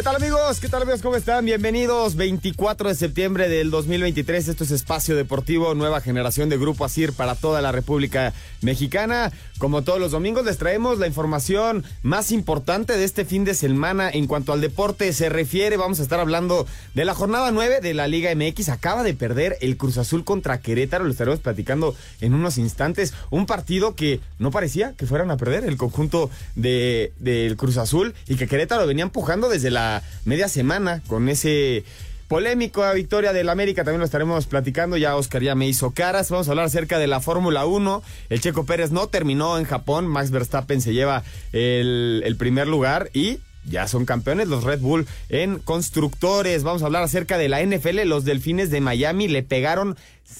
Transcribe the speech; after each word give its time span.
¿Qué 0.00 0.04
tal 0.04 0.16
amigos? 0.16 0.60
¿Qué 0.60 0.68
tal 0.70 0.80
amigos? 0.80 1.02
¿Cómo 1.02 1.16
están? 1.16 1.44
Bienvenidos 1.44 2.16
24 2.16 2.88
de 2.88 2.94
septiembre 2.94 3.50
del 3.50 3.70
2023. 3.70 4.48
Esto 4.48 4.64
es 4.64 4.70
Espacio 4.70 5.14
Deportivo, 5.14 5.74
nueva 5.74 6.00
generación 6.00 6.48
de 6.48 6.56
Grupo 6.56 6.86
Asir 6.86 7.12
para 7.12 7.34
toda 7.34 7.60
la 7.60 7.70
República 7.70 8.32
Mexicana. 8.62 9.30
Como 9.58 9.82
todos 9.82 10.00
los 10.00 10.12
domingos 10.12 10.46
les 10.46 10.56
traemos 10.56 10.98
la 10.98 11.06
información 11.06 11.84
más 12.02 12.32
importante 12.32 12.96
de 12.96 13.04
este 13.04 13.26
fin 13.26 13.44
de 13.44 13.52
semana 13.52 14.08
en 14.08 14.26
cuanto 14.26 14.54
al 14.54 14.62
deporte 14.62 15.12
se 15.12 15.28
refiere. 15.28 15.76
Vamos 15.76 16.00
a 16.00 16.02
estar 16.02 16.18
hablando 16.18 16.66
de 16.94 17.04
la 17.04 17.12
jornada 17.12 17.50
9 17.50 17.80
de 17.82 17.92
la 17.92 18.08
Liga 18.08 18.34
MX. 18.34 18.70
Acaba 18.70 19.02
de 19.02 19.12
perder 19.12 19.58
el 19.60 19.76
Cruz 19.76 19.98
Azul 19.98 20.24
contra 20.24 20.62
Querétaro. 20.62 21.04
Lo 21.04 21.10
estaremos 21.10 21.40
platicando 21.40 21.94
en 22.22 22.32
unos 22.32 22.56
instantes. 22.56 23.12
Un 23.28 23.44
partido 23.44 23.94
que 23.96 24.20
no 24.38 24.50
parecía 24.50 24.94
que 24.96 25.04
fueran 25.04 25.30
a 25.30 25.36
perder 25.36 25.64
el 25.64 25.76
conjunto 25.76 26.30
de, 26.54 27.12
del 27.18 27.58
Cruz 27.58 27.76
Azul 27.76 28.14
y 28.28 28.36
que 28.36 28.48
Querétaro 28.48 28.86
venía 28.86 29.04
empujando 29.04 29.50
desde 29.50 29.70
la 29.70 29.89
media 30.24 30.48
semana 30.48 31.02
con 31.06 31.28
ese 31.28 31.84
polémico 32.30 32.84
victoria 32.94 33.32
del 33.32 33.48
América, 33.48 33.82
también 33.82 33.98
lo 33.98 34.04
estaremos 34.04 34.46
platicando, 34.46 34.96
ya 34.96 35.16
Oscar 35.16 35.42
ya 35.42 35.56
me 35.56 35.66
hizo 35.66 35.90
caras, 35.90 36.30
vamos 36.30 36.46
a 36.46 36.52
hablar 36.52 36.66
acerca 36.66 37.00
de 37.00 37.08
la 37.08 37.18
Fórmula 37.18 37.66
1, 37.66 38.04
el 38.28 38.40
Checo 38.40 38.64
Pérez 38.64 38.92
no 38.92 39.08
terminó 39.08 39.58
en 39.58 39.64
Japón, 39.64 40.06
Max 40.06 40.30
Verstappen 40.30 40.80
se 40.80 40.94
lleva 40.94 41.24
el, 41.52 42.36
primer 42.38 42.68
lugar 42.68 43.10
y 43.12 43.40
ya 43.64 43.88
son 43.88 44.04
campeones 44.04 44.46
los 44.46 44.62
Red 44.62 44.78
Bull 44.78 45.08
en 45.28 45.58
constructores. 45.58 46.62
Vamos 46.62 46.82
a 46.82 46.86
hablar 46.86 47.02
acerca 47.02 47.36
de 47.36 47.48
la 47.48 47.62
NFL. 47.62 48.06
Los 48.06 48.24
Delfines 48.24 48.70
de 48.70 48.80
Miami 48.80 49.26
le 49.28 49.42
pegaron 49.42 49.96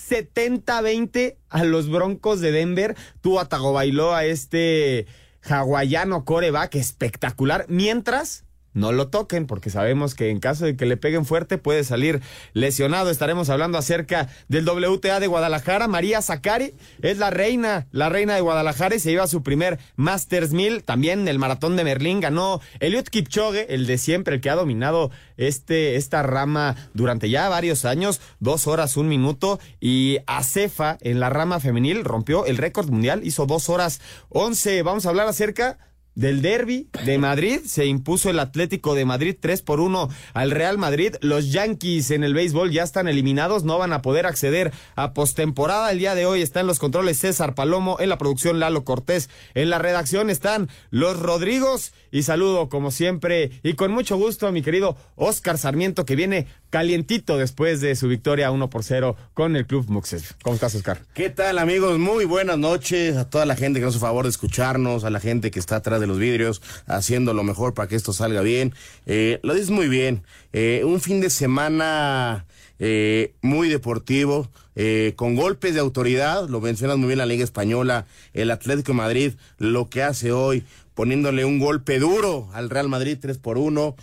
70-20 0.08 1.34
a 1.50 1.64
los 1.64 1.90
Broncos 1.90 2.40
de 2.40 2.52
Denver. 2.52 2.96
Tua 3.20 3.48
bailó 3.50 4.14
a 4.14 4.24
este 4.24 5.06
hawaiano 5.42 6.24
coreback 6.24 6.76
espectacular. 6.76 7.66
Mientras 7.68 8.44
no 8.72 8.92
lo 8.92 9.08
toquen 9.08 9.46
porque 9.46 9.70
sabemos 9.70 10.14
que 10.14 10.30
en 10.30 10.40
caso 10.40 10.64
de 10.64 10.76
que 10.76 10.86
le 10.86 10.96
peguen 10.96 11.24
fuerte 11.24 11.58
puede 11.58 11.84
salir 11.84 12.20
lesionado. 12.52 13.10
Estaremos 13.10 13.50
hablando 13.50 13.78
acerca 13.78 14.28
del 14.48 14.68
WTA 14.68 15.20
de 15.20 15.26
Guadalajara. 15.26 15.88
María 15.88 16.22
Zacari 16.22 16.74
es 17.02 17.18
la 17.18 17.30
reina, 17.30 17.86
la 17.90 18.08
reina 18.08 18.34
de 18.34 18.40
Guadalajara 18.40 18.94
y 18.94 19.00
se 19.00 19.10
lleva 19.10 19.26
su 19.26 19.42
primer 19.42 19.78
Masters 19.96 20.52
1000. 20.52 20.84
También 20.84 21.26
el 21.28 21.38
maratón 21.38 21.76
de 21.76 21.84
Merlín 21.84 22.20
ganó 22.20 22.60
Eliud 22.78 23.04
Kipchoge, 23.04 23.74
el 23.74 23.86
de 23.86 23.98
siempre, 23.98 24.36
el 24.36 24.40
que 24.40 24.50
ha 24.50 24.54
dominado 24.54 25.10
este, 25.36 25.96
esta 25.96 26.22
rama 26.22 26.76
durante 26.94 27.30
ya 27.30 27.48
varios 27.48 27.84
años, 27.84 28.20
dos 28.38 28.66
horas, 28.66 28.96
un 28.96 29.08
minuto. 29.08 29.58
Y 29.80 30.18
Acefa 30.26 30.98
en 31.00 31.20
la 31.20 31.30
rama 31.30 31.60
femenil 31.60 32.04
rompió 32.04 32.46
el 32.46 32.56
récord 32.56 32.88
mundial, 32.88 33.22
hizo 33.24 33.46
dos 33.46 33.68
horas 33.68 34.00
once. 34.28 34.82
Vamos 34.82 35.06
a 35.06 35.08
hablar 35.08 35.26
acerca 35.26 35.78
del 36.20 36.42
derby 36.42 36.86
de 37.06 37.16
Madrid. 37.16 37.60
Se 37.64 37.86
impuso 37.86 38.28
el 38.28 38.38
Atlético 38.38 38.94
de 38.94 39.06
Madrid 39.06 39.34
3 39.40 39.62
por 39.62 39.80
1 39.80 40.10
al 40.34 40.50
Real 40.50 40.76
Madrid. 40.76 41.14
Los 41.22 41.50
Yankees 41.50 42.10
en 42.10 42.24
el 42.24 42.34
béisbol 42.34 42.70
ya 42.70 42.82
están 42.82 43.08
eliminados, 43.08 43.64
no 43.64 43.78
van 43.78 43.94
a 43.94 44.02
poder 44.02 44.26
acceder 44.26 44.70
a 44.96 45.14
postemporada. 45.14 45.90
El 45.90 45.98
día 45.98 46.14
de 46.14 46.26
hoy 46.26 46.42
están 46.42 46.66
los 46.66 46.78
controles 46.78 47.18
César 47.18 47.54
Palomo, 47.54 47.96
en 48.00 48.10
la 48.10 48.18
producción 48.18 48.60
Lalo 48.60 48.84
Cortés, 48.84 49.30
en 49.54 49.70
la 49.70 49.78
redacción 49.78 50.28
están 50.28 50.68
los 50.90 51.18
Rodrigos. 51.18 51.92
Y 52.12 52.24
saludo 52.24 52.68
como 52.68 52.90
siempre 52.90 53.52
y 53.62 53.72
con 53.74 53.90
mucho 53.90 54.16
gusto 54.16 54.46
a 54.46 54.52
mi 54.52 54.62
querido 54.62 54.96
Oscar 55.16 55.56
Sarmiento 55.56 56.04
que 56.04 56.16
viene 56.16 56.48
calientito 56.70 57.36
después 57.36 57.80
de 57.80 57.96
su 57.96 58.08
victoria 58.08 58.50
1 58.52 58.70
por 58.70 58.84
0 58.84 59.16
con 59.34 59.56
el 59.56 59.66
Club 59.66 59.86
Muxes. 59.88 60.36
¿Cómo 60.42 60.54
estás, 60.54 60.74
Oscar? 60.76 61.02
¿Qué 61.14 61.28
tal, 61.28 61.58
amigos? 61.58 61.98
Muy 61.98 62.24
buenas 62.24 62.58
noches 62.58 63.16
a 63.16 63.28
toda 63.28 63.44
la 63.44 63.56
gente 63.56 63.80
que 63.80 63.84
nos 63.84 63.96
hace 63.96 64.00
favor 64.00 64.24
de 64.24 64.30
escucharnos, 64.30 65.02
a 65.04 65.10
la 65.10 65.18
gente 65.18 65.50
que 65.50 65.58
está 65.58 65.76
atrás 65.76 66.00
de 66.00 66.06
los 66.06 66.18
vidrios 66.18 66.62
haciendo 66.86 67.34
lo 67.34 67.42
mejor 67.42 67.74
para 67.74 67.88
que 67.88 67.96
esto 67.96 68.12
salga 68.12 68.40
bien. 68.40 68.72
Eh, 69.06 69.40
lo 69.42 69.54
dices 69.54 69.70
muy 69.70 69.88
bien. 69.88 70.22
Eh, 70.52 70.82
un 70.84 71.00
fin 71.00 71.20
de 71.20 71.28
semana 71.28 72.46
eh, 72.78 73.34
muy 73.42 73.68
deportivo, 73.68 74.48
con 75.16 75.36
golpes 75.36 75.74
de 75.74 75.80
autoridad, 75.80 76.48
lo 76.48 76.62
mencionas 76.62 76.96
muy 76.96 77.08
bien 77.08 77.18
la 77.18 77.26
Liga 77.26 77.44
Española, 77.44 78.06
el 78.32 78.50
Atlético 78.50 78.94
Madrid, 78.94 79.34
lo 79.58 79.90
que 79.90 80.02
hace 80.02 80.32
hoy, 80.32 80.64
poniéndole 80.94 81.44
un 81.44 81.58
golpe 81.58 81.98
duro 81.98 82.48
al 82.54 82.70
Real 82.70 82.88
Madrid 82.88 83.18
3 83.20 83.36
por 83.36 83.58
1. 83.58 83.94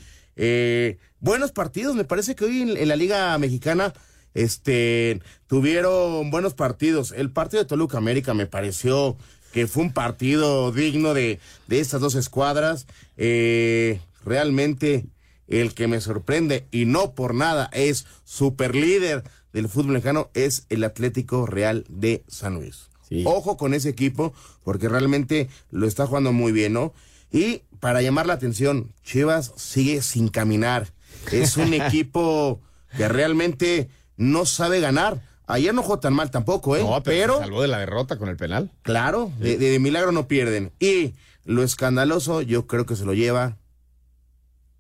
Buenos 1.20 1.52
partidos, 1.52 1.96
me 1.96 2.04
parece 2.04 2.36
que 2.36 2.46
hoy 2.46 2.62
en, 2.62 2.88
la 2.88 2.96
Liga 2.96 3.38
Mexicana 3.38 3.94
este, 4.34 5.22
tuvieron 5.48 6.30
buenos 6.32 6.54
partidos. 6.54 7.14
El 7.16 7.32
partido 7.32 7.64
de 7.64 7.70
Toluca 7.70 7.98
América 7.98 8.34
me 8.34 8.46
pareció 8.46 9.18
que 9.52 9.68
fue 9.68 9.84
un 9.84 9.94
partido 9.94 10.72
digno 10.72 11.14
de, 11.14 11.40
de 11.68 11.80
estas 11.80 12.02
dos 12.02 12.16
escuadras. 12.16 12.86
Eh, 13.18 14.00
realmente 14.24 15.06
el 15.48 15.74
que 15.74 15.88
me 15.88 16.02
sorprende 16.02 16.68
y 16.72 16.86
no 16.86 17.14
por 17.14 17.34
nada 17.34 17.70
es 17.74 18.06
super 18.26 18.76
líder 18.76 19.24
del 19.54 19.70
fútbol 19.70 19.94
mexicano 19.94 20.30
es 20.34 20.66
el 20.70 20.84
Atlético 20.84 21.46
Real 21.46 21.86
de 21.90 22.24
San 22.28 22.56
Luis. 22.56 22.90
Ojo 23.24 23.56
con 23.56 23.74
ese 23.74 23.90
equipo 23.90 24.34
porque 24.64 24.90
realmente 24.90 25.48
lo 25.72 25.88
está 25.88 26.06
jugando 26.06 26.34
muy 26.34 26.52
bien, 26.52 26.74
¿no? 26.74 26.94
Y 27.32 27.62
para 27.80 28.02
llamar 28.02 28.26
la 28.26 28.34
atención, 28.34 28.94
Chivas 29.04 29.54
sigue 29.56 30.02
sin 30.02 30.28
caminar. 30.28 30.92
Es 31.32 31.58
un 31.58 31.74
equipo 31.74 32.62
que 32.96 33.08
realmente 33.08 33.90
no 34.16 34.46
sabe 34.46 34.80
ganar. 34.80 35.22
Ayer 35.46 35.74
no 35.74 35.82
jugó 35.82 36.00
tan 36.00 36.14
mal 36.14 36.30
tampoco, 36.30 36.76
¿eh? 36.76 36.84
No, 36.84 37.02
pero, 37.04 37.40
salvó 37.40 37.62
de 37.62 37.70
la 37.70 37.80
derrota 37.80 38.18
con 38.18 38.28
el 38.28 38.36
penal. 38.36 38.70
Claro, 38.82 39.32
de, 39.40 39.80
milagro 39.80 40.12
no 40.12 40.28
pierden. 40.28 40.74
Y 40.80 41.14
lo 41.46 41.64
escandaloso, 41.64 42.42
yo 42.42 42.68
creo 42.68 42.86
que 42.86 42.98
se 42.98 43.06
lo 43.06 43.14
lleva 43.14 43.58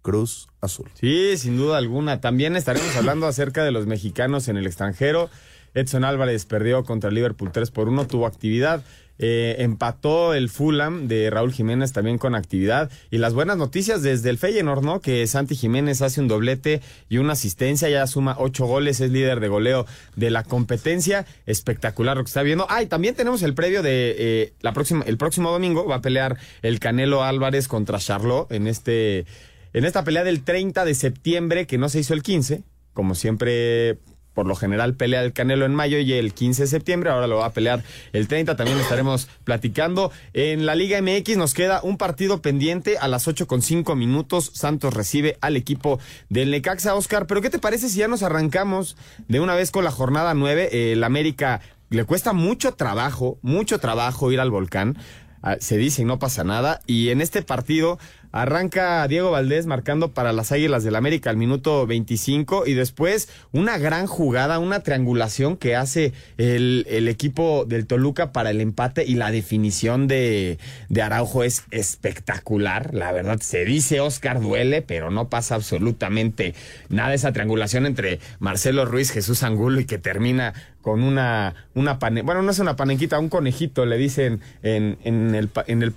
Cruz 0.01 0.47
Azul. 0.59 0.89
Sí, 0.99 1.38
sin 1.38 1.57
duda 1.57 1.77
alguna. 1.77 2.19
También 2.19 2.57
estaremos 2.57 2.94
hablando 2.97 3.27
acerca 3.27 3.63
de 3.63 3.71
los 3.71 3.88
mexicanos 3.88 4.49
en 4.49 4.57
el 4.57 4.67
extranjero. 4.67 5.29
Edson 5.77 6.03
Álvarez 6.03 6.45
perdió 6.45 6.83
contra 6.83 7.11
Liverpool 7.11 7.51
3 7.51 7.69
por 7.71 7.88
1, 7.88 8.07
tuvo 8.07 8.25
actividad. 8.25 8.83
Eh, 9.19 9.55
empató 9.59 10.35
el 10.35 10.49
Fulham 10.49 11.07
de 11.07 11.29
Raúl 11.31 11.51
Jiménez 11.51 11.91
también 11.91 12.17
con 12.17 12.35
actividad. 12.35 12.91
Y 13.11 13.17
las 13.19 13.33
buenas 13.33 13.57
noticias 13.57 14.01
desde 14.01 14.29
el 14.29 14.38
Feyenoord, 14.38 14.83
¿no? 14.83 15.01
Que 15.01 15.25
Santi 15.27 15.55
Jiménez 15.55 16.01
hace 16.01 16.19
un 16.19 16.27
doblete 16.27 16.81
y 17.09 17.17
una 17.17 17.33
asistencia, 17.33 17.89
ya 17.89 18.05
suma 18.07 18.35
ocho 18.39 18.65
goles, 18.65 18.99
es 19.01 19.11
líder 19.11 19.39
de 19.39 19.47
goleo 19.47 19.85
de 20.15 20.31
la 20.31 20.43
competencia. 20.43 21.25
Espectacular 21.45 22.17
lo 22.17 22.23
que 22.23 22.29
está 22.29 22.44
viendo. 22.44 22.65
Ah, 22.69 22.81
y 22.81 22.88
también 22.88 23.15
tenemos 23.15 23.44
el 23.44 23.53
previo 23.53 23.83
de 23.83 24.15
eh, 24.17 24.53
la 24.61 24.73
próxima, 24.73 25.03
el 25.05 25.17
próximo 25.17 25.51
domingo 25.51 25.85
va 25.85 25.95
a 25.95 26.01
pelear 26.01 26.38
el 26.61 26.79
Canelo 26.79 27.23
Álvarez 27.23 27.67
contra 27.67 27.99
Charlot 27.99 28.51
en 28.51 28.67
este, 28.67 29.25
en 29.73 29.85
esta 29.85 30.03
pelea 30.03 30.23
del 30.23 30.44
30 30.44 30.85
de 30.85 30.95
septiembre, 30.95 31.67
que 31.67 31.77
no 31.77 31.89
se 31.89 31.99
hizo 31.99 32.13
el 32.13 32.23
15, 32.23 32.63
como 32.94 33.15
siempre 33.15 33.97
por 34.38 34.46
lo 34.46 34.53
general 34.53 34.94
pelea 34.94 35.24
el 35.24 35.34
Canelo 35.34 35.66
en 35.66 35.74
mayo 35.74 35.98
y 35.98 36.14
el 36.14 36.31
15 36.31 36.62
de 36.62 36.68
septiembre, 36.68 37.09
ahora 37.09 37.25
lo 37.25 37.38
va 37.38 37.48
a 37.48 37.53
pelear 37.53 37.84
el 38.14 38.28
30, 38.28 38.56
también 38.56 38.78
estaremos 38.78 39.28
platicando. 39.44 40.12
En 40.34 40.68
la 40.68 40.75
Liga 40.75 41.02
MX 41.02 41.38
nos 41.38 41.56
queda 41.56 41.81
un 41.81 41.98
partido 41.98 42.40
pendiente 42.40 43.00
a 43.00 43.08
las 43.08 43.28
8 43.28 43.48
con 43.48 43.64
5 43.64 43.96
minutos, 43.96 44.52
Santos 44.53 44.94
recibe 44.94 45.40
al 45.42 45.56
equipo 45.56 46.00
del 46.30 46.52
Necaxa, 46.52 46.94
Oscar, 46.94 47.25
pero 47.25 47.42
¿qué 47.42 47.50
te 47.50 47.58
parece 47.58 47.90
si 47.90 47.98
ya 47.98 48.08
nos 48.08 48.22
arrancamos 48.22 48.96
de 49.28 49.40
una 49.40 49.56
vez 49.56 49.72
con 49.72 49.84
la 49.84 49.90
jornada 49.90 50.36
9? 50.36 50.94
el 50.94 51.04
América 51.04 51.62
le 51.90 52.04
cuesta 52.04 52.31
mucho 52.31 52.75
trabajo, 52.75 53.40
mucho 53.42 53.80
trabajo 53.80 54.31
ir 54.31 54.40
al 54.40 54.51
volcán. 54.51 55.00
Ah, 55.42 55.57
se 55.60 55.78
dice 55.78 56.01
y 56.04 56.06
no 56.06 56.19
pasa 56.19 56.44
nada. 56.44 56.80
Y 56.86 57.10
en 57.10 57.22
este 57.22 57.42
partido 57.42 57.98
Arranca 58.31 59.07
Diego 59.07 59.31
Valdés 59.31 59.65
marcando 59.65 60.13
para 60.13 60.33
las 60.33 60.51
Águilas 60.51 60.83
del 60.83 60.95
América 60.95 61.29
al 61.29 61.38
minuto 61.38 61.88
25 61.88 62.68
y 62.68 62.74
después 62.74 63.29
una 63.51 63.77
gran 63.77 64.07
jugada, 64.07 64.59
una 64.59 64.81
triangulación 64.81 65.57
que 65.57 65.75
hace 65.75 66.13
el, 66.38 66.85
el 66.89 67.07
equipo 67.07 67.65
del 67.65 67.88
Toluca 67.88 68.31
para 68.31 68.51
el 68.51 68.62
empate 68.62 69.06
y 69.06 69.15
la 69.15 69.31
definición 69.31 70.07
de, 70.07 70.59
de, 70.89 71.01
Araujo 71.01 71.44
es 71.44 71.63
espectacular. 71.71 72.94
La 72.94 73.12
verdad, 73.12 73.39
se 73.39 73.65
dice 73.65 74.00
Oscar 74.00 74.41
duele, 74.41 74.81
pero 74.81 75.09
no 75.09 75.30
pasa 75.30 75.56
absolutamente 75.56 76.53
nada 76.89 77.13
esa 77.13 77.31
triangulación 77.31 77.85
entre 77.85 78.19
Marcelo 78.39 78.85
Ruiz, 78.85 79.12
Jesús 79.12 79.44
Angulo 79.44 79.80
y 79.80 79.85
que 79.85 79.97
termina 79.97 80.53
con 80.81 81.03
una, 81.03 81.53
una 81.73 82.00
pane, 82.00 82.21
bueno, 82.21 82.41
no 82.44 82.51
es 82.51 82.59
una 82.59 82.77
panenquita, 82.77 83.19
un 83.19 83.27
conejito, 83.27 83.85
le 83.85 83.97
dicen 83.97 84.39
en, 84.63 84.97
en 85.03 85.35
el, 85.35 85.50
en 85.68 85.83
el 85.83 85.91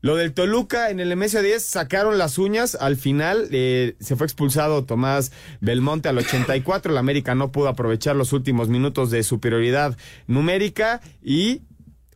Lo 0.00 0.14
del 0.14 0.32
Toluca 0.32 0.90
en 0.90 1.00
el 1.00 1.12
MS10 1.12 1.58
sacaron 1.58 2.18
las 2.18 2.38
uñas. 2.38 2.76
Al 2.76 2.96
final 2.96 3.48
eh, 3.50 3.96
se 3.98 4.14
fue 4.14 4.26
expulsado 4.26 4.84
Tomás 4.84 5.32
Belmonte 5.60 6.08
al 6.08 6.18
84. 6.18 6.92
El 6.92 6.98
América 6.98 7.34
no 7.34 7.50
pudo 7.50 7.68
aprovechar 7.68 8.14
los 8.14 8.32
últimos 8.32 8.68
minutos 8.68 9.10
de 9.10 9.24
superioridad 9.24 9.96
numérica. 10.28 11.00
Y 11.22 11.62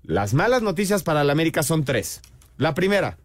las 0.05 0.33
malas 0.33 0.63
noticias 0.63 1.03
para 1.03 1.23
el 1.23 1.31
América 1.31 1.65
son 1.65 1.85
tres. 1.85 2.21
La 2.57 2.75
primera, 2.75 3.19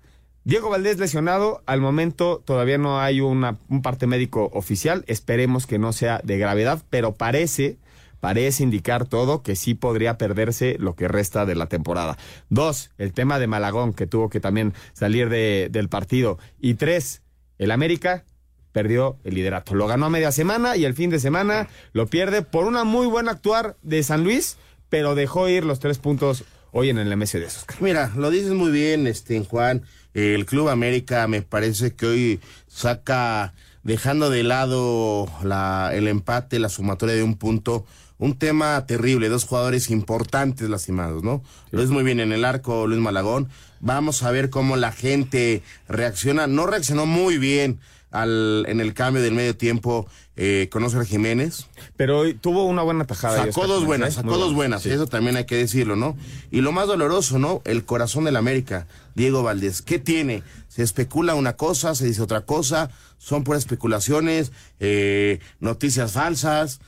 Diego 0.43 0.69
Valdés 0.69 0.97
lesionado. 0.97 1.61
Al 1.67 1.79
momento 1.79 2.41
todavía 2.43 2.79
no 2.79 2.99
hay 2.99 3.21
una, 3.21 3.57
un 3.69 3.83
parte 3.83 4.07
médico 4.07 4.49
oficial. 4.53 5.03
Esperemos 5.05 5.67
que 5.67 5.77
no 5.77 5.93
sea 5.93 6.19
de 6.23 6.39
gravedad, 6.39 6.81
pero 6.89 7.13
parece 7.13 7.77
parece 8.19 8.63
indicar 8.63 9.07
todo 9.07 9.43
que 9.43 9.55
sí 9.55 9.73
podría 9.73 10.17
perderse 10.17 10.77
lo 10.79 10.95
que 10.95 11.07
resta 11.07 11.45
de 11.45 11.55
la 11.55 11.67
temporada. 11.67 12.17
Dos, 12.49 12.91
el 12.97 13.13
tema 13.13 13.39
de 13.39 13.47
Malagón, 13.47 13.93
que 13.93 14.07
tuvo 14.07 14.29
que 14.29 14.39
también 14.39 14.73
salir 14.93 15.29
de, 15.29 15.69
del 15.71 15.89
partido. 15.89 16.37
Y 16.59 16.75
tres, 16.75 17.21
el 17.57 17.71
América 17.71 18.25
perdió 18.71 19.17
el 19.23 19.35
liderato. 19.35 19.73
Lo 19.73 19.87
ganó 19.87 20.05
a 20.05 20.09
media 20.09 20.31
semana 20.31 20.77
y 20.77 20.85
el 20.85 20.93
fin 20.93 21.09
de 21.09 21.19
semana 21.19 21.67
lo 21.93 22.07
pierde 22.07 22.43
por 22.43 22.65
una 22.65 22.83
muy 22.83 23.07
buena 23.07 23.31
actuar 23.31 23.75
de 23.81 24.03
San 24.03 24.23
Luis, 24.23 24.57
pero 24.89 25.15
dejó 25.15 25.49
ir 25.49 25.65
los 25.65 25.79
tres 25.79 25.97
puntos 25.97 26.43
hoy 26.71 26.89
en 26.89 26.99
el 26.99 27.15
MS 27.15 27.33
de 27.33 27.45
esos. 27.45 27.65
Mira, 27.79 28.11
lo 28.15 28.29
dices 28.29 28.51
muy 28.51 28.71
bien, 28.71 29.07
este 29.07 29.43
Juan. 29.43 29.83
El 30.13 30.45
Club 30.45 30.69
América 30.69 31.27
me 31.27 31.41
parece 31.41 31.95
que 31.95 32.05
hoy 32.05 32.39
saca, 32.67 33.53
dejando 33.83 34.29
de 34.29 34.43
lado 34.43 35.27
la, 35.43 35.91
el 35.93 36.07
empate, 36.07 36.59
la 36.59 36.69
sumatoria 36.69 37.15
de 37.15 37.23
un 37.23 37.35
punto, 37.35 37.85
un 38.19 38.37
tema 38.37 38.85
terrible, 38.85 39.29
dos 39.29 39.45
jugadores 39.45 39.89
importantes 39.89 40.69
lastimados, 40.69 41.23
¿no? 41.23 41.43
Lo 41.71 41.83
es 41.83 41.89
muy 41.89 42.03
bien 42.03 42.19
en 42.19 42.31
el 42.31 42.45
arco 42.45 42.87
Luis 42.87 43.01
Malagón. 43.01 43.49
Vamos 43.79 44.23
a 44.23 44.31
ver 44.31 44.49
cómo 44.49 44.75
la 44.75 44.91
gente 44.91 45.61
reacciona. 45.87 46.47
No 46.47 46.65
reaccionó 46.65 47.05
muy 47.05 47.37
bien 47.37 47.79
al, 48.11 48.65
en 48.67 48.79
el 48.79 48.93
cambio 48.93 49.21
del 49.21 49.33
medio 49.33 49.55
tiempo 49.55 50.07
eh, 50.35 50.67
con 50.71 50.83
Oscar 50.83 51.05
Jiménez. 51.05 51.67
Pero 51.95 52.23
tuvo 52.35 52.65
una 52.65 52.81
buena 52.81 53.05
tajada. 53.05 53.45
Sacó 53.45 53.67
dos 53.67 53.85
buenas, 53.85 54.15
sacó 54.15 54.37
dos 54.37 54.53
buenas, 54.53 54.85
eso 54.85 55.07
también 55.07 55.35
hay 55.35 55.45
que 55.45 55.55
decirlo, 55.55 55.95
¿no? 55.95 56.17
Y 56.51 56.61
lo 56.61 56.71
más 56.71 56.87
doloroso, 56.87 57.39
¿no? 57.39 57.61
El 57.65 57.85
corazón 57.85 58.23
del 58.23 58.35
América, 58.35 58.87
Diego 59.15 59.43
Valdés. 59.43 59.81
¿Qué 59.81 59.99
tiene? 59.99 60.43
Se 60.67 60.83
especula 60.83 61.35
una 61.35 61.53
cosa, 61.53 61.95
se 61.95 62.05
dice 62.05 62.21
otra 62.21 62.41
cosa, 62.41 62.89
son 63.17 63.43
puras 63.43 63.63
especulaciones, 63.63 64.51
eh, 64.79 65.39
noticias 65.59 66.13
falsas. 66.13 66.79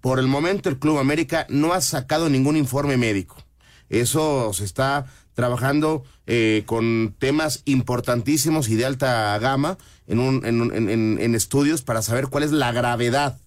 Por 0.00 0.18
el 0.18 0.26
momento 0.26 0.68
el 0.68 0.78
Club 0.78 0.98
América 0.98 1.46
no 1.48 1.72
ha 1.72 1.80
sacado 1.80 2.28
ningún 2.28 2.56
informe 2.56 2.96
médico. 2.96 3.36
Eso 3.88 4.52
se 4.52 4.64
está 4.64 5.06
trabajando 5.34 6.04
eh, 6.26 6.64
con 6.66 7.14
temas 7.18 7.62
importantísimos 7.64 8.68
y 8.68 8.74
de 8.74 8.84
alta 8.84 9.38
gama 9.38 9.78
en, 10.06 10.18
un, 10.18 10.44
en, 10.44 10.74
en, 10.74 11.18
en, 11.20 11.34
estudios 11.34 11.82
para 11.82 12.02
saber 12.02 12.26
cuál 12.26 12.42
es 12.42 12.50
la 12.50 12.72
gravedad 12.72 13.38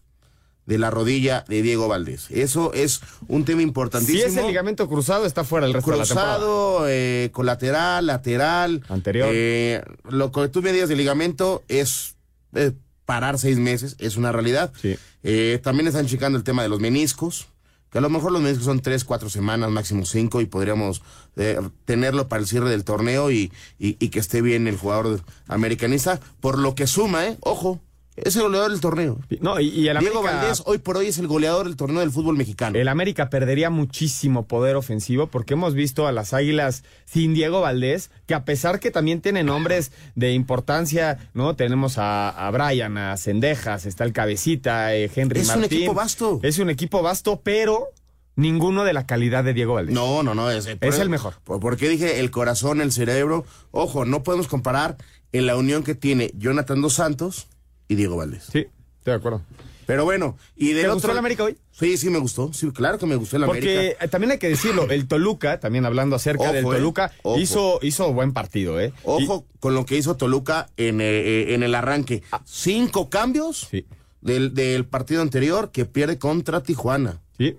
de 0.66 0.78
la 0.78 0.90
rodilla 0.90 1.44
de 1.48 1.62
Diego 1.62 1.88
Valdés. 1.88 2.28
Eso 2.30 2.74
es 2.74 3.02
un 3.28 3.46
tema 3.46 3.62
importantísimo. 3.62 4.20
Si 4.20 4.26
es 4.26 4.38
el 4.38 4.48
ligamento 4.48 4.88
cruzado, 4.88 5.26
está 5.26 5.44
fuera 5.44 5.66
el 5.66 5.74
resto 5.74 5.92
cruzado, 5.92 6.86
de 6.86 6.90
la 6.90 6.96
eh, 6.96 7.30
colateral, 7.32 8.06
lateral. 8.06 8.84
Anterior. 8.88 9.30
Eh, 9.32 9.84
lo 10.10 10.32
que 10.32 10.48
tú 10.48 10.62
me 10.62 10.72
digas 10.72 10.88
de 10.88 10.96
ligamento 10.96 11.64
es 11.68 12.16
eh, 12.54 12.72
parar 13.12 13.38
seis 13.38 13.58
meses, 13.58 13.98
es 14.00 14.16
una 14.16 14.32
realidad. 14.32 14.72
Sí. 14.82 14.96
Eh, 15.24 15.60
también 15.62 15.86
están 15.86 16.08
checando 16.08 16.38
el 16.38 16.46
tema 16.46 16.64
de 16.64 16.70
los 16.70 16.80
meniscos, 16.80 17.50
que 17.90 17.98
a 17.98 18.02
lo 18.02 18.10
mejor 18.10 18.32
los 18.32 18.42
meniscos 18.42 18.64
son 18.64 18.80
tres, 18.80 19.04
cuatro 19.04 19.30
semanas, 19.30 19.70
máximo 19.70 20.06
cinco, 20.06 20.40
y 20.40 20.46
podríamos 20.46 21.02
eh, 21.36 21.60
tenerlo 21.84 22.30
para 22.30 22.40
el 22.40 22.48
cierre 22.48 22.70
del 22.70 22.86
torneo 22.86 23.30
y, 23.30 23.52
y, 23.78 23.98
y, 24.00 24.08
que 24.12 24.20
esté 24.20 24.42
bien 24.42 24.66
el 24.66 24.78
jugador 24.78 25.20
americanista, 25.48 26.22
por 26.40 26.58
lo 26.58 26.74
que 26.74 26.88
suma, 26.88 27.28
¿eh? 27.28 27.38
Ojo. 27.42 27.82
Es 28.24 28.36
el 28.36 28.44
goleador 28.44 28.72
del 28.72 28.80
torneo. 28.82 29.20
No, 29.40 29.60
y, 29.60 29.68
y 29.70 29.88
el 29.88 29.98
Diego 30.00 30.20
América, 30.20 30.42
Valdés 30.42 30.64
hoy 30.66 30.78
por 30.78 30.98
hoy 30.98 31.08
es 31.08 31.18
el 31.18 31.28
goleador 31.28 31.66
del 31.66 31.76
torneo 31.76 32.00
del 32.02 32.12
fútbol 32.12 32.38
mexicano. 32.38 32.78
El 32.78 32.88
América 32.88 33.30
perdería 33.30 33.70
muchísimo 33.70 34.48
poder 34.48 34.76
ofensivo 34.76 35.28
porque 35.28 35.54
hemos 35.54 35.74
visto 35.74 36.08
a 36.08 36.12
las 36.12 36.34
Águilas 36.34 36.84
sin 37.06 37.34
Diego 37.34 37.62
Valdés, 37.62 38.12
que 38.28 38.34
a 38.34 38.46
pesar 38.46 38.80
que 38.80 38.92
también 38.92 39.22
tienen 39.22 39.48
nombres 39.48 39.92
de 40.16 40.34
importancia, 40.34 41.30
¿no? 41.34 41.56
Tenemos 41.56 41.98
a, 41.98 42.30
a 42.30 42.52
Brian, 42.52 42.98
a 42.98 43.18
Cendejas, 43.18 43.86
está 43.86 44.04
el 44.04 44.14
Cabecita, 44.14 44.96
eh, 44.96 45.10
Henry 45.14 45.42
es 45.42 45.48
Martín. 45.48 45.64
un 45.64 45.66
equipo 45.74 45.94
vasto. 45.94 46.40
Es 46.44 46.60
un 46.60 46.70
equipo 46.70 47.02
vasto, 47.02 47.42
pero 47.44 47.88
ninguno 48.36 48.84
de 48.84 48.94
la 48.94 49.06
calidad 49.06 49.44
de 49.44 49.54
Diego 49.54 49.74
Valdés. 49.76 49.94
No, 49.94 50.24
no, 50.24 50.34
no. 50.34 50.50
Es, 50.50 50.68
es 50.68 51.00
el 51.00 51.10
mejor. 51.10 51.36
Por, 51.44 51.60
porque 51.60 51.90
dije 51.90 52.20
el 52.20 52.32
corazón, 52.32 52.82
el 52.82 52.92
cerebro. 52.92 53.46
Ojo, 53.72 54.06
no 54.06 54.24
podemos 54.24 54.48
comparar 54.48 54.98
en 55.32 55.46
la 55.46 55.56
unión 55.56 55.84
que 55.84 55.96
tiene 55.96 56.32
Jonathan 56.38 56.82
Dos 56.82 56.94
Santos 56.94 57.48
y 57.92 57.96
Diego 57.96 58.16
Valdés. 58.18 58.44
Sí, 58.52 58.60
estoy 58.60 58.72
de 59.04 59.14
acuerdo. 59.14 59.42
Pero 59.86 60.06
bueno, 60.06 60.38
y 60.56 60.74
¿Te 60.74 60.80
otro. 60.82 60.94
gustó 60.94 61.12
el 61.12 61.18
América 61.18 61.44
hoy? 61.44 61.58
Sí, 61.72 61.98
sí 61.98 62.10
me 62.10 62.20
gustó. 62.20 62.54
Sí, 62.54 62.72
claro 62.72 62.98
que 62.98 63.06
me 63.06 63.16
gustó 63.18 63.36
el 63.36 63.44
Porque 63.46 63.78
América. 63.78 64.06
eh, 64.06 64.08
también 64.08 64.32
hay 64.32 64.38
que 64.38 64.48
decirlo, 64.48 64.90
el 64.90 65.08
Toluca, 65.08 65.60
también 65.60 65.86
hablando 65.86 66.16
acerca 66.16 66.44
Ojo, 66.44 66.54
del 66.54 66.66
eh, 66.66 66.70
Toluca, 66.70 67.12
hizo, 67.38 67.80
hizo 67.82 68.14
buen 68.14 68.32
partido, 68.32 68.80
¿eh? 68.80 68.94
Ojo 69.04 69.46
con 69.60 69.74
lo 69.74 69.86
que 69.86 69.98
hizo 69.98 70.16
Toluca 70.16 70.70
en, 70.78 71.02
eh, 71.02 71.54
en 71.54 71.64
el 71.64 71.76
arranque. 71.76 72.24
Cinco 72.46 73.10
cambios 73.10 73.68
Sí. 73.70 73.86
del, 74.22 74.54
del 74.54 74.86
partido 74.86 75.22
anterior 75.22 75.72
que 75.72 75.84
pierde 75.86 76.18
contra 76.18 76.64
Tijuana. 76.64 77.20
Sí. 77.38 77.58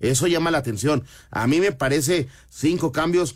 Eso 0.00 0.26
llama 0.26 0.50
la 0.50 0.58
atención. 0.58 1.04
A 1.30 1.46
mí 1.46 1.60
me 1.60 1.72
parece 1.72 2.28
cinco 2.50 2.92
cambios, 2.92 3.34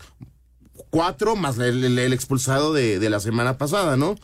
cuatro 0.90 1.34
más 1.36 1.56
el, 1.58 1.82
el- 1.84 1.98
el 1.98 2.12
expulsado 2.12 2.74
de, 2.74 2.98
de 2.98 3.08
la 3.10 3.20
semana 3.20 3.56
pasada, 3.56 3.96
¿no? 3.96 4.16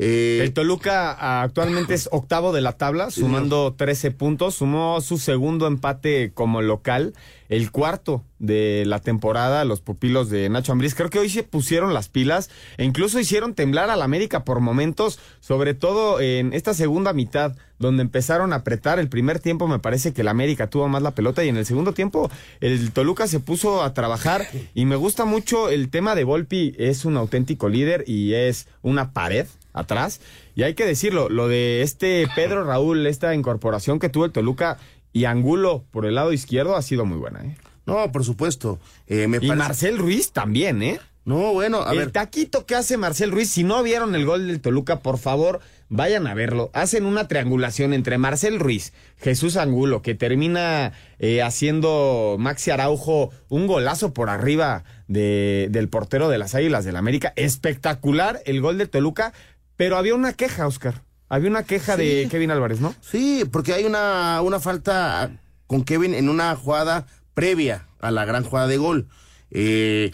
Eh, 0.00 0.38
El 0.42 0.52
Toluca 0.52 1.10
ah, 1.10 1.42
actualmente 1.42 1.92
es 1.92 2.08
octavo 2.12 2.52
de 2.52 2.60
la 2.60 2.74
tabla, 2.74 3.10
sumando 3.10 3.74
13 3.76 4.12
puntos. 4.12 4.54
Sumó 4.54 5.00
su 5.00 5.18
segundo 5.18 5.66
empate 5.66 6.30
como 6.32 6.62
local, 6.62 7.14
el 7.48 7.72
cuarto 7.72 8.22
de 8.38 8.84
la 8.86 9.00
temporada, 9.00 9.64
los 9.64 9.80
pupilos 9.80 10.30
de 10.30 10.48
Nacho 10.50 10.70
Ambriz. 10.70 10.94
Creo 10.94 11.10
que 11.10 11.18
hoy 11.18 11.28
se 11.28 11.42
pusieron 11.42 11.94
las 11.94 12.08
pilas 12.08 12.48
e 12.76 12.84
incluso 12.84 13.18
hicieron 13.18 13.54
temblar 13.54 13.90
al 13.90 14.02
América 14.02 14.44
por 14.44 14.60
momentos, 14.60 15.18
sobre 15.40 15.74
todo 15.74 16.20
en 16.20 16.52
esta 16.52 16.74
segunda 16.74 17.12
mitad, 17.12 17.56
donde 17.80 18.02
empezaron 18.02 18.52
a 18.52 18.56
apretar. 18.56 19.00
El 19.00 19.08
primer 19.08 19.40
tiempo 19.40 19.66
me 19.66 19.80
parece 19.80 20.12
que 20.12 20.20
el 20.20 20.28
América 20.28 20.70
tuvo 20.70 20.86
más 20.86 21.02
la 21.02 21.16
pelota 21.16 21.44
y 21.44 21.48
en 21.48 21.56
el 21.56 21.66
segundo 21.66 21.92
tiempo 21.92 22.30
el 22.60 22.92
Toluca 22.92 23.26
se 23.26 23.40
puso 23.40 23.82
a 23.82 23.94
trabajar 23.94 24.46
y 24.74 24.84
me 24.84 24.94
gusta 24.94 25.24
mucho 25.24 25.70
el 25.70 25.90
tema 25.90 26.14
de 26.14 26.22
Volpi. 26.22 26.76
Es 26.78 27.04
un 27.04 27.16
auténtico 27.16 27.68
líder 27.68 28.04
y 28.06 28.34
es 28.34 28.68
una 28.82 29.12
pared 29.12 29.48
atrás. 29.78 30.20
Y 30.54 30.62
hay 30.64 30.74
que 30.74 30.84
decirlo, 30.86 31.28
lo 31.28 31.48
de 31.48 31.82
este 31.82 32.26
Pedro 32.34 32.64
Raúl, 32.64 33.06
esta 33.06 33.34
incorporación 33.34 33.98
que 33.98 34.08
tuvo 34.08 34.24
el 34.24 34.32
Toluca 34.32 34.78
y 35.12 35.24
Angulo 35.24 35.84
por 35.90 36.06
el 36.06 36.14
lado 36.16 36.32
izquierdo 36.32 36.76
ha 36.76 36.82
sido 36.82 37.04
muy 37.04 37.18
buena, 37.18 37.44
¿eh? 37.44 37.56
no, 37.86 38.12
por 38.12 38.24
supuesto. 38.24 38.78
Eh, 39.06 39.26
me 39.28 39.38
Y 39.38 39.40
parece- 39.40 39.56
Marcel 39.56 39.98
Ruiz 39.98 40.32
también, 40.32 40.82
¿eh? 40.82 41.00
No, 41.24 41.52
bueno, 41.52 41.82
a 41.82 41.92
el 41.92 41.98
ver. 41.98 42.10
taquito 42.10 42.64
que 42.64 42.74
hace 42.74 42.96
Marcel 42.96 43.30
Ruiz, 43.30 43.50
si 43.50 43.62
no 43.62 43.82
vieron 43.82 44.14
el 44.14 44.24
gol 44.24 44.46
del 44.46 44.60
Toluca, 44.62 45.00
por 45.00 45.18
favor, 45.18 45.60
vayan 45.90 46.26
a 46.26 46.32
verlo. 46.32 46.70
Hacen 46.72 47.04
una 47.04 47.28
triangulación 47.28 47.92
entre 47.92 48.16
Marcel 48.16 48.58
Ruiz, 48.58 48.94
Jesús 49.18 49.56
Angulo, 49.58 50.00
que 50.00 50.14
termina 50.14 50.92
eh, 51.18 51.42
haciendo 51.42 52.36
Maxi 52.38 52.70
Araujo 52.70 53.30
un 53.50 53.66
golazo 53.66 54.14
por 54.14 54.30
arriba 54.30 54.84
de- 55.06 55.68
del 55.70 55.88
portero 55.90 56.30
de 56.30 56.38
las 56.38 56.54
Águilas 56.54 56.86
del 56.86 56.96
América. 56.96 57.34
Espectacular 57.36 58.40
el 58.46 58.60
gol 58.62 58.78
del 58.78 58.88
Toluca, 58.88 59.34
pero 59.78 59.96
había 59.96 60.14
una 60.14 60.34
queja, 60.34 60.66
Oscar. 60.66 61.02
Había 61.30 61.48
una 61.48 61.62
queja 61.62 61.96
de 61.96 62.26
Kevin 62.30 62.50
Álvarez, 62.50 62.80
¿no? 62.80 62.94
Sí, 63.00 63.44
porque 63.50 63.72
hay 63.72 63.84
una, 63.84 64.42
una 64.42 64.60
falta 64.60 65.30
con 65.66 65.84
Kevin 65.84 66.12
en 66.14 66.28
una 66.28 66.54
jugada 66.56 67.06
previa 67.34 67.86
a 68.00 68.10
la 68.10 68.24
gran 68.26 68.44
jugada 68.44 68.66
de 68.66 68.76
gol. 68.76 69.08
Eh, 69.50 70.12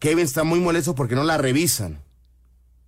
Kevin 0.00 0.24
está 0.24 0.44
muy 0.44 0.60
molesto 0.60 0.94
porque 0.94 1.14
no 1.14 1.24
la 1.24 1.38
revisan. 1.38 2.00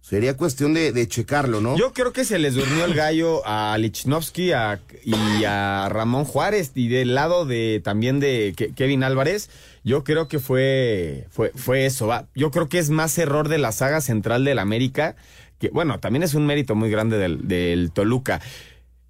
Sería 0.01 0.39
cuestión 0.39 0.73
de, 0.73 0.93
de 0.93 1.07
checarlo, 1.07 1.61
¿no? 1.61 1.77
Yo 1.77 1.93
creo 1.93 2.15
que 2.15 2.25
se 2.25 2.39
les 2.39 2.55
durmió 2.55 2.87
el 2.87 2.95
gallo 2.95 3.43
a 3.47 3.77
Lichnowsky 3.79 4.53
a- 4.53 4.81
y 5.05 5.45
a 5.45 5.89
Ramón 5.91 6.25
Juárez 6.25 6.73
y 6.75 6.89
del 6.89 7.15
lado 7.15 7.45
de 7.45 7.83
también 7.85 8.19
de 8.19 8.55
Ke- 8.57 8.75
Kevin 8.75 9.03
Álvarez. 9.05 9.51
Yo 9.85 10.05
creo 10.05 10.27
que 10.27 10.39
fue, 10.39 11.27
fue, 11.31 11.53
fue 11.55 11.85
eso. 11.85 12.07
va. 12.07 12.27
Yo 12.35 12.51
creo 12.51 12.71
que 12.71 12.79
es 12.79 12.89
más 12.89 13.19
error 13.19 13.49
de 13.51 13.59
la 13.59 13.71
saga 13.73 14.01
central 14.01 14.47
del 14.47 14.59
América, 14.59 15.15
que 15.59 15.71
bueno, 15.71 15.99
también 16.01 16.23
es 16.23 16.35
un 16.35 16.47
mérito 16.47 16.75
muy 16.75 16.91
grande 16.91 17.19
del, 17.19 17.47
del 17.49 17.91
Toluca. 17.93 18.41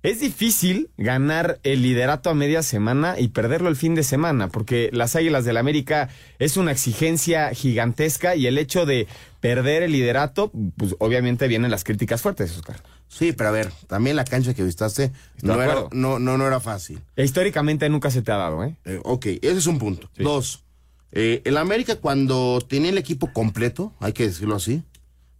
Es 0.04 0.20
difícil 0.20 0.90
ganar 0.96 1.58
el 1.64 1.82
liderato 1.82 2.30
a 2.30 2.34
media 2.34 2.62
semana 2.62 3.16
y 3.18 3.28
perderlo 3.28 3.68
el 3.68 3.74
fin 3.74 3.96
de 3.96 4.04
semana, 4.04 4.46
porque 4.48 4.90
las 4.92 5.16
Águilas 5.16 5.44
del 5.44 5.56
América 5.56 6.08
es 6.38 6.56
una 6.56 6.70
exigencia 6.70 7.52
gigantesca 7.52 8.36
y 8.36 8.46
el 8.46 8.58
hecho 8.58 8.86
de 8.86 9.08
perder 9.40 9.82
el 9.82 9.90
liderato, 9.92 10.52
pues 10.76 10.94
obviamente 11.00 11.48
vienen 11.48 11.72
las 11.72 11.82
críticas 11.82 12.22
fuertes, 12.22 12.56
Oscar. 12.56 12.80
Sí, 13.08 13.32
pero 13.32 13.48
a 13.48 13.52
ver, 13.52 13.72
también 13.88 14.14
la 14.14 14.24
cancha 14.24 14.54
que 14.54 14.62
visitaste 14.62 15.10
no 15.42 15.60
era, 15.60 15.86
no, 15.90 16.20
no, 16.20 16.38
no 16.38 16.46
era 16.46 16.60
fácil. 16.60 17.00
E 17.16 17.24
históricamente 17.24 17.88
nunca 17.88 18.10
se 18.12 18.22
te 18.22 18.30
ha 18.30 18.36
dado, 18.36 18.62
¿eh? 18.62 18.76
Eh, 18.84 19.00
ok, 19.02 19.26
ese 19.26 19.58
es 19.58 19.66
un 19.66 19.78
punto. 19.78 20.08
Dos, 20.16 20.62
Eh, 21.10 21.40
el 21.44 21.56
América 21.56 21.96
cuando 21.96 22.60
tenía 22.68 22.90
el 22.90 22.98
equipo 22.98 23.32
completo, 23.32 23.94
hay 23.98 24.12
que 24.12 24.26
decirlo 24.26 24.54
así, 24.56 24.82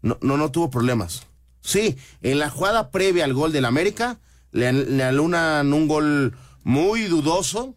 no, 0.02 0.18
no, 0.20 0.36
no 0.36 0.50
tuvo 0.50 0.70
problemas. 0.70 1.26
Sí, 1.60 1.96
en 2.22 2.38
la 2.38 2.50
jugada 2.50 2.90
previa 2.90 3.24
al 3.24 3.34
gol 3.34 3.52
del 3.52 3.64
América, 3.64 4.18
le, 4.52 4.72
le 4.72 5.02
alunan 5.04 5.72
un 5.72 5.88
gol 5.88 6.34
muy 6.64 7.02
dudoso, 7.04 7.74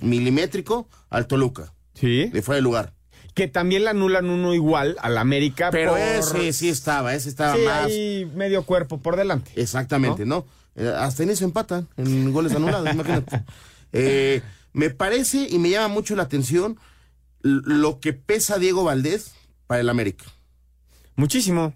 milimétrico, 0.00 0.88
al 1.10 1.26
Toluca. 1.26 1.72
Sí. 1.94 2.30
Le 2.32 2.42
fue 2.42 2.58
el 2.58 2.64
lugar. 2.64 2.92
Que 3.34 3.48
también 3.48 3.84
le 3.84 3.90
anulan 3.90 4.30
uno 4.30 4.54
igual 4.54 4.96
al 5.00 5.18
América. 5.18 5.70
Pero 5.70 5.92
por... 5.92 6.00
ese 6.00 6.52
sí 6.52 6.68
estaba, 6.68 7.14
ese 7.14 7.28
estaba 7.28 7.56
Sí, 7.56 7.62
más. 7.64 7.84
ahí 7.86 8.30
medio 8.34 8.62
cuerpo 8.64 8.98
por 9.00 9.16
delante. 9.16 9.50
Exactamente, 9.56 10.24
¿no? 10.24 10.46
Eh, 10.76 10.92
hasta 10.96 11.22
en 11.24 11.30
eso 11.30 11.44
empatan, 11.44 11.88
en 11.96 12.32
goles 12.32 12.54
anulados, 12.54 12.88
imagínate. 12.92 13.42
Eh, 13.92 14.42
me 14.72 14.90
parece 14.90 15.46
y 15.50 15.58
me 15.58 15.70
llama 15.70 15.88
mucho 15.88 16.14
la 16.16 16.24
atención 16.24 16.78
lo 17.42 18.00
que 18.00 18.12
pesa 18.12 18.58
Diego 18.58 18.84
Valdés 18.84 19.32
para 19.66 19.80
el 19.80 19.88
América. 19.88 20.24
Muchísimo. 21.16 21.74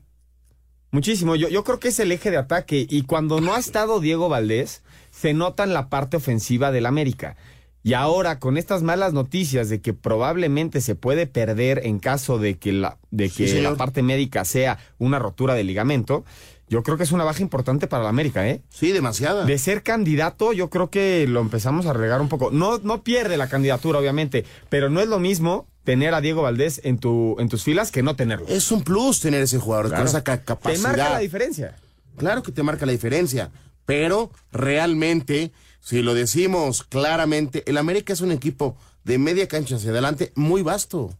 Muchísimo. 0.90 1.36
Yo, 1.36 1.48
yo 1.48 1.64
creo 1.64 1.78
que 1.78 1.88
es 1.88 1.98
el 2.00 2.12
eje 2.12 2.30
de 2.30 2.38
ataque. 2.38 2.86
Y 2.88 3.02
cuando 3.02 3.40
no 3.40 3.54
ha 3.54 3.58
estado 3.58 4.00
Diego 4.00 4.28
Valdés, 4.28 4.82
se 5.10 5.34
nota 5.34 5.64
en 5.64 5.74
la 5.74 5.88
parte 5.88 6.16
ofensiva 6.16 6.72
del 6.72 6.86
América. 6.86 7.36
Y 7.82 7.94
ahora, 7.94 8.38
con 8.38 8.58
estas 8.58 8.82
malas 8.82 9.12
noticias 9.12 9.68
de 9.68 9.80
que 9.80 9.94
probablemente 9.94 10.80
se 10.80 10.94
puede 10.94 11.26
perder 11.26 11.80
en 11.84 12.00
caso 12.00 12.38
de 12.38 12.58
que 12.58 12.72
la, 12.72 12.98
de 13.10 13.30
que 13.30 13.62
la 13.62 13.76
parte 13.76 14.02
médica 14.02 14.44
sea 14.44 14.78
una 14.98 15.18
rotura 15.18 15.54
de 15.54 15.64
ligamento, 15.64 16.24
yo 16.68 16.82
creo 16.82 16.96
que 16.96 17.04
es 17.04 17.12
una 17.12 17.24
baja 17.24 17.40
importante 17.40 17.86
para 17.86 18.02
el 18.02 18.08
América, 18.08 18.46
¿eh? 18.46 18.62
Sí, 18.68 18.92
demasiada. 18.92 19.44
De 19.44 19.56
ser 19.58 19.82
candidato, 19.82 20.52
yo 20.52 20.68
creo 20.68 20.90
que 20.90 21.26
lo 21.28 21.40
empezamos 21.40 21.86
a 21.86 21.92
regar 21.92 22.20
un 22.20 22.28
poco. 22.28 22.50
No, 22.50 22.78
no 22.78 23.02
pierde 23.02 23.36
la 23.36 23.48
candidatura, 23.48 24.00
obviamente, 24.00 24.44
pero 24.68 24.90
no 24.90 25.00
es 25.00 25.08
lo 25.08 25.18
mismo 25.18 25.66
tener 25.88 26.12
a 26.12 26.20
Diego 26.20 26.42
Valdés 26.42 26.82
en, 26.84 26.98
tu, 26.98 27.34
en 27.38 27.48
tus 27.48 27.64
filas 27.64 27.90
que 27.90 28.02
no 28.02 28.14
tenerlo. 28.14 28.46
Es 28.46 28.70
un 28.70 28.82
plus 28.82 29.20
tener 29.20 29.40
ese 29.40 29.56
jugador 29.58 29.86
Claro. 29.86 30.02
con 30.02 30.08
esa 30.08 30.22
ca- 30.22 30.36
Te 30.36 30.44
capacidad. 30.44 30.82
marca 30.82 31.08
la 31.14 31.18
diferencia. 31.20 31.76
Claro 32.18 32.42
que 32.42 32.52
te 32.52 32.62
marca 32.62 32.84
la 32.84 32.92
diferencia, 32.92 33.50
pero 33.86 34.30
realmente, 34.52 35.50
si 35.80 36.02
lo 36.02 36.12
decimos 36.12 36.82
claramente, 36.82 37.62
el 37.70 37.78
América 37.78 38.12
es 38.12 38.20
un 38.20 38.32
equipo 38.32 38.76
de 39.04 39.16
media 39.16 39.48
cancha 39.48 39.76
hacia 39.76 39.88
adelante 39.88 40.30
muy 40.34 40.60
vasto. 40.60 41.16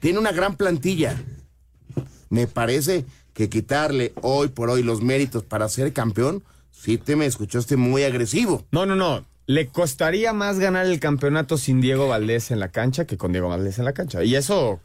Tiene 0.00 0.18
una 0.18 0.32
gran 0.32 0.56
plantilla. 0.58 1.18
Me 2.28 2.46
parece 2.46 3.06
que 3.32 3.48
quitarle 3.48 4.12
hoy 4.20 4.48
por 4.48 4.68
hoy 4.68 4.82
los 4.82 5.00
méritos 5.00 5.42
para 5.42 5.70
ser 5.70 5.94
campeón, 5.94 6.44
sí 6.70 6.98
te 6.98 7.16
me 7.16 7.24
escuchaste 7.24 7.78
muy 7.78 8.02
agresivo. 8.02 8.66
No, 8.72 8.84
no, 8.84 8.94
no. 8.94 9.24
Le 9.46 9.68
costaría 9.68 10.32
más 10.32 10.58
ganar 10.58 10.86
el 10.86 10.98
campeonato 10.98 11.56
sin 11.56 11.80
Diego 11.80 12.08
Valdés 12.08 12.50
en 12.50 12.60
la 12.60 12.70
cancha 12.70 13.06
que 13.06 13.16
con 13.16 13.32
Diego 13.32 13.48
Valdés 13.48 13.78
en 13.78 13.84
la 13.84 13.92
cancha. 13.92 14.24
Y 14.24 14.34
eso 14.34 14.80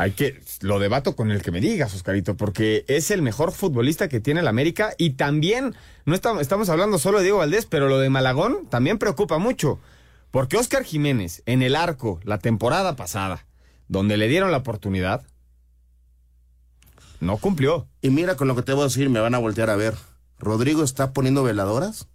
hay 0.00 0.12
que 0.12 0.40
lo 0.60 0.78
debato 0.78 1.14
con 1.14 1.30
el 1.30 1.42
que 1.42 1.50
me 1.50 1.60
digas, 1.60 1.94
Oscarito, 1.94 2.34
porque 2.34 2.86
es 2.88 3.10
el 3.10 3.20
mejor 3.20 3.52
futbolista 3.52 4.08
que 4.08 4.18
tiene 4.18 4.40
el 4.40 4.48
América 4.48 4.94
y 4.96 5.10
también 5.10 5.74
no 6.06 6.14
estamos, 6.14 6.68
hablando 6.70 6.98
solo 6.98 7.18
de 7.18 7.24
Diego 7.24 7.38
Valdés, 7.38 7.66
pero 7.66 7.86
lo 7.86 7.98
de 7.98 8.08
Malagón 8.08 8.66
también 8.70 8.98
preocupa 8.98 9.36
mucho, 9.36 9.78
porque 10.30 10.56
Oscar 10.56 10.84
Jiménez 10.84 11.42
en 11.44 11.60
el 11.60 11.76
arco 11.76 12.18
la 12.24 12.38
temporada 12.38 12.96
pasada, 12.96 13.44
donde 13.88 14.16
le 14.16 14.28
dieron 14.28 14.52
la 14.52 14.56
oportunidad, 14.56 15.22
no 17.20 17.36
cumplió. 17.36 17.86
Y 18.00 18.08
mira 18.08 18.36
con 18.36 18.48
lo 18.48 18.56
que 18.56 18.62
te 18.62 18.72
voy 18.72 18.82
a 18.82 18.84
decir, 18.84 19.10
me 19.10 19.20
van 19.20 19.34
a 19.34 19.38
voltear 19.38 19.68
a 19.68 19.76
ver. 19.76 19.94
Rodrigo 20.38 20.82
está 20.82 21.12
poniendo 21.12 21.42
veladoras 21.42 22.08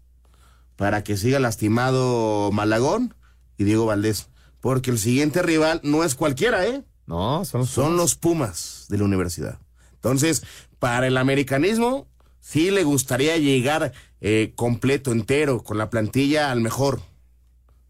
para 0.75 1.03
que 1.03 1.17
siga 1.17 1.39
lastimado 1.39 2.51
Malagón 2.51 3.13
y 3.57 3.63
Diego 3.63 3.85
Valdés. 3.85 4.29
Porque 4.61 4.91
el 4.91 4.99
siguiente 4.99 5.41
rival 5.41 5.79
no 5.83 6.03
es 6.03 6.15
cualquiera, 6.15 6.65
¿eh? 6.65 6.83
No, 7.07 7.45
son 7.45 7.61
los 7.61 7.69
Son 7.69 7.97
los 7.97 8.15
Pumas 8.15 8.85
de 8.89 8.97
la 8.97 9.03
universidad. 9.03 9.59
Entonces, 9.93 10.43
para 10.79 11.07
el 11.07 11.17
americanismo, 11.17 12.07
sí 12.39 12.71
le 12.71 12.83
gustaría 12.83 13.37
llegar 13.37 13.93
eh, 14.21 14.53
completo, 14.55 15.11
entero, 15.11 15.63
con 15.63 15.77
la 15.77 15.89
plantilla 15.89 16.51
al 16.51 16.61
mejor. 16.61 17.01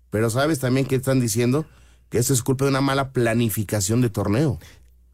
Pero 0.09 0.29
sabes 0.29 0.59
también 0.59 0.85
que 0.85 0.95
están 0.95 1.19
diciendo 1.19 1.65
que 2.09 2.17
eso 2.17 2.33
es 2.33 2.43
culpa 2.43 2.65
de 2.65 2.71
una 2.71 2.81
mala 2.81 3.11
planificación 3.11 4.01
de 4.01 4.09
torneo. 4.09 4.59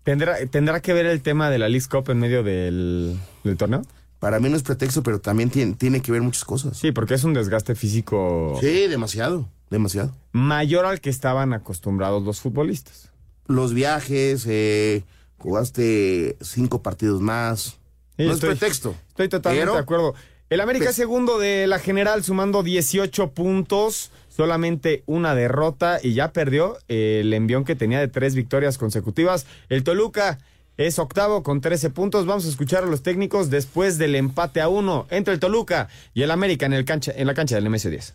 ¿Tendrá, 0.03 0.45
¿Tendrá 0.47 0.81
que 0.81 0.93
ver 0.93 1.05
el 1.05 1.21
tema 1.21 1.49
de 1.49 1.59
la 1.59 1.69
League 1.69 1.87
Cup 1.89 2.09
en 2.09 2.19
medio 2.19 2.43
del, 2.43 3.19
del 3.43 3.57
torneo? 3.57 3.83
Para 4.21 4.39
mí 4.39 4.47
no 4.49 4.55
es 4.55 4.61
pretexto, 4.63 5.03
pero 5.03 5.19
también 5.19 5.49
tiene, 5.49 5.73
tiene 5.73 5.99
que 6.01 6.11
ver 6.13 6.21
muchas 6.21 6.45
cosas. 6.45 6.77
Sí, 6.77 6.93
porque 6.93 7.15
es 7.15 7.23
un 7.25 7.33
desgaste 7.33 7.75
físico 7.75 8.55
Sí, 8.61 8.87
demasiado, 8.87 9.49
demasiado. 9.69 10.15
mayor 10.31 10.85
al 10.85 11.01
que 11.01 11.09
estaban 11.09 11.51
acostumbrados 11.53 12.23
los 12.23 12.39
futbolistas. 12.39 13.09
Los 13.47 13.73
viajes, 13.73 14.45
eh, 14.47 15.03
jugaste 15.39 16.37
cinco 16.39 16.81
partidos 16.81 17.19
más. 17.19 17.77
Sí, 18.17 18.25
no 18.27 18.33
estoy- 18.33 18.51
es 18.51 18.57
pretexto. 18.59 18.95
Estoy 19.09 19.27
totalmente 19.27 19.63
Pero- 19.65 19.73
de 19.73 19.79
acuerdo. 19.81 20.13
El 20.51 20.59
América 20.61 20.91
segundo 20.93 21.39
de 21.39 21.65
la 21.65 21.79
general 21.79 22.23
sumando 22.23 22.61
18 22.61 23.31
puntos, 23.31 24.11
solamente 24.27 25.01
una 25.05 25.33
derrota 25.33 25.99
y 26.03 26.13
ya 26.13 26.31
perdió 26.33 26.77
el 26.89 27.33
envión 27.33 27.63
que 27.63 27.75
tenía 27.75 27.99
de 27.99 28.09
tres 28.09 28.35
victorias 28.35 28.77
consecutivas. 28.77 29.45
El 29.69 29.83
Toluca 29.83 30.39
es 30.77 30.99
octavo 30.99 31.43
con 31.43 31.61
13 31.61 31.89
puntos. 31.89 32.25
Vamos 32.25 32.45
a 32.45 32.49
escuchar 32.49 32.83
a 32.83 32.87
los 32.87 33.03
técnicos 33.03 33.49
después 33.49 33.97
del 33.97 34.15
empate 34.15 34.61
a 34.61 34.69
uno 34.69 35.07
entre 35.09 35.33
el 35.33 35.39
Toluca 35.39 35.89
y 36.13 36.23
el 36.23 36.31
América 36.31 36.65
en, 36.65 36.73
el 36.73 36.85
cancha, 36.85 37.11
en 37.15 37.27
la 37.27 37.33
cancha 37.33 37.55
del 37.55 37.67
MS10. 37.67 38.13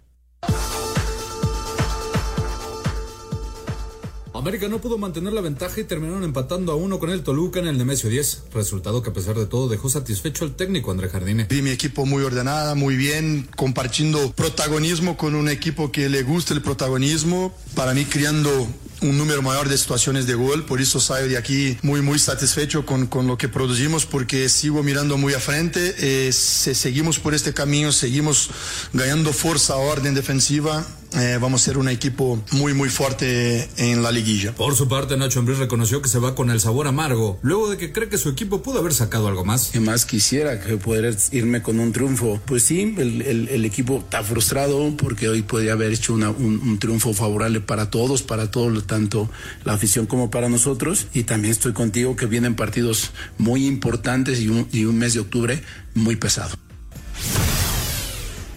América 4.46 4.68
no 4.68 4.80
pudo 4.80 4.98
mantener 4.98 5.32
la 5.32 5.40
ventaja 5.40 5.80
y 5.80 5.84
terminaron 5.84 6.22
empatando 6.22 6.70
a 6.70 6.76
uno 6.76 6.98
con 6.98 7.10
el 7.10 7.22
Toluca 7.22 7.58
en 7.58 7.66
el 7.66 7.78
Nemesio 7.78 8.10
10, 8.10 8.44
resultado 8.52 9.02
que 9.02 9.10
a 9.10 9.12
pesar 9.12 9.34
de 9.34 9.46
todo 9.46 9.68
dejó 9.68 9.88
satisfecho 9.88 10.44
al 10.44 10.54
técnico 10.54 10.90
André 10.90 11.08
Jardine. 11.08 11.46
Vi 11.48 11.62
mi 11.62 11.70
equipo 11.70 12.06
muy 12.06 12.22
ordenada, 12.22 12.74
muy 12.74 12.96
bien, 12.96 13.48
compartiendo 13.56 14.32
protagonismo 14.32 15.16
con 15.16 15.34
un 15.34 15.48
equipo 15.48 15.90
que 15.90 16.08
le 16.08 16.22
gusta 16.22 16.54
el 16.54 16.62
protagonismo. 16.62 17.52
Para 17.74 17.94
mí, 17.94 18.04
creando 18.04 18.68
un 19.02 19.18
número 19.18 19.42
mayor 19.42 19.68
de 19.68 19.76
situaciones 19.76 20.26
de 20.26 20.34
gol. 20.34 20.64
Por 20.64 20.80
eso 20.80 21.00
salgo 21.00 21.28
de 21.28 21.36
aquí 21.36 21.76
muy, 21.82 22.02
muy 22.02 22.18
satisfecho 22.18 22.86
con, 22.86 23.06
con 23.06 23.26
lo 23.26 23.36
que 23.36 23.48
producimos, 23.48 24.06
porque 24.06 24.48
sigo 24.48 24.82
mirando 24.82 25.16
muy 25.18 25.34
a 25.34 25.40
frente. 25.40 25.94
Eh, 25.98 26.32
si 26.32 26.74
seguimos 26.74 27.18
por 27.18 27.34
este 27.34 27.52
camino, 27.52 27.92
seguimos 27.92 28.50
ganando 28.92 29.32
fuerza, 29.32 29.76
orden 29.76 30.14
defensiva. 30.14 30.86
Eh, 31.16 31.38
vamos 31.40 31.62
a 31.62 31.64
ser 31.64 31.78
un 31.78 31.88
equipo 31.88 32.42
muy, 32.52 32.74
muy 32.74 32.88
fuerte 32.88 33.68
en 33.78 34.02
la 34.02 34.10
liguilla. 34.12 34.54
Por 34.54 34.74
su 34.76 34.86
parte, 34.88 35.16
Nacho 35.16 35.38
Ambriz 35.40 35.58
reconoció 35.58 36.02
que 36.02 36.08
se 36.08 36.18
va 36.18 36.34
con 36.34 36.50
el 36.50 36.60
sabor 36.60 36.86
amargo, 36.86 37.38
luego 37.42 37.70
de 37.70 37.76
que 37.78 37.92
cree 37.92 38.08
que 38.08 38.18
su 38.18 38.28
equipo 38.28 38.62
pudo 38.62 38.78
haber 38.80 38.92
sacado 38.94 39.28
algo 39.28 39.44
más. 39.44 39.68
que 39.72 39.80
más 39.80 40.04
quisiera 40.06 40.60
que 40.60 40.76
poder 40.76 41.16
irme 41.32 41.62
con 41.62 41.80
un 41.80 41.92
triunfo. 41.92 42.40
Pues 42.46 42.62
sí, 42.64 42.94
el, 42.98 43.22
el- 43.22 43.48
el 43.48 43.64
equipo 43.64 43.98
está 43.98 44.22
frustrado 44.22 44.94
porque 44.96 45.28
hoy 45.28 45.42
podría 45.42 45.72
haber 45.72 45.92
hecho 45.92 46.12
una- 46.14 46.30
un, 46.30 46.58
un 46.60 46.78
triunfo 46.78 47.14
favorable 47.14 47.60
para 47.60 47.90
todos, 47.90 48.22
para 48.22 48.50
todos, 48.50 48.86
tanto 48.86 49.28
la 49.64 49.72
afición 49.74 50.06
como 50.06 50.30
para 50.30 50.48
nosotros. 50.48 51.06
Y 51.14 51.22
también 51.24 51.52
estoy 51.52 51.72
contigo 51.72 52.14
que 52.16 52.26
vienen 52.26 52.54
partidos 52.56 53.10
muy 53.38 53.66
importantes 53.66 54.40
y 54.40 54.48
un, 54.48 54.68
y 54.72 54.84
un 54.84 54.98
mes 54.98 55.14
de 55.14 55.20
octubre 55.20 55.62
muy 55.94 56.16
pesado. 56.16 56.54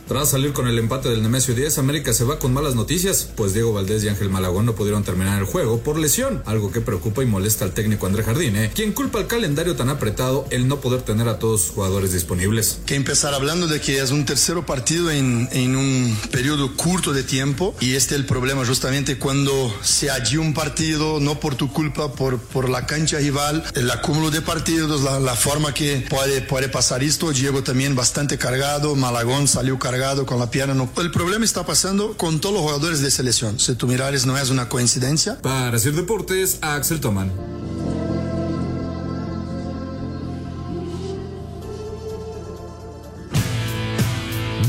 Tras 0.09 0.31
salir 0.31 0.53
con 0.53 0.67
el 0.67 0.79
empate 0.79 1.07
del 1.07 1.21
Nemesio 1.21 1.53
10, 1.53 1.77
América 1.77 2.13
se 2.13 2.23
va 2.23 2.39
con 2.39 2.51
malas 2.51 2.73
noticias, 2.73 3.29
pues 3.35 3.53
Diego 3.53 3.73
Valdés 3.73 4.03
y 4.03 4.07
Ángel 4.07 4.31
Malagón 4.31 4.65
no 4.65 4.73
pudieron 4.73 5.03
terminar 5.03 5.37
el 5.37 5.45
juego 5.45 5.81
por 5.81 5.99
lesión, 5.99 6.41
algo 6.47 6.71
que 6.71 6.81
preocupa 6.81 7.21
y 7.21 7.27
molesta 7.27 7.63
al 7.63 7.73
técnico 7.73 8.07
André 8.07 8.23
Jardine, 8.23 8.71
quien 8.73 8.93
culpa 8.93 9.19
al 9.19 9.27
calendario 9.27 9.75
tan 9.75 9.87
apretado 9.87 10.47
el 10.49 10.67
no 10.67 10.81
poder 10.81 11.03
tener 11.03 11.27
a 11.27 11.37
todos 11.37 11.61
sus 11.61 11.69
jugadores 11.75 12.11
disponibles. 12.11 12.79
que 12.87 12.95
empezar 12.95 13.35
hablando 13.35 13.67
de 13.67 13.81
que 13.81 14.01
es 14.01 14.09
un 14.09 14.25
tercer 14.25 14.59
partido 14.65 15.11
en, 15.11 15.47
en 15.51 15.75
un 15.75 16.17
periodo 16.31 16.75
corto 16.75 17.13
de 17.13 17.21
tiempo 17.21 17.75
y 17.79 17.93
este 17.93 18.15
es 18.15 18.21
el 18.21 18.25
problema 18.25 18.65
justamente 18.65 19.19
cuando 19.19 19.71
se 19.83 20.09
allí 20.09 20.37
un 20.37 20.55
partido, 20.55 21.19
no 21.19 21.39
por 21.39 21.53
tu 21.53 21.71
culpa, 21.71 22.13
por, 22.13 22.39
por 22.39 22.67
la 22.67 22.87
cancha 22.87 23.19
rival, 23.19 23.63
el 23.75 23.91
acúmulo 23.91 24.31
de 24.31 24.41
partidos, 24.41 25.03
la, 25.03 25.19
la 25.19 25.35
forma 25.35 25.71
que 25.71 26.03
puede, 26.09 26.41
puede 26.41 26.67
pasar 26.67 27.03
esto, 27.03 27.31
Diego 27.31 27.61
también 27.61 27.95
bastante 27.95 28.39
cargado, 28.39 28.95
Malagón 28.95 29.47
salió 29.47 29.77
cargado 29.77 29.98
con 30.25 30.39
la 30.39 30.49
pierna. 30.49 30.73
No. 30.73 30.89
El 30.97 31.11
problema 31.11 31.43
está 31.43 31.65
pasando 31.65 32.15
con 32.15 32.39
todos 32.39 32.55
los 32.55 32.63
jugadores 32.63 33.01
de 33.01 33.11
selección. 33.11 33.59
Si 33.59 33.75
tú 33.75 33.85
mirares, 33.85 34.25
no 34.25 34.37
es 34.37 34.49
una 34.49 34.69
coincidencia. 34.69 35.41
Para 35.41 35.77
Sir 35.77 35.93
Deportes, 35.93 36.59
Axel 36.61 36.99
Toman. 37.01 37.31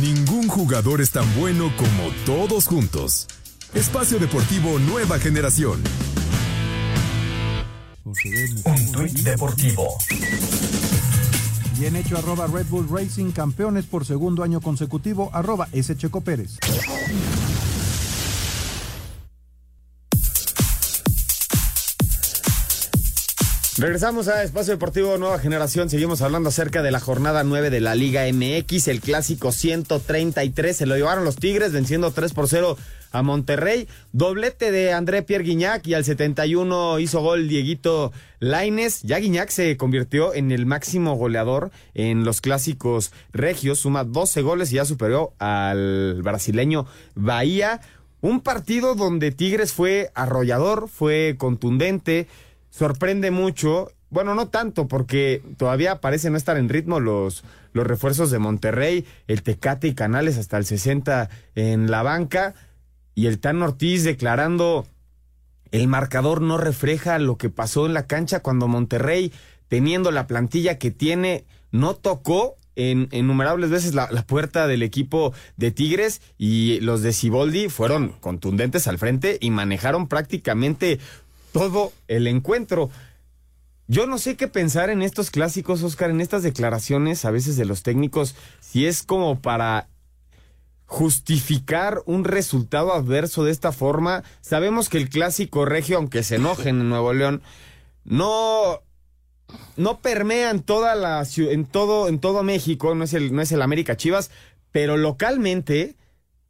Ningún 0.01 0.49
jugador 0.49 1.01
es 1.01 1.11
tan 1.11 1.33
bueno 1.39 1.73
como 1.77 2.11
todos 2.27 2.67
juntos. 2.67 3.29
Espacio 3.73 4.19
Deportivo 4.19 4.81
Nueva 4.81 5.21
Generación. 5.21 5.81
Un 8.05 8.93
tuit 8.93 9.19
deportivo. 9.21 9.97
Bien 11.81 11.97
hecho 11.97 12.19
arroba 12.19 12.47
Red 12.47 12.67
Bull 12.67 12.87
Racing, 12.91 13.31
campeones 13.31 13.87
por 13.87 14.05
segundo 14.05 14.43
año 14.43 14.61
consecutivo, 14.61 15.31
arroba 15.33 15.67
S. 15.73 15.97
Checo 15.97 16.21
Pérez. 16.21 16.59
Regresamos 23.79 24.29
a 24.29 24.43
Espacio 24.43 24.75
Deportivo 24.75 25.17
Nueva 25.17 25.39
Generación. 25.39 25.89
Seguimos 25.89 26.21
hablando 26.21 26.51
acerca 26.51 26.83
de 26.83 26.91
la 26.91 27.01
jornada 27.01 27.45
9 27.45 27.71
de 27.71 27.81
la 27.81 27.95
Liga 27.95 28.25
MX. 28.31 28.89
El 28.89 29.01
clásico 29.01 29.51
133 29.51 30.77
se 30.77 30.85
lo 30.85 30.97
llevaron 30.97 31.25
los 31.25 31.37
Tigres 31.37 31.73
venciendo 31.73 32.11
3 32.11 32.35
por 32.35 32.47
0 32.47 32.77
a 33.13 33.23
Monterrey. 33.23 33.89
Doblete 34.13 34.71
de 34.71 34.93
André 34.93 35.23
Pierre 35.23 35.45
Guignac 35.45 35.87
y 35.87 35.95
al 35.95 36.05
71 36.05 36.99
hizo 36.99 37.21
gol 37.21 37.49
Dieguito 37.49 38.13
Laines. 38.39 39.03
Ya 39.03 39.19
Guignac 39.19 39.51
se 39.51 39.77
convirtió 39.77 40.35
en 40.35 40.53
el 40.53 40.67
máximo 40.67 41.15
goleador 41.15 41.71
en 41.95 42.25
los 42.25 42.41
clásicos 42.41 43.13
regios. 43.33 43.81
Suma 43.81 44.05
12 44.05 44.43
goles 44.43 44.73
y 44.73 44.77
ya 44.77 44.85
superó 44.85 45.35
al 45.39 46.21
brasileño 46.23 46.87
Bahía. 47.15 47.81
Un 48.21 48.41
partido 48.41 48.95
donde 48.95 49.31
Tigres 49.31 49.73
fue 49.73 50.11
arrollador, 50.15 50.89
fue 50.89 51.37
contundente 51.39 52.27
sorprende 52.71 53.31
mucho. 53.31 53.93
Bueno, 54.09 54.35
no 54.35 54.49
tanto, 54.49 54.89
porque 54.89 55.43
todavía 55.57 56.01
parece 56.01 56.31
no 56.31 56.37
estar 56.37 56.57
en 56.57 56.69
ritmo 56.69 56.99
los, 56.99 57.45
los 57.73 57.87
refuerzos 57.87 58.31
de 58.31 58.39
Monterrey, 58.39 59.05
el 59.29 59.43
Tecate 59.43 59.89
y 59.89 59.95
Canales 59.95 60.39
hasta 60.39 60.57
el 60.57 60.65
60 60.65 61.29
en 61.55 61.91
la 61.91 62.03
banca, 62.03 62.55
y 63.21 63.27
el 63.27 63.39
Tan 63.39 63.61
Ortiz 63.61 64.03
declarando 64.03 64.87
el 65.73 65.89
marcador 65.89 66.41
no 66.41 66.57
refleja 66.57 67.19
lo 67.19 67.37
que 67.37 67.51
pasó 67.51 67.85
en 67.85 67.93
la 67.93 68.07
cancha 68.07 68.41
cuando 68.41 68.67
Monterrey, 68.67 69.31
teniendo 69.69 70.11
la 70.11 70.27
plantilla 70.27 70.79
que 70.79 70.91
tiene, 70.91 71.45
no 71.71 71.95
tocó 71.95 72.57
en 72.77 73.11
innumerables 73.13 73.69
veces 73.69 73.93
la, 73.93 74.09
puerta 74.27 74.67
del 74.67 74.83
equipo 74.83 75.35
de 75.59 75.71
Tigres 75.71 76.23
y 76.39 76.81
los 76.81 77.03
de 77.03 77.13
Ciboldi 77.13 77.69
fueron 77.69 78.15
contundentes 78.21 78.87
al 78.87 78.97
frente 78.97 79.37
y 79.39 79.51
manejaron 79.51 80.09
prácticamente 80.09 80.99
todo 81.53 81.93
el 82.09 82.27
encuentro. 82.27 82.89
Yo 83.87 84.07
no 84.07 84.17
sé 84.17 84.37
qué 84.37 84.49
pensar 84.49 84.89
en 84.89 85.03
estos 85.03 85.31
clásicos, 85.31 85.83
Oscar, 85.83 86.09
en 86.09 86.23
estas 86.23 86.43
declaraciones 86.43 87.27
a 87.27 87.31
veces 87.31 87.59
de 87.59 87.67
los 87.67 87.83
técnicos, 87.83 88.35
si 88.61 88.87
es 88.87 89.03
como 89.03 89.43
para 89.43 89.90
justificar 90.91 92.03
un 92.05 92.25
resultado 92.25 92.93
adverso 92.93 93.45
de 93.45 93.53
esta 93.53 93.71
forma. 93.71 94.25
Sabemos 94.41 94.89
que 94.89 94.99
el 94.99 95.09
clásico 95.09 95.65
regio, 95.65 95.97
aunque 95.97 96.25
se 96.25 96.35
enojen 96.35 96.81
en 96.81 96.89
Nuevo 96.89 97.13
León, 97.13 97.43
no 98.05 98.83
no 99.77 100.01
permea 100.01 100.51
en 100.51 100.63
toda 100.63 100.97
la 100.97 101.25
en 101.37 101.65
todo 101.65 102.09
en 102.09 102.19
todo 102.19 102.43
México, 102.43 102.97
no 102.97 103.05
es 103.05 103.15
el 103.15 103.33
no 103.33 103.41
es 103.41 103.53
el 103.53 103.63
América 103.63 103.97
Chivas, 103.97 104.33
pero 104.73 104.97
localmente 104.97 105.95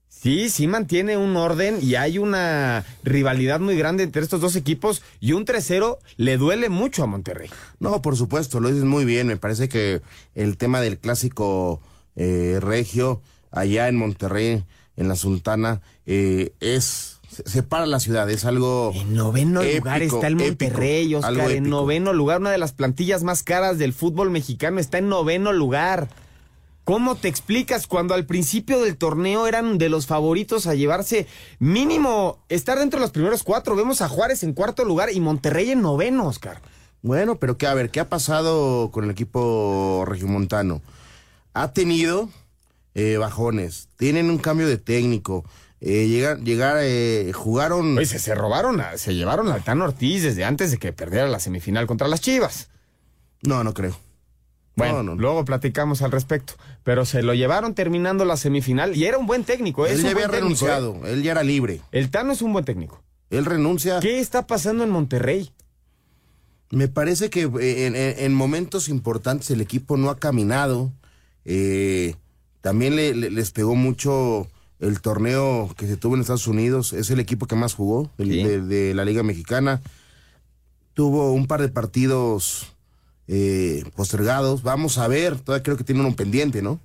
Sí, 0.09 0.51
sí 0.51 0.67
mantiene 0.67 1.17
un 1.17 1.37
orden 1.37 1.79
y 1.81 1.95
hay 1.95 2.19
una 2.19 2.85
rivalidad 3.05 3.61
muy 3.61 3.77
grande 3.77 4.03
entre 4.03 4.23
estos 4.23 4.41
dos 4.41 4.57
equipos 4.57 5.03
y 5.21 5.33
un 5.33 5.47
3-0 5.47 5.99
le 6.17 6.37
duele 6.37 6.69
mucho 6.69 7.05
a 7.05 7.07
Monterrey. 7.07 7.49
No, 7.79 8.03
por 8.03 8.17
supuesto, 8.17 8.59
lo 8.59 8.69
dices 8.69 8.85
muy 8.85 9.05
bien. 9.05 9.29
Me 9.29 9.37
parece 9.37 9.69
que 9.69 10.03
el 10.35 10.57
tema 10.57 10.81
del 10.81 10.99
clásico 10.99 11.81
eh, 12.17 12.59
regio 12.61 13.23
allá 13.51 13.89
en 13.89 13.97
Monterrey, 13.97 14.65
en 14.97 15.09
la 15.09 15.17
Sultana, 15.17 15.81
eh, 16.07 16.53
es 16.61 17.21
separa 17.47 17.87
la 17.87 18.01
ciudad, 18.01 18.29
es 18.31 18.45
algo. 18.45 18.93
En 18.95 19.15
noveno 19.15 19.63
lugar 19.63 20.03
está 20.03 20.27
el 20.27 20.37
Monterrey, 20.37 21.15
Oscar. 21.15 21.51
En 21.51 21.69
noveno 21.71 22.13
lugar, 22.13 22.41
una 22.41 22.51
de 22.51 22.59
las 22.59 22.73
plantillas 22.73 23.23
más 23.23 23.43
caras 23.43 23.79
del 23.79 23.93
fútbol 23.93 24.31
mexicano 24.31 24.81
está 24.81 24.99
en 24.99 25.09
noveno 25.09 25.53
lugar. 25.53 26.09
¿Cómo 26.85 27.15
te 27.15 27.29
explicas 27.29 27.87
cuando 27.87 28.15
al 28.15 28.27
principio 28.27 28.81
del 28.81 28.97
torneo 28.97 29.47
eran 29.47 29.79
de 29.79 29.89
los 29.89 30.07
favoritos 30.07 30.67
a 30.67 30.75
llevarse 30.75 31.27
mínimo 31.59 32.39
estar 32.49 32.79
dentro 32.79 32.99
de 32.99 33.05
los 33.05 33.13
primeros 33.13 33.43
cuatro? 33.45 33.77
Vemos 33.77 34.01
a 34.01 34.09
Juárez 34.09 34.43
en 34.43 34.55
cuarto 34.55 34.85
lugar 34.85 35.11
y 35.13 35.21
Monterrey 35.21 35.71
en 35.71 35.83
noveno, 35.83 36.27
Oscar. 36.27 36.61
Bueno, 37.03 37.37
pero 37.37 37.57
que 37.57 37.67
a 37.67 37.75
ver, 37.75 37.91
¿qué 37.91 38.01
ha 38.01 38.09
pasado 38.09 38.91
con 38.91 39.05
el 39.05 39.11
equipo 39.11 40.05
regiomontano? 40.07 40.83
Ha 41.55 41.73
tenido 41.73 42.29
eh, 42.95 43.17
bajones, 43.17 43.89
tienen 43.97 44.31
un 44.31 44.39
cambio 44.39 44.67
de 44.67 44.79
técnico. 44.79 45.45
Eh, 45.81 46.09
llegar, 46.09 46.41
llegar 46.41 46.77
eh, 46.81 47.33
jugaron. 47.35 47.95
Pues 47.95 48.11
se, 48.11 48.35
robaron, 48.35 48.83
se 48.97 49.15
llevaron 49.15 49.49
al 49.49 49.65
Tano 49.65 49.85
Ortiz 49.85 50.23
desde 50.23 50.45
antes 50.45 50.71
de 50.71 50.79
que 50.79 50.93
perdiera 50.93 51.27
la 51.27 51.41
semifinal 51.41 51.87
contra 51.87 52.09
las 52.09 52.21
Chivas. 52.21 52.69
No, 53.43 53.65
no 53.65 53.73
creo. 53.73 53.97
Bueno, 54.77 55.15
luego 55.15 55.45
platicamos 55.45 56.03
al 56.03 56.11
respecto. 56.11 56.55
Pero 56.85 57.05
se 57.05 57.23
lo 57.23 57.35
llevaron 57.35 57.75
terminando 57.75 58.25
la 58.25 58.37
semifinal 58.37 58.97
y 58.97 59.05
era 59.05 59.19
un 59.19 59.27
buen 59.27 59.45
técnico. 59.45 59.87
Él 59.87 60.03
ya 60.03 60.11
había 60.11 60.29
renunciado, 60.29 60.95
¿eh? 61.05 61.13
él 61.13 61.23
ya 61.23 61.33
era 61.33 61.43
libre. 61.43 61.81
El 61.93 62.11
Tano 62.11 62.33
es 62.33 62.43
un 62.43 62.53
buen 62.53 62.65
técnico. 62.65 63.03
Él 63.31 63.45
renuncia. 63.45 64.01
¿Qué 64.01 64.21
está 64.21 64.47
pasando 64.47 64.85
en 64.85 64.91
Monterrey? 64.91 65.51
Me 66.71 66.89
parece 66.89 67.31
que 67.31 67.43
en, 67.43 68.35
momentos 68.35 68.89
importantes 68.89 69.51
el 69.51 69.61
equipo 69.61 69.97
no 69.97 70.09
ha 70.09 70.19
caminado. 70.19 70.93
Eh, 71.45 72.15
también 72.61 72.97
le, 72.97 73.15
les 73.15 73.51
pegó 73.51 73.75
mucho 73.75 74.49
el 74.81 75.01
torneo 75.01 75.71
que 75.77 75.87
se 75.87 75.97
tuvo 75.97 76.15
en 76.15 76.23
Estados 76.23 76.47
Unidos. 76.47 76.93
Es 76.93 77.11
el 77.11 77.21
equipo 77.21 77.47
que 77.47 77.57
más 77.57 77.75
jugó 77.75 78.11
de 78.17 78.93
la 78.95 79.05
Liga 79.05 79.23
Mexicana. 79.23 79.83
Tuvo 80.95 81.33
un 81.33 81.47
par 81.47 81.61
de 81.61 81.69
partidos 81.69 82.75
eh, 83.29 83.85
postergados. 83.95 84.63
Vamos 84.63 84.99
a 84.99 85.07
ver, 85.07 85.39
todavía 85.39 85.63
creo 85.63 85.77
que 85.77 85.85
tiene 85.85 86.01
uno 86.01 86.17
pendiente, 86.17 86.63
¿no? 86.63 86.81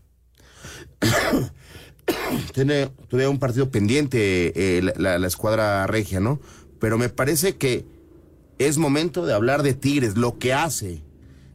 tiene 2.53 2.87
todavía 3.07 3.29
un 3.29 3.39
partido 3.39 3.71
pendiente 3.71 4.77
eh, 4.77 4.93
la, 4.95 5.15
escuadra 5.25 5.87
regia, 5.87 6.19
¿no? 6.19 6.39
Pero 6.79 6.97
me 6.97 7.09
parece 7.09 7.55
que 7.55 7.85
es 8.59 8.77
momento 8.77 9.25
de 9.25 9.33
hablar 9.33 9.63
de 9.63 9.73
Tigres, 9.73 10.17
lo 10.17 10.37
que 10.37 10.53
hace, 10.53 11.01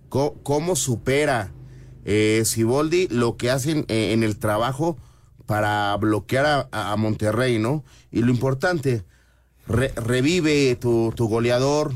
cómo, 0.09 0.74
supera 0.74 1.52
eh, 2.04 2.42
Siboldi, 2.44 3.08
lo 3.08 3.36
que 3.36 3.50
hacen 3.50 3.84
eh, 3.88 4.12
en 4.12 4.22
el 4.22 4.38
trabajo 4.38 4.96
para 5.46 5.96
bloquear 5.96 6.68
a, 6.70 6.96
Monterrey, 6.96 7.58
¿no? 7.58 7.84
Y 8.10 8.22
lo 8.22 8.30
importante, 8.30 9.04
revive 9.66 10.76
tu, 10.76 11.12
tu 11.16 11.28
goleador, 11.28 11.92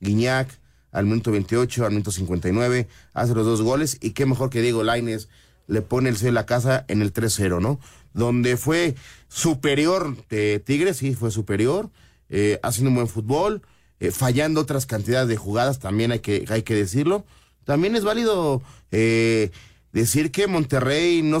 Guiñac, 0.00 0.58
al 0.92 1.06
minuto 1.06 1.30
28, 1.30 1.84
al 1.84 1.92
minuto 1.92 2.10
59, 2.10 2.88
hace 3.14 3.34
los 3.34 3.46
dos 3.46 3.62
goles 3.62 3.98
y 4.00 4.10
qué 4.10 4.26
mejor 4.26 4.50
que 4.50 4.62
Diego 4.62 4.82
Laines 4.82 5.28
le 5.66 5.82
pone 5.82 6.08
el 6.08 6.16
sello 6.16 6.28
de 6.28 6.32
la 6.32 6.46
casa 6.46 6.84
en 6.88 7.02
el 7.02 7.12
3-0, 7.12 7.60
¿no? 7.60 7.78
Donde 8.14 8.56
fue 8.56 8.94
superior 9.28 10.16
de 10.28 10.60
Tigres, 10.60 10.96
sí, 10.96 11.14
fue 11.14 11.30
superior, 11.30 11.90
eh, 12.30 12.58
haciendo 12.62 12.90
un 12.90 12.96
buen 12.96 13.08
fútbol, 13.08 13.62
eh, 14.00 14.10
fallando 14.10 14.60
otras 14.60 14.86
cantidades 14.86 15.28
de 15.28 15.36
jugadas, 15.36 15.78
también 15.78 16.10
hay 16.12 16.20
que, 16.20 16.44
hay 16.48 16.62
que 16.62 16.74
decirlo. 16.74 17.24
También 17.64 17.96
es 17.96 18.04
válido 18.04 18.62
eh, 18.92 19.50
decir 19.92 20.30
que 20.30 20.46
Monterrey 20.46 21.22
no, 21.22 21.38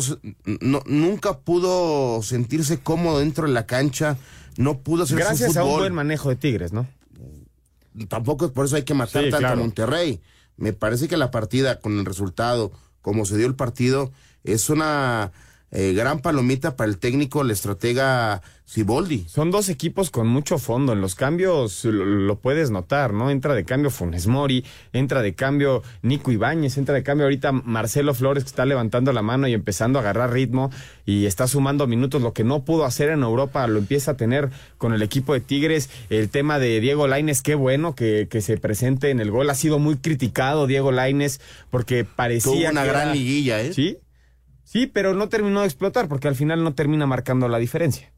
no, 0.60 0.82
nunca 0.86 1.38
pudo 1.38 2.22
sentirse 2.22 2.78
cómodo 2.78 3.20
dentro 3.20 3.46
de 3.46 3.52
la 3.52 3.66
cancha, 3.66 4.16
no 4.56 4.78
pudo 4.78 5.04
hacer 5.04 5.18
Gracias 5.18 5.52
su 5.52 5.58
fútbol. 5.58 5.70
a 5.70 5.72
un 5.72 5.78
buen 5.80 5.94
manejo 5.94 6.28
de 6.28 6.36
Tigres, 6.36 6.72
¿no? 6.72 6.86
tampoco 8.06 8.52
por 8.52 8.66
eso 8.66 8.76
hay 8.76 8.84
que 8.84 8.94
matar 8.94 9.28
tanto 9.30 9.48
a 9.48 9.56
Monterrey. 9.56 10.20
Me 10.56 10.72
parece 10.72 11.08
que 11.08 11.16
la 11.16 11.30
partida, 11.30 11.80
con 11.80 11.98
el 11.98 12.04
resultado, 12.04 12.72
como 13.02 13.24
se 13.24 13.36
dio 13.36 13.46
el 13.46 13.54
partido, 13.54 14.12
es 14.44 14.70
una 14.70 15.32
eh, 15.70 15.92
gran 15.92 16.20
palomita 16.20 16.76
para 16.76 16.90
el 16.90 16.98
técnico, 16.98 17.42
el 17.42 17.50
estratega 17.50 18.42
Siboldi. 18.68 19.24
Son 19.28 19.50
dos 19.50 19.70
equipos 19.70 20.10
con 20.10 20.28
mucho 20.28 20.58
fondo. 20.58 20.92
En 20.92 21.00
los 21.00 21.14
cambios 21.14 21.86
lo, 21.86 22.38
puedes 22.38 22.70
notar, 22.70 23.14
¿no? 23.14 23.30
Entra 23.30 23.54
de 23.54 23.64
cambio 23.64 23.90
Funes 23.90 24.26
Mori, 24.26 24.62
entra 24.92 25.22
de 25.22 25.34
cambio 25.34 25.82
Nico 26.02 26.32
Ibáñez, 26.32 26.76
entra 26.76 26.94
de 26.94 27.02
cambio 27.02 27.24
ahorita 27.24 27.52
Marcelo 27.52 28.12
Flores 28.12 28.44
que 28.44 28.48
está 28.48 28.66
levantando 28.66 29.12
la 29.14 29.22
mano 29.22 29.48
y 29.48 29.54
empezando 29.54 29.98
a 29.98 30.02
agarrar 30.02 30.32
ritmo 30.32 30.70
y 31.06 31.24
está 31.24 31.46
sumando 31.46 31.86
minutos. 31.86 32.20
Lo 32.20 32.34
que 32.34 32.44
no 32.44 32.62
pudo 32.64 32.84
hacer 32.84 33.08
en 33.08 33.22
Europa 33.22 33.66
lo 33.66 33.78
empieza 33.78 34.12
a 34.12 34.16
tener 34.18 34.50
con 34.76 34.92
el 34.92 35.02
equipo 35.02 35.32
de 35.32 35.40
Tigres. 35.40 35.88
El 36.10 36.28
tema 36.28 36.58
de 36.58 36.80
Diego 36.80 37.08
Laines, 37.08 37.40
qué 37.40 37.54
bueno 37.54 37.94
que, 37.94 38.28
que 38.30 38.42
se 38.42 38.58
presente 38.58 39.08
en 39.08 39.20
el 39.20 39.30
gol. 39.30 39.48
Ha 39.48 39.54
sido 39.54 39.78
muy 39.78 39.96
criticado 39.96 40.66
Diego 40.66 40.92
Laines 40.92 41.40
porque 41.70 42.04
parecía. 42.04 42.52
Tuvo 42.52 42.70
una 42.70 42.84
gran 42.84 43.12
liguilla, 43.12 43.62
¿eh? 43.62 43.72
Sí. 43.72 43.98
Sí, 44.68 44.86
pero 44.86 45.14
no 45.14 45.30
terminó 45.30 45.60
de 45.60 45.66
explotar 45.66 46.08
porque 46.08 46.28
al 46.28 46.36
final 46.36 46.62
no 46.62 46.74
termina 46.74 47.06
marcando 47.06 47.48
la 47.48 47.56
diferencia. 47.56 48.12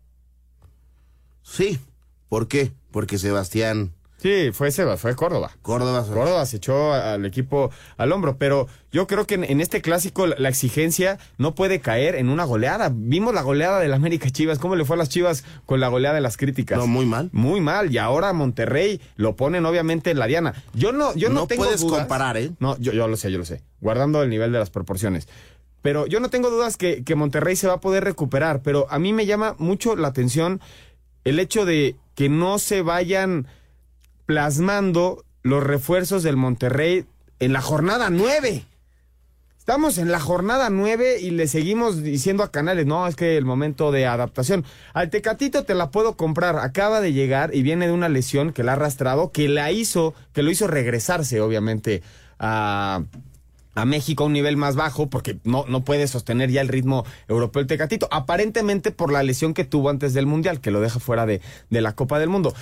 Sí. 1.44 1.78
¿Por 2.28 2.48
qué? 2.48 2.72
Porque 2.90 3.18
Sebastián. 3.18 3.92
Sí, 4.16 4.50
fue 4.52 4.72
Seba, 4.72 4.96
fue 4.96 5.14
Córdoba. 5.14 5.52
Córdoba. 5.62 6.04
Córdoba 6.04 6.44
se 6.46 6.56
echó 6.56 6.92
al 6.92 7.24
equipo 7.24 7.70
al 7.96 8.10
hombro, 8.10 8.36
pero 8.36 8.66
yo 8.90 9.06
creo 9.06 9.28
que 9.28 9.34
en, 9.36 9.60
este 9.60 9.80
clásico 9.80 10.26
la, 10.26 10.48
exigencia 10.48 11.18
no 11.38 11.54
puede 11.54 11.80
caer 11.80 12.16
en 12.16 12.28
una 12.28 12.42
goleada. 12.42 12.90
Vimos 12.92 13.32
la 13.32 13.42
goleada 13.42 13.78
del 13.78 13.94
América 13.94 14.28
Chivas, 14.28 14.58
cómo 14.58 14.74
le 14.74 14.84
fue 14.84 14.96
a 14.96 14.98
las 14.98 15.08
Chivas 15.08 15.44
con 15.66 15.78
la 15.78 15.86
goleada 15.86 16.16
de 16.16 16.20
las 16.20 16.36
críticas. 16.36 16.78
No, 16.78 16.88
muy 16.88 17.06
mal. 17.06 17.30
Muy 17.32 17.60
mal, 17.60 17.92
y 17.92 17.98
ahora 17.98 18.32
Monterrey 18.32 19.00
lo 19.14 19.36
ponen 19.36 19.64
obviamente 19.66 20.10
en 20.10 20.18
la 20.18 20.26
diana. 20.26 20.52
Yo 20.74 20.90
no, 20.90 21.14
yo 21.14 21.28
no, 21.28 21.42
no 21.42 21.46
tengo 21.46 21.62
puedes 21.62 21.84
comparar, 21.84 22.36
¿eh? 22.36 22.50
No, 22.58 22.76
yo, 22.78 22.90
yo 22.92 23.06
lo 23.06 23.16
sé, 23.16 23.30
yo 23.30 23.38
lo 23.38 23.44
sé. 23.44 23.62
Guardando 23.80 24.22
el 24.22 24.28
nivel 24.28 24.50
de 24.50 24.58
las 24.58 24.70
proporciones. 24.70 25.28
Pero 25.82 26.06
yo 26.06 26.20
no 26.20 26.30
tengo 26.30 26.50
dudas 26.50 26.76
que, 26.76 27.04
que 27.04 27.14
Monterrey 27.14 27.56
se 27.56 27.66
va 27.66 27.74
a 27.74 27.80
poder 27.80 28.04
recuperar, 28.04 28.60
pero 28.62 28.86
a 28.90 28.98
mí 28.98 29.12
me 29.12 29.26
llama 29.26 29.54
mucho 29.58 29.96
la 29.96 30.08
atención 30.08 30.60
el 31.24 31.38
hecho 31.38 31.64
de 31.64 31.96
que 32.14 32.28
no 32.28 32.58
se 32.58 32.82
vayan 32.82 33.46
plasmando 34.26 35.24
los 35.42 35.62
refuerzos 35.62 36.22
del 36.22 36.36
Monterrey 36.36 37.06
en 37.38 37.52
la 37.52 37.60
jornada 37.60 38.10
9. 38.10 38.66
Estamos 39.58 39.98
en 39.98 40.10
la 40.10 40.20
jornada 40.20 40.70
9 40.70 41.20
y 41.20 41.30
le 41.30 41.46
seguimos 41.46 42.02
diciendo 42.02 42.42
a 42.42 42.50
Canales, 42.50 42.86
no, 42.86 43.06
es 43.06 43.14
que 43.14 43.36
el 43.36 43.44
momento 43.44 43.92
de 43.92 44.06
adaptación. 44.06 44.64
Al 44.94 45.10
Tecatito 45.10 45.64
te 45.64 45.74
la 45.74 45.90
puedo 45.90 46.16
comprar, 46.16 46.58
acaba 46.58 47.00
de 47.00 47.12
llegar 47.12 47.54
y 47.54 47.62
viene 47.62 47.86
de 47.86 47.92
una 47.92 48.08
lesión 48.08 48.52
que 48.52 48.64
la 48.64 48.72
ha 48.72 48.74
arrastrado, 48.74 49.32
que 49.32 49.48
la 49.48 49.70
hizo, 49.70 50.14
que 50.32 50.42
lo 50.42 50.50
hizo 50.50 50.66
regresarse, 50.66 51.40
obviamente, 51.40 52.02
a, 52.38 53.04
a 53.74 53.84
México 53.84 54.24
a 54.24 54.26
un 54.26 54.32
nivel 54.32 54.56
más 54.56 54.76
bajo, 54.76 55.08
porque 55.10 55.38
no, 55.44 55.64
no 55.68 55.84
puede 55.84 56.06
sostener 56.08 56.50
ya 56.50 56.60
el 56.60 56.68
ritmo 56.68 57.04
europeo 57.28 57.60
el 57.60 57.66
Tecatito, 57.66 58.08
aparentemente 58.10 58.90
por 58.90 59.12
la 59.12 59.22
lesión 59.22 59.54
que 59.54 59.64
tuvo 59.64 59.90
antes 59.90 60.14
del 60.14 60.26
Mundial, 60.26 60.60
que 60.60 60.70
lo 60.70 60.80
deja 60.80 61.00
fuera 61.00 61.26
de, 61.26 61.40
de 61.70 61.80
la 61.80 61.94
Copa 61.94 62.18
del 62.18 62.28
Mundo. 62.28 62.54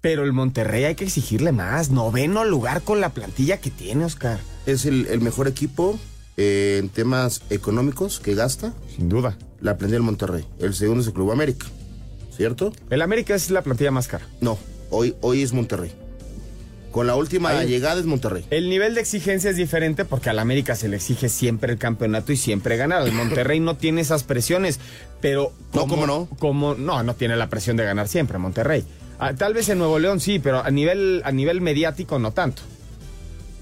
Pero 0.00 0.24
el 0.24 0.32
Monterrey 0.32 0.84
hay 0.84 0.94
que 0.94 1.04
exigirle 1.04 1.52
más. 1.52 1.90
Noveno 1.90 2.44
lugar 2.44 2.82
con 2.82 3.00
la 3.00 3.10
plantilla 3.10 3.58
que 3.58 3.70
tiene, 3.70 4.04
Oscar. 4.04 4.40
Es 4.64 4.86
el, 4.86 5.06
el 5.06 5.20
mejor 5.20 5.46
equipo 5.46 5.98
eh, 6.38 6.78
en 6.80 6.88
temas 6.88 7.42
económicos 7.50 8.18
que 8.18 8.34
gasta. 8.34 8.72
Sin 8.96 9.10
duda. 9.10 9.36
La 9.60 9.76
plantilla 9.76 9.96
del 9.96 10.04
Monterrey. 10.04 10.46
El 10.58 10.72
segundo 10.72 11.02
es 11.02 11.08
el 11.08 11.12
Club 11.12 11.32
América. 11.32 11.66
¿Cierto? 12.34 12.72
El 12.88 13.02
América 13.02 13.34
es 13.34 13.50
la 13.50 13.60
plantilla 13.60 13.90
más 13.90 14.08
cara. 14.08 14.26
No, 14.40 14.58
hoy, 14.88 15.14
hoy 15.20 15.42
es 15.42 15.52
Monterrey. 15.52 15.92
Con 16.90 17.06
la 17.06 17.14
última 17.14 17.50
Ahí. 17.50 17.68
llegada 17.68 18.00
es 18.00 18.06
Monterrey. 18.06 18.44
El 18.50 18.68
nivel 18.68 18.94
de 18.94 19.00
exigencia 19.00 19.50
es 19.50 19.56
diferente 19.56 20.04
porque 20.04 20.28
al 20.30 20.38
América 20.40 20.74
se 20.74 20.88
le 20.88 20.96
exige 20.96 21.28
siempre 21.28 21.72
el 21.72 21.78
campeonato 21.78 22.32
y 22.32 22.36
siempre 22.36 22.76
ganar. 22.76 23.06
El 23.06 23.12
Monterrey 23.12 23.60
no 23.60 23.76
tiene 23.76 24.00
esas 24.00 24.24
presiones, 24.24 24.80
pero 25.20 25.52
No, 25.72 25.86
¿cómo 25.86 26.06
no? 26.06 26.28
Como 26.40 26.74
no, 26.74 27.02
no 27.02 27.14
tiene 27.14 27.36
la 27.36 27.48
presión 27.48 27.76
de 27.76 27.84
ganar 27.84 28.08
siempre 28.08 28.38
Monterrey. 28.38 28.84
Ah, 29.20 29.34
tal 29.34 29.54
vez 29.54 29.68
en 29.68 29.78
Nuevo 29.78 29.98
León 29.98 30.18
sí, 30.18 30.38
pero 30.40 30.64
a 30.64 30.70
nivel 30.70 31.22
a 31.24 31.30
nivel 31.30 31.60
mediático 31.60 32.18
no 32.18 32.32
tanto. 32.32 32.62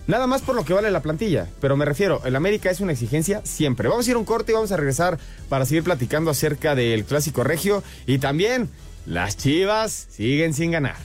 Nada 0.07 0.27
más 0.27 0.41
por 0.41 0.55
lo 0.55 0.65
que 0.65 0.73
vale 0.73 0.91
la 0.91 1.03
plantilla, 1.03 1.49
pero 1.61 1.77
me 1.77 1.85
refiero, 1.85 2.23
el 2.25 2.35
América 2.35 2.71
es 2.71 2.81
una 2.81 2.93
exigencia 2.93 3.43
siempre. 3.45 3.89
Vamos 3.91 4.07
a 4.07 4.11
ir 4.11 4.17
a 4.17 4.19
un 4.19 4.25
corte 4.25 4.53
y 4.53 4.55
vamos 4.55 4.73
a 4.73 4.77
regresar 4.79 5.19
para 5.51 5.67
seguir 5.67 5.83
platicando 5.85 6.31
acerca 6.31 6.75
del 6.75 7.05
clásico 7.05 7.45
regio 7.45 7.83
y 8.07 8.17
también 8.19 8.71
las 9.05 9.37
Chivas 9.37 10.07
siguen 10.11 10.55
sin 10.55 10.71
ganar. 10.71 10.97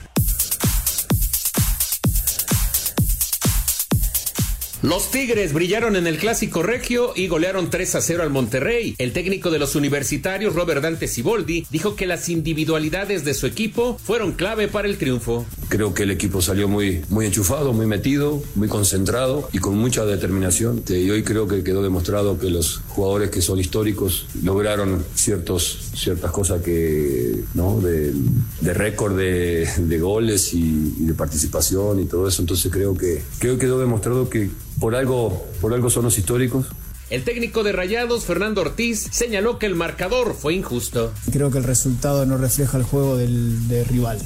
Los 4.84 5.10
Tigres 5.10 5.54
brillaron 5.54 5.96
en 5.96 6.06
el 6.06 6.18
clásico 6.18 6.62
regio 6.62 7.14
y 7.16 7.26
golearon 7.26 7.70
3 7.70 7.94
a 7.94 8.02
0 8.02 8.22
al 8.22 8.28
Monterrey. 8.28 8.94
El 8.98 9.14
técnico 9.14 9.50
de 9.50 9.58
los 9.58 9.76
universitarios, 9.76 10.54
Robert 10.54 10.82
Dante 10.82 11.08
Siboldi, 11.08 11.66
dijo 11.70 11.96
que 11.96 12.04
las 12.04 12.28
individualidades 12.28 13.24
de 13.24 13.32
su 13.32 13.46
equipo 13.46 13.96
fueron 13.96 14.32
clave 14.32 14.68
para 14.68 14.86
el 14.86 14.98
triunfo. 14.98 15.46
Creo 15.70 15.94
que 15.94 16.02
el 16.02 16.10
equipo 16.10 16.42
salió 16.42 16.68
muy, 16.68 17.00
muy 17.08 17.24
enchufado, 17.24 17.72
muy 17.72 17.86
metido, 17.86 18.42
muy 18.56 18.68
concentrado 18.68 19.48
y 19.54 19.58
con 19.58 19.78
mucha 19.78 20.04
determinación. 20.04 20.82
Y 20.86 21.08
hoy 21.08 21.22
creo 21.22 21.48
que 21.48 21.64
quedó 21.64 21.82
demostrado 21.82 22.38
que 22.38 22.50
los 22.50 22.82
jugadores 22.88 23.30
que 23.30 23.40
son 23.40 23.58
históricos 23.58 24.26
lograron 24.42 25.02
ciertos, 25.14 25.92
ciertas 25.94 26.30
cosas 26.30 26.60
que, 26.60 27.42
¿no? 27.54 27.80
de, 27.80 28.12
récord 28.60 29.16
de, 29.16 29.66
de 29.78 29.98
goles 29.98 30.52
y, 30.52 30.94
y 30.98 31.06
de 31.06 31.14
participación 31.14 32.00
y 32.00 32.04
todo 32.04 32.28
eso. 32.28 32.42
Entonces 32.42 32.70
creo 32.70 32.94
que, 32.94 33.22
creo 33.38 33.54
que 33.54 33.64
quedó 33.64 33.80
demostrado 33.80 34.28
que 34.28 34.50
por 34.84 34.96
algo, 34.96 35.42
por 35.62 35.72
algo 35.72 35.88
son 35.88 36.04
los 36.04 36.18
históricos. 36.18 36.66
El 37.08 37.24
técnico 37.24 37.62
de 37.62 37.72
Rayados, 37.72 38.26
Fernando 38.26 38.60
Ortiz, 38.60 39.08
señaló 39.12 39.58
que 39.58 39.64
el 39.64 39.74
marcador 39.74 40.36
fue 40.38 40.52
injusto. 40.52 41.10
Creo 41.32 41.50
que 41.50 41.56
el 41.56 41.64
resultado 41.64 42.26
no 42.26 42.36
refleja 42.36 42.76
el 42.76 42.82
juego 42.82 43.16
del, 43.16 43.66
del 43.66 43.86
rival. 43.86 44.18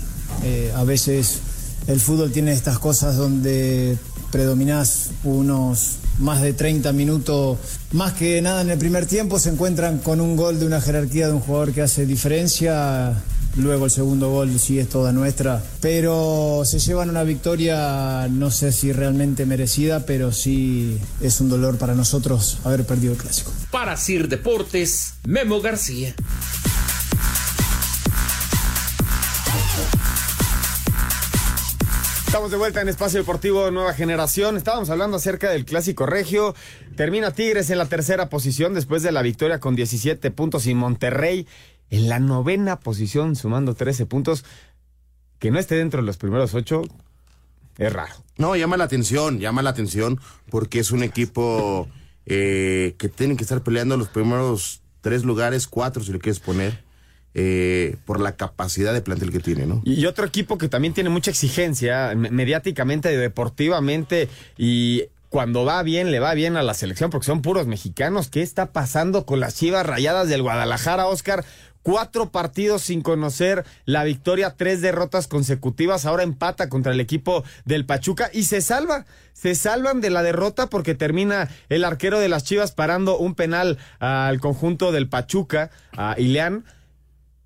Eh, 0.42 0.73
a 0.75 0.83
veces 0.83 1.38
el 1.87 2.01
fútbol 2.01 2.33
tiene 2.33 2.53
estas 2.53 2.81
cosas 2.81 3.16
donde 3.16 3.99
predominás 4.33 5.11
unos 5.23 5.99
más 6.18 6.42
de 6.42 6.55
30 6.55 6.92
minutos, 6.92 7.59
más 7.92 8.14
que 8.14 8.42
nada 8.42 8.62
en 8.62 8.71
el 8.71 8.79
primer 8.81 9.07
tiempo, 9.07 9.38
se 9.38 9.51
encuentran 9.51 9.99
con 9.99 10.21
un 10.21 10.35
gol 10.35 10.59
de 10.59 10.66
una 10.66 10.81
jerarquía 10.81 11.29
de 11.29 11.35
un 11.35 11.40
jugador 11.40 11.73
que 11.73 11.83
hace 11.83 12.05
diferencia. 12.05 13.14
Luego 13.59 13.87
el 13.87 13.90
segundo 13.90 14.31
gol 14.31 14.57
sí 14.61 14.79
es 14.79 14.88
toda 14.88 15.12
nuestra, 15.12 15.61
pero 15.81 16.62
se 16.64 16.79
llevan 16.79 17.11
una 17.11 17.25
victoria, 17.25 18.29
no 18.31 18.53
sé 18.53 18.71
si 18.71 18.92
realmente 18.92 19.47
merecida, 19.47 20.07
pero 20.07 20.31
sí 20.31 20.97
es 21.21 21.40
un 21.40 21.49
dolor 21.49 21.77
para 21.77 21.97
nosotros 21.97 22.59
haber 22.62 22.87
perdido 22.87 23.14
el 23.14 23.18
clásico. 23.18 23.51
Para 23.73 23.97
Sir 23.97 24.29
Deportes, 24.29 25.14
Memo 25.27 25.61
García. 25.61 26.14
Estamos 32.29 32.53
de 32.53 32.59
vuelta 32.59 32.81
en 32.81 32.88
Espacio 32.88 33.18
Deportivo 33.18 33.71
Nueva 33.73 33.92
Generación. 33.94 34.57
Estábamos 34.57 34.90
hablando 34.90 35.16
acerca 35.16 35.51
del 35.51 35.64
clásico 35.64 36.07
regio. 36.07 36.55
Termina 36.94 37.33
Tigres 37.33 37.71
en 37.71 37.79
la 37.79 37.87
tercera 37.87 38.29
posición 38.29 38.75
después 38.75 39.03
de 39.03 39.11
la 39.11 39.23
victoria 39.23 39.59
con 39.59 39.75
17 39.75 40.31
puntos 40.31 40.66
y 40.66 40.75
Monterrey 40.75 41.49
en 41.90 42.09
la 42.09 42.18
novena 42.18 42.81
posición 42.81 43.37
sumando 43.37 43.74
13 43.74 44.07
puntos. 44.07 44.44
Que 45.38 45.51
no 45.51 45.59
esté 45.59 45.77
dentro 45.77 46.01
de 46.01 46.07
los 46.07 46.16
primeros 46.16 46.55
ocho 46.55 46.83
es 47.79 47.92
raro. 47.92 48.12
No, 48.38 48.57
llama 48.57 48.77
la 48.77 48.85
atención, 48.85 49.38
llama 49.38 49.62
la 49.62 49.70
atención 49.70 50.20
porque 50.51 50.81
es 50.81 50.90
un 50.90 51.03
equipo 51.05 51.88
eh, 52.27 52.94
que 52.98 53.09
tienen 53.09 53.37
que 53.37 53.44
estar 53.44 53.62
peleando 53.62 53.96
los 53.96 54.09
primeros 54.09 54.81
tres 55.01 55.22
lugares, 55.24 55.68
cuatro 55.68 56.03
si 56.03 56.12
le 56.12 56.18
quieres 56.18 56.40
poner. 56.40 56.87
eh, 57.35 57.96
por 58.05 58.18
la 58.20 58.35
capacidad 58.37 58.92
de 58.92 59.01
plantel 59.01 59.31
que 59.31 59.38
tiene, 59.38 59.64
¿no? 59.66 59.81
Y 59.85 60.07
otro 60.07 60.27
equipo 60.27 60.59
que 60.59 60.68
también 60.68 60.92
tiene 60.94 61.09
mucha 61.11 61.31
exigencia, 61.31 62.12
me- 62.16 62.31
mediáticamente, 62.31 63.16
deportivamente, 63.16 64.29
y 64.57 65.05
cuando 65.29 65.64
va 65.64 65.83
bien, 65.83 66.11
le 66.11 66.20
va 66.20 66.33
bien 66.35 66.57
a 66.57 66.62
la 66.62 66.74
selección, 66.74 67.11
porque 67.11 67.27
son 67.27 67.42
puros 67.42 67.66
mexicanos. 67.68 68.29
¿Qué 68.29 68.42
está 68.42 68.72
pasando 68.72 69.24
con 69.27 69.38
las 69.40 69.55
chivas 69.55 69.87
rayadas 69.87 70.29
del 70.29 70.42
Guadalajara, 70.42 71.07
Oscar? 71.07 71.44
Cuatro 71.88 72.31
partidos 72.31 72.83
sin 72.83 73.01
conocer 73.01 73.64
la 73.87 74.05
victoria, 74.05 74.55
tres 74.55 74.83
derrotas 74.83 75.27
consecutivas. 75.27 76.05
Ahora 76.05 76.22
empata 76.22 76.68
contra 76.68 76.92
el 76.92 77.01
equipo 77.01 77.44
del 77.64 77.87
Pachuca 77.87 78.29
y 78.31 78.42
se 78.42 78.61
salva. 78.61 79.07
Se 79.33 79.55
salvan 79.55 80.03
de 80.03 80.11
la 80.11 80.22
derrota 80.22 80.66
porque 80.66 80.94
termina 80.94 81.48
el 81.70 81.85
arquero 81.85 82.18
de 82.18 82.29
las 82.29 82.44
chivas 82.44 82.72
parando 82.72 83.16
un 83.16 83.35
penal 83.35 83.79
al 84.01 84.38
conjunto 84.38 84.92
del 84.92 85.09
Pachuca, 85.09 85.70
a 85.96 86.14
Ileán. 86.18 86.66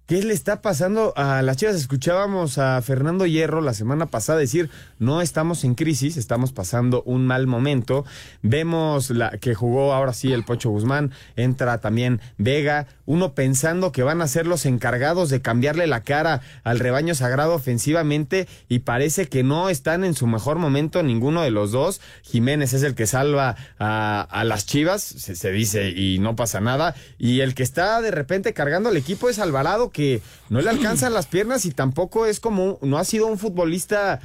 ¿Qué 0.06 0.20
le 0.20 0.34
está 0.34 0.62
pasando 0.62 1.12
a 1.16 1.42
las 1.42 1.58
Chivas? 1.58 1.76
Escuchábamos 1.76 2.58
a 2.58 2.82
Fernando 2.82 3.24
Hierro 3.24 3.60
la 3.60 3.72
semana 3.72 4.06
pasada 4.06 4.40
decir, 4.40 4.68
no 4.98 5.22
estamos 5.22 5.62
en 5.62 5.76
crisis, 5.76 6.16
estamos 6.16 6.50
pasando 6.52 7.04
un 7.04 7.24
mal 7.24 7.46
momento. 7.46 8.04
Vemos 8.42 9.10
la, 9.10 9.30
que 9.38 9.54
jugó 9.54 9.92
ahora 9.92 10.12
sí 10.12 10.32
el 10.32 10.44
Pocho 10.44 10.70
Guzmán, 10.70 11.12
entra 11.36 11.78
también 11.80 12.20
Vega, 12.36 12.88
uno 13.06 13.34
pensando 13.34 13.92
que 13.92 14.02
van 14.02 14.22
a 14.22 14.28
ser 14.28 14.48
los 14.48 14.66
encargados 14.66 15.30
de 15.30 15.40
cambiarle 15.40 15.86
la 15.86 16.02
cara 16.02 16.40
al 16.64 16.80
rebaño 16.80 17.14
sagrado 17.14 17.54
ofensivamente 17.54 18.48
y 18.68 18.80
parece 18.80 19.28
que 19.28 19.44
no 19.44 19.68
están 19.68 20.02
en 20.02 20.14
su 20.14 20.26
mejor 20.26 20.58
momento 20.58 21.04
ninguno 21.04 21.42
de 21.42 21.52
los 21.52 21.70
dos. 21.70 22.00
Jiménez 22.22 22.72
es 22.72 22.82
el 22.82 22.96
que 22.96 23.06
salva 23.06 23.54
a, 23.78 24.42
las 24.44 24.66
Chivas, 24.66 25.02
se, 25.02 25.36
se 25.36 25.52
dice, 25.52 25.90
y 25.90 26.18
no 26.18 26.34
pasa 26.34 26.60
nada. 26.60 26.96
Y 27.18 27.40
el 27.40 27.54
que 27.54 27.62
está 27.62 28.02
de 28.02 28.10
repente 28.10 28.52
cargando 28.52 28.88
al 28.88 28.96
equipo 28.96 29.28
es 29.28 29.38
Alvarado, 29.38 29.91
que 29.92 30.22
no 30.48 30.60
le 30.60 30.70
alcanzan 30.70 31.14
las 31.14 31.26
piernas 31.26 31.64
y 31.64 31.70
tampoco 31.70 32.26
es 32.26 32.40
como, 32.40 32.78
no 32.82 32.98
ha 32.98 33.04
sido 33.04 33.26
un 33.26 33.38
futbolista 33.38 34.20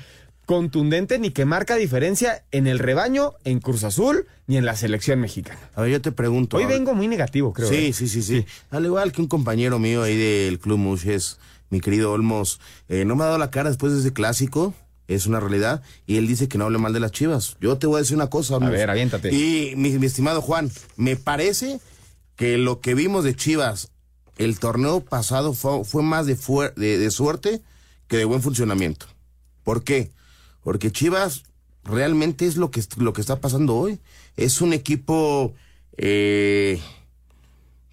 contundente 0.47 1.19
ni 1.19 1.32
que 1.32 1.43
marca 1.43 1.75
diferencia 1.75 2.45
en 2.51 2.67
el 2.67 2.80
rebaño, 2.80 3.34
en 3.43 3.60
Cruz 3.60 3.84
Azul, 3.84 4.27
ni 4.47 4.56
en 4.56 4.65
la 4.65 4.77
selección 4.77 5.19
mexicana. 5.19 5.60
A 5.75 5.82
ver, 5.82 5.91
yo 5.91 6.01
te 6.01 6.13
pregunto. 6.13 6.56
Hoy 6.56 6.63
a 6.63 6.67
vengo 6.67 6.95
muy 6.95 7.10
negativo, 7.10 7.51
creo. 7.51 7.67
Sí, 7.67 7.88
¿eh? 7.88 7.93
sí, 7.93 8.08
sí, 8.08 8.23
sí, 8.23 8.45
Al 8.71 8.86
igual 8.86 9.12
que 9.12 9.21
un 9.21 9.27
compañero 9.27 9.77
mío 9.77 10.03
ahí 10.03 10.15
del 10.15 10.58
Club 10.58 10.77
Mushes, 10.77 11.38
mi 11.69 11.82
querido 11.82 12.13
Olmos, 12.13 12.62
eh, 12.88 13.03
no 13.03 13.17
me 13.17 13.23
ha 13.23 13.25
dado 13.25 13.38
la 13.38 13.51
cara 13.51 13.69
después 13.69 13.91
de 13.93 13.99
ese 13.99 14.13
clásico. 14.13 14.73
Es 15.10 15.25
una 15.25 15.39
realidad. 15.41 15.84
Y 16.06 16.17
él 16.17 16.27
dice 16.27 16.47
que 16.47 16.58
no 16.58 16.65
hable 16.65 16.77
mal 16.77 16.93
de 16.93 17.01
las 17.01 17.12
chivas. 17.12 17.58
Yo 17.60 17.77
te 17.77 17.88
voy 17.88 17.97
a 17.97 17.99
decir 17.99 18.15
una 18.15 18.30
cosa. 18.30 18.56
Olmos. 18.56 18.71
ver, 18.71 18.89
aviéntate. 18.89 19.34
Y 19.34 19.73
mi, 19.75 19.91
mi 19.99 20.06
estimado 20.06 20.41
Juan, 20.41 20.71
me 20.95 21.17
parece 21.17 21.80
que 22.38 22.58
lo 22.58 22.80
que 22.80 22.93
vimos 22.93 23.25
de 23.25 23.36
chivas 23.36 23.89
el 24.38 24.60
torneo 24.60 25.02
pasado 25.02 25.54
fue, 25.54 25.84
fue 25.84 26.04
más 26.04 26.26
de, 26.26 26.38
fuer- 26.38 26.73
de, 26.76 26.97
de 26.97 27.12
suerte 27.12 27.62
que 28.08 28.17
de 28.17 28.26
buen 28.26 28.41
funcionamiento. 28.41 29.06
¿Por 29.63 29.84
qué? 29.84 30.12
Porque 30.63 30.91
Chivas 30.91 31.43
realmente 31.84 32.45
es 32.45 32.58
lo 32.58 32.71
que, 32.71 32.84
lo 32.97 33.13
que 33.13 33.21
está 33.21 33.39
pasando 33.39 33.76
hoy. 33.76 34.00
Es 34.36 34.62
un 34.62 34.73
equipo, 34.73 35.54
eh, 35.97 36.82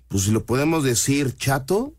pues 0.09 0.25
si 0.25 0.31
lo 0.31 0.45
podemos 0.45 0.85
decir, 0.85 1.37
chato 1.37 1.95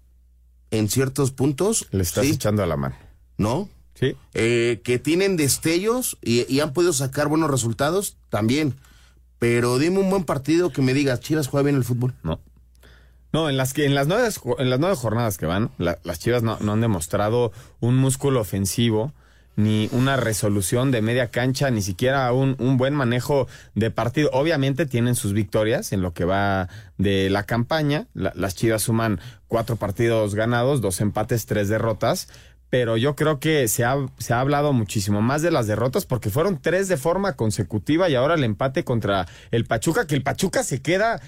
en 0.71 0.89
ciertos 0.89 1.31
puntos. 1.31 1.87
Le 1.91 2.03
estás 2.03 2.25
¿sí? 2.25 2.31
echando 2.33 2.63
a 2.63 2.67
la 2.67 2.77
mano. 2.77 2.95
¿No? 3.37 3.69
Sí. 3.99 4.15
Eh, 4.33 4.81
que 4.83 4.99
tienen 4.99 5.37
destellos 5.37 6.17
y, 6.21 6.51
y 6.53 6.59
han 6.59 6.73
podido 6.73 6.93
sacar 6.93 7.27
buenos 7.27 7.49
resultados 7.49 8.17
también. 8.29 8.75
Pero 9.39 9.77
dime 9.77 9.99
un 9.99 10.09
buen 10.09 10.23
partido 10.23 10.71
que 10.71 10.81
me 10.81 10.93
digas, 10.93 11.19
Chivas 11.19 11.47
juega 11.47 11.63
bien 11.65 11.75
el 11.75 11.83
fútbol. 11.83 12.13
No. 12.23 12.39
No, 13.35 13.49
en 13.49 13.57
las 13.57 13.73
que 13.73 13.85
en 13.85 13.95
las 13.95 14.07
nueve, 14.07 14.29
en 14.59 14.69
las 14.69 14.79
nueve 14.79 14.95
jornadas 14.95 15.37
que 15.37 15.45
van, 15.45 15.69
la- 15.77 15.99
las 16.05 16.19
Chivas 16.19 16.41
no, 16.41 16.57
no 16.61 16.71
han 16.71 16.79
demostrado 16.79 17.51
un 17.81 17.97
músculo 17.97 18.39
ofensivo 18.39 19.11
ni 19.57 19.89
una 19.91 20.15
resolución 20.15 20.89
de 20.89 21.01
media 21.01 21.27
cancha, 21.27 21.69
ni 21.69 21.81
siquiera 21.81 22.31
un, 22.31 22.55
un, 22.59 22.77
buen 22.77 22.93
manejo 22.93 23.49
de 23.73 23.91
partido. 23.91 24.29
Obviamente 24.31 24.85
tienen 24.85 25.15
sus 25.15 25.33
victorias 25.33 25.91
en 25.91 26.01
lo 26.01 26.13
que 26.13 26.23
va 26.23 26.69
de 26.97 27.29
la 27.29 27.43
campaña. 27.43 28.07
las 28.13 28.55
Chivas 28.55 28.83
suman 28.83 29.19
cuatro 29.49 29.75
partidos 29.75 30.33
ganados, 30.33 30.79
dos 30.79 31.01
empates, 31.01 31.45
tres 31.45 31.67
derrotas. 31.67 32.29
Pero 32.69 32.95
yo 32.95 33.17
creo 33.17 33.41
que 33.41 33.67
se 33.67 33.83
ha, 33.83 33.97
se 34.17 34.33
ha 34.33 34.39
hablado 34.39 34.71
muchísimo 34.71 35.21
más 35.21 35.41
de 35.41 35.51
las 35.51 35.67
derrotas 35.67 36.05
porque 36.05 36.29
fueron 36.29 36.61
tres 36.61 36.87
de 36.87 36.95
forma 36.95 37.33
consecutiva 37.33 38.07
y 38.07 38.15
ahora 38.15 38.35
el 38.35 38.45
empate 38.45 38.85
contra 38.85 39.27
el 39.51 39.65
Pachuca, 39.65 40.07
que 40.07 40.15
el 40.15 40.23
Pachuca 40.23 40.63
se 40.63 40.81
queda 40.81 41.21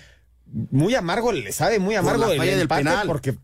muy 0.51 0.95
amargo, 0.95 1.31
le 1.31 1.51
sabe 1.51 1.79
muy 1.79 1.95
amargo 1.95 2.31
el 2.31 2.41
empate 2.41 2.83
penal. 2.83 3.07
porque 3.07 3.37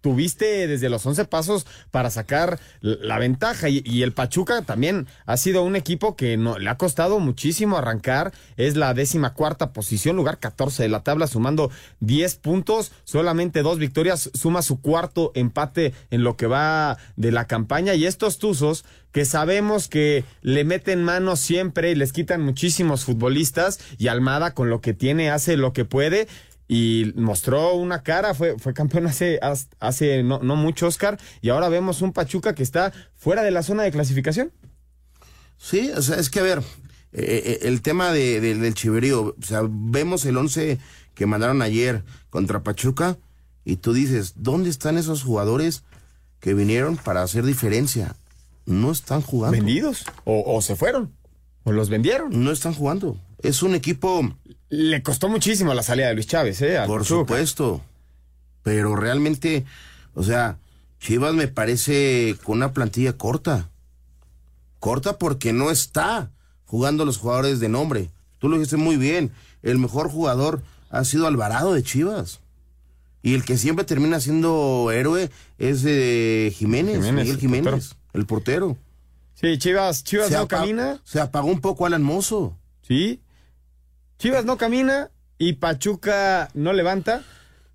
tuviste 0.00 0.66
desde 0.66 0.88
los 0.88 1.04
11 1.04 1.24
pasos 1.26 1.66
para 1.90 2.10
sacar 2.10 2.58
la 2.80 3.18
ventaja. 3.18 3.68
Y, 3.68 4.02
el 4.02 4.12
Pachuca 4.12 4.62
también 4.62 5.06
ha 5.26 5.36
sido 5.36 5.62
un 5.62 5.76
equipo 5.76 6.16
que 6.16 6.36
no, 6.36 6.58
le 6.58 6.70
ha 6.70 6.76
costado 6.76 7.18
muchísimo 7.18 7.76
arrancar, 7.76 8.32
es 8.56 8.76
la 8.76 8.94
décima 8.94 9.34
cuarta 9.34 9.72
posición, 9.72 10.16
lugar 10.16 10.38
14 10.38 10.82
de 10.82 10.88
la 10.88 11.02
tabla, 11.02 11.26
sumando 11.26 11.70
10 12.00 12.36
puntos, 12.36 12.92
solamente 13.04 13.62
dos 13.62 13.78
victorias, 13.78 14.30
suma 14.34 14.62
su 14.62 14.80
cuarto 14.80 15.32
empate 15.34 15.94
en 16.10 16.22
lo 16.22 16.36
que 16.36 16.46
va 16.46 16.98
de 17.16 17.32
la 17.32 17.46
campaña. 17.46 17.94
Y 17.94 18.06
estos 18.06 18.38
Tuzos 18.38 18.84
que 19.12 19.24
sabemos 19.24 19.88
que 19.88 20.24
le 20.42 20.64
meten 20.64 21.02
mano 21.02 21.36
siempre 21.36 21.90
y 21.90 21.94
les 21.94 22.12
quitan 22.12 22.42
muchísimos 22.42 23.04
futbolistas 23.04 23.80
y 23.96 24.08
Almada 24.08 24.52
con 24.52 24.68
lo 24.68 24.82
que 24.82 24.92
tiene 24.92 25.30
hace 25.30 25.56
lo 25.56 25.72
que 25.72 25.86
puede 25.86 26.28
y 26.68 27.12
mostró 27.16 27.74
una 27.74 28.02
cara, 28.02 28.34
fue, 28.34 28.58
fue 28.58 28.74
campeón 28.74 29.06
hace, 29.06 29.38
hace 29.78 30.22
no, 30.22 30.40
no, 30.40 30.56
mucho, 30.56 30.86
Oscar, 30.86 31.18
y 31.40 31.50
ahora 31.50 31.68
vemos 31.68 32.02
un 32.02 32.12
Pachuca 32.12 32.54
que 32.54 32.62
está 32.62 32.92
fuera 33.14 33.42
de 33.42 33.50
la 33.50 33.62
zona 33.62 33.84
de 33.84 33.92
clasificación. 33.92 34.52
Sí, 35.58 35.90
o 35.96 36.02
sea, 36.02 36.16
es 36.16 36.28
que 36.28 36.40
a 36.40 36.42
ver, 36.42 36.58
eh, 37.12 37.42
eh, 37.44 37.58
el 37.62 37.82
tema 37.82 38.12
de, 38.12 38.40
del 38.40 38.74
chiverío, 38.74 39.36
o 39.38 39.42
sea, 39.42 39.62
vemos 39.68 40.24
el 40.24 40.36
11 40.36 40.78
que 41.14 41.26
mandaron 41.26 41.62
ayer 41.62 42.04
contra 42.30 42.62
Pachuca 42.62 43.16
y 43.64 43.76
tú 43.76 43.92
dices, 43.92 44.34
¿dónde 44.36 44.68
están 44.70 44.98
esos 44.98 45.22
jugadores 45.22 45.84
que 46.40 46.54
vinieron 46.54 46.96
para 46.96 47.22
hacer 47.22 47.44
diferencia? 47.44 48.16
No 48.66 48.90
están 48.90 49.22
jugando. 49.22 49.56
¿Vendidos? 49.56 50.04
¿O, 50.24 50.42
o 50.46 50.60
se 50.60 50.76
fueron? 50.76 51.12
¿O 51.64 51.72
los 51.72 51.88
vendieron? 51.88 52.44
No 52.44 52.50
están 52.50 52.74
jugando. 52.74 53.16
Es 53.42 53.62
un 53.62 53.74
equipo 53.74 54.28
le 54.68 55.02
costó 55.02 55.28
muchísimo 55.28 55.74
la 55.74 55.82
salida 55.82 56.08
de 56.08 56.14
Luis 56.14 56.26
Chávez, 56.26 56.60
¿eh? 56.62 56.78
Por 56.86 57.04
supuesto. 57.04 57.82
Pero 58.62 58.96
realmente, 58.96 59.64
o 60.14 60.22
sea, 60.22 60.58
Chivas 60.98 61.34
me 61.34 61.48
parece 61.48 62.36
con 62.42 62.56
una 62.56 62.72
plantilla 62.72 63.12
corta. 63.12 63.68
Corta 64.80 65.18
porque 65.18 65.52
no 65.52 65.70
está 65.70 66.30
jugando 66.64 67.04
los 67.04 67.18
jugadores 67.18 67.60
de 67.60 67.68
nombre. 67.68 68.10
Tú 68.38 68.48
lo 68.48 68.56
dijiste 68.56 68.76
muy 68.76 68.96
bien. 68.96 69.30
El 69.62 69.78
mejor 69.78 70.10
jugador 70.10 70.62
ha 70.90 71.04
sido 71.04 71.26
Alvarado 71.26 71.74
de 71.74 71.82
Chivas. 71.82 72.40
Y 73.22 73.34
el 73.34 73.44
que 73.44 73.58
siempre 73.58 73.84
termina 73.84 74.20
siendo 74.20 74.90
héroe 74.92 75.30
es 75.58 75.82
de 75.82 76.52
Jiménez, 76.56 77.00
Miguel 77.12 77.38
Jiménez, 77.38 77.96
el 78.12 78.26
portero. 78.26 78.76
Sí, 79.34 79.58
Chivas, 79.58 80.04
Chivas 80.04 80.30
no 80.30 80.46
camina. 80.46 81.00
Se 81.04 81.20
apagó 81.20 81.48
un 81.48 81.60
poco 81.60 81.86
Alan 81.86 82.02
Mozo. 82.02 82.56
Sí, 82.82 83.20
Chivas 84.18 84.44
no 84.44 84.56
camina 84.56 85.10
y 85.38 85.54
Pachuca 85.54 86.48
no 86.54 86.72
levanta. 86.72 87.22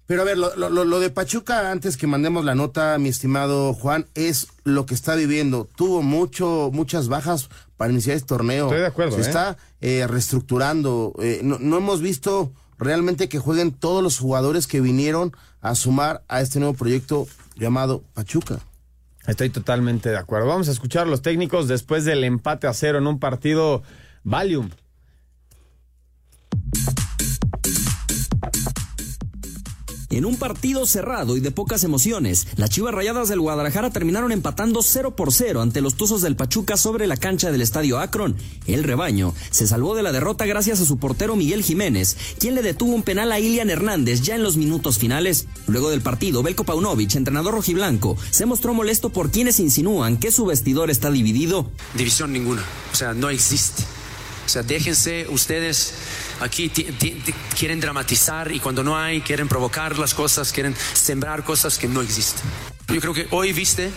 Pero 0.08 0.24
a 0.24 0.26
ver, 0.26 0.38
lo, 0.38 0.58
lo, 0.58 1.00
de 1.00 1.10
Pachuca, 1.10 1.72
antes 1.72 1.96
que 1.96 2.06
mandemos 2.06 2.44
la 2.44 2.54
nota, 2.54 2.98
mi 2.98 3.08
estimado 3.08 3.74
Juan, 3.74 4.08
es 4.14 4.48
lo 4.66 4.86
que 4.86 4.94
está 4.94 5.16
viviendo. 5.16 5.70
Tuvo 5.78 6.02
mucho, 6.02 6.70
muchas 6.74 7.08
bajas 7.08 7.50
para 7.78 7.94
iniciar 7.94 8.18
este 8.18 8.28
torneo. 8.28 8.66
Estoy 8.66 8.82
de 8.82 8.88
acuerdo. 8.88 9.16
Se 9.16 9.22
¿eh? 9.22 9.26
está 9.26 9.58
eh, 9.80 10.06
reestructurando. 10.08 11.14
Eh, 11.22 11.40
no, 11.44 11.60
no, 11.60 11.78
hemos 11.78 12.02
visto 12.02 12.52
realmente 12.78 13.30
que 13.30 13.40
jueguen 13.40 13.72
todos 13.72 14.04
los 14.04 14.20
jugadores 14.20 14.68
que 14.68 14.82
vinieron 14.82 15.32
a 15.62 15.76
sumar 15.76 16.24
a 16.28 16.42
este 16.42 16.60
nuevo 16.60 16.74
proyecto 16.74 17.26
llamado 17.56 18.04
Pachuca. 18.14 18.60
Estoy 19.28 19.50
totalmente 19.50 20.10
de 20.10 20.18
acuerdo. 20.18 20.48
Vamos 20.48 20.68
a 20.68 20.72
escuchar 20.72 21.08
a 21.08 21.10
los 21.10 21.22
técnicos 21.22 21.70
después 21.70 22.04
del 22.04 22.26
empate 22.26 22.68
a 22.68 22.74
cero 22.74 22.98
en 22.98 23.08
un 23.08 23.18
partido 23.18 23.82
Valium 24.24 24.72
En 30.12 30.26
un 30.26 30.36
partido 30.36 30.86
cerrado 30.86 31.38
y 31.38 31.40
de 31.40 31.52
pocas 31.52 31.86
emociones, 31.86 32.46
las 32.58 32.70
Chivas 32.70 32.94
Rayadas 32.94 33.30
del 33.30 33.40
Guadalajara 33.40 33.92
terminaron 33.92 34.34
empatando 34.34 34.82
0 34.82 35.16
por 35.16 35.32
0 35.32 35.62
ante 35.62 35.80
los 35.80 35.96
Tuzos 35.96 36.22
del 36.22 36.36
Pachuca 36.36 36.76
sobre 36.76 37.08
la 37.08 37.16
cancha 37.16 37.50
del 37.50 37.62
Estadio 37.62 37.98
Akron. 37.98 38.36
El 38.68 38.84
rebaño 38.84 39.34
se 39.52 39.68
salvó 39.68 39.96
de 39.96 40.04
la 40.04 40.12
derrota 40.12 40.46
gracias 40.46 40.82
a 40.82 40.86
su 40.86 40.98
portero 40.98 41.38
Miguel 41.38 41.64
Jiménez, 41.64 42.18
quien 42.40 42.56
le 42.56 42.62
detuvo 42.62 42.94
un 42.94 43.04
penal 43.04 43.32
a 43.32 43.40
Ilian 43.40 43.70
Hernández 43.70 44.22
ya 44.22 44.36
en 44.36 44.44
los 44.44 44.58
minutos 44.58 44.98
finales. 44.98 45.48
Luego 45.68 45.90
del 45.90 46.02
partido, 46.02 46.44
Belko 46.44 46.66
Paunovic, 46.66 47.16
entrenador 47.16 47.54
rojiblanco, 47.54 48.18
se 48.32 48.46
mostró 48.46 48.74
molesto 48.74 49.12
por 49.12 49.32
quienes 49.32 49.62
insinúan 49.62 50.18
que 50.18 50.32
su 50.32 50.46
vestidor 50.46 50.92
está 50.92 51.10
dividido. 51.10 51.72
División 51.96 52.34
ninguna, 52.34 52.66
o 52.92 52.96
sea, 52.98 53.14
no 53.14 53.30
existe. 53.30 53.84
O 54.46 54.50
sea, 54.50 54.64
déjense 54.64 55.28
ustedes 55.30 55.94
aquí 56.42 56.70
quieren 57.58 57.80
dramatizar 57.80 58.52
y 58.52 58.60
cuando 58.60 58.84
no 58.84 58.98
hay, 58.98 59.22
quieren 59.22 59.48
provocar 59.48 59.98
las 59.98 60.14
cosas, 60.14 60.52
quieren 60.52 60.76
sembrar 60.94 61.44
cosas 61.44 61.78
que 61.78 61.88
no 61.88 62.02
existen. 62.02 62.44
Yo 62.90 63.00
creo 63.00 63.14
que 63.14 63.28
hoy 63.32 63.54
viste 63.54 63.92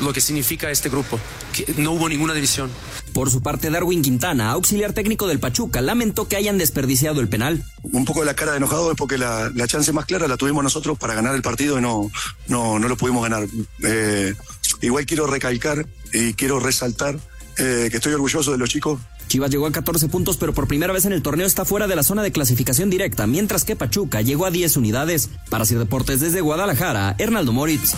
lo 0.00 0.12
que 0.12 0.20
significa 0.20 0.70
este 0.70 0.88
grupo, 0.88 1.18
que 1.52 1.74
no 1.76 1.92
hubo 1.92 2.08
ninguna 2.08 2.32
división. 2.32 2.70
Por 3.12 3.30
su 3.30 3.42
parte, 3.42 3.68
Darwin 3.68 4.00
Quintana, 4.00 4.52
auxiliar 4.52 4.92
técnico 4.92 5.26
del 5.26 5.40
Pachuca, 5.40 5.80
lamentó 5.80 6.28
que 6.28 6.36
hayan 6.36 6.56
desperdiciado 6.56 7.20
el 7.20 7.28
penal. 7.28 7.64
Un 7.82 8.04
poco 8.04 8.20
de 8.20 8.26
la 8.26 8.34
cara 8.34 8.52
de 8.52 8.58
enojado 8.58 8.92
es 8.92 8.96
porque 8.96 9.18
la, 9.18 9.50
chance 9.66 9.92
más 9.92 10.06
clara 10.06 10.28
la 10.28 10.36
tuvimos 10.36 10.62
nosotros 10.62 10.96
para 10.98 11.14
ganar 11.14 11.34
el 11.34 11.42
partido 11.42 11.78
y 11.78 11.82
no, 11.82 12.10
no, 12.46 12.78
no 12.78 12.88
lo 12.88 12.96
pudimos 12.96 13.22
ganar. 13.24 13.46
Eh, 13.82 14.34
igual 14.82 15.04
quiero 15.04 15.26
recalcar 15.26 15.84
y 16.12 16.34
quiero 16.34 16.60
resaltar 16.60 17.18
eh, 17.56 17.88
que 17.90 17.96
estoy 17.96 18.12
orgulloso 18.12 18.52
de 18.52 18.58
los 18.58 18.70
chicos 18.70 19.00
Chivas 19.28 19.50
llegó 19.50 19.66
a 19.66 19.72
14 19.72 20.08
puntos, 20.08 20.36
pero 20.36 20.52
por 20.52 20.66
primera 20.66 20.92
vez 20.92 21.04
en 21.04 21.12
el 21.12 21.22
torneo 21.22 21.46
está 21.46 21.64
fuera 21.64 21.86
de 21.86 21.94
la 21.94 22.02
zona 22.02 22.22
de 22.22 22.32
clasificación 22.32 22.90
directa, 22.90 23.26
mientras 23.26 23.64
que 23.64 23.76
Pachuca 23.76 24.22
llegó 24.22 24.46
a 24.46 24.50
10 24.50 24.76
unidades. 24.78 25.30
Para 25.50 25.64
Sir 25.64 25.78
Deportes 25.78 26.20
desde 26.20 26.40
Guadalajara, 26.40 27.14
Hernaldo 27.18 27.52
Moritz. 27.52 27.94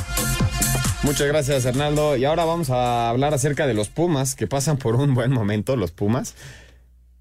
Muchas 1.02 1.28
gracias, 1.28 1.64
Hernaldo. 1.64 2.16
Y 2.16 2.24
ahora 2.26 2.44
vamos 2.44 2.68
a 2.68 3.08
hablar 3.08 3.32
acerca 3.32 3.66
de 3.66 3.74
los 3.74 3.88
Pumas, 3.88 4.34
que 4.34 4.46
pasan 4.46 4.76
por 4.76 4.96
un 4.96 5.14
buen 5.14 5.32
momento, 5.32 5.76
los 5.76 5.92
Pumas. 5.92 6.34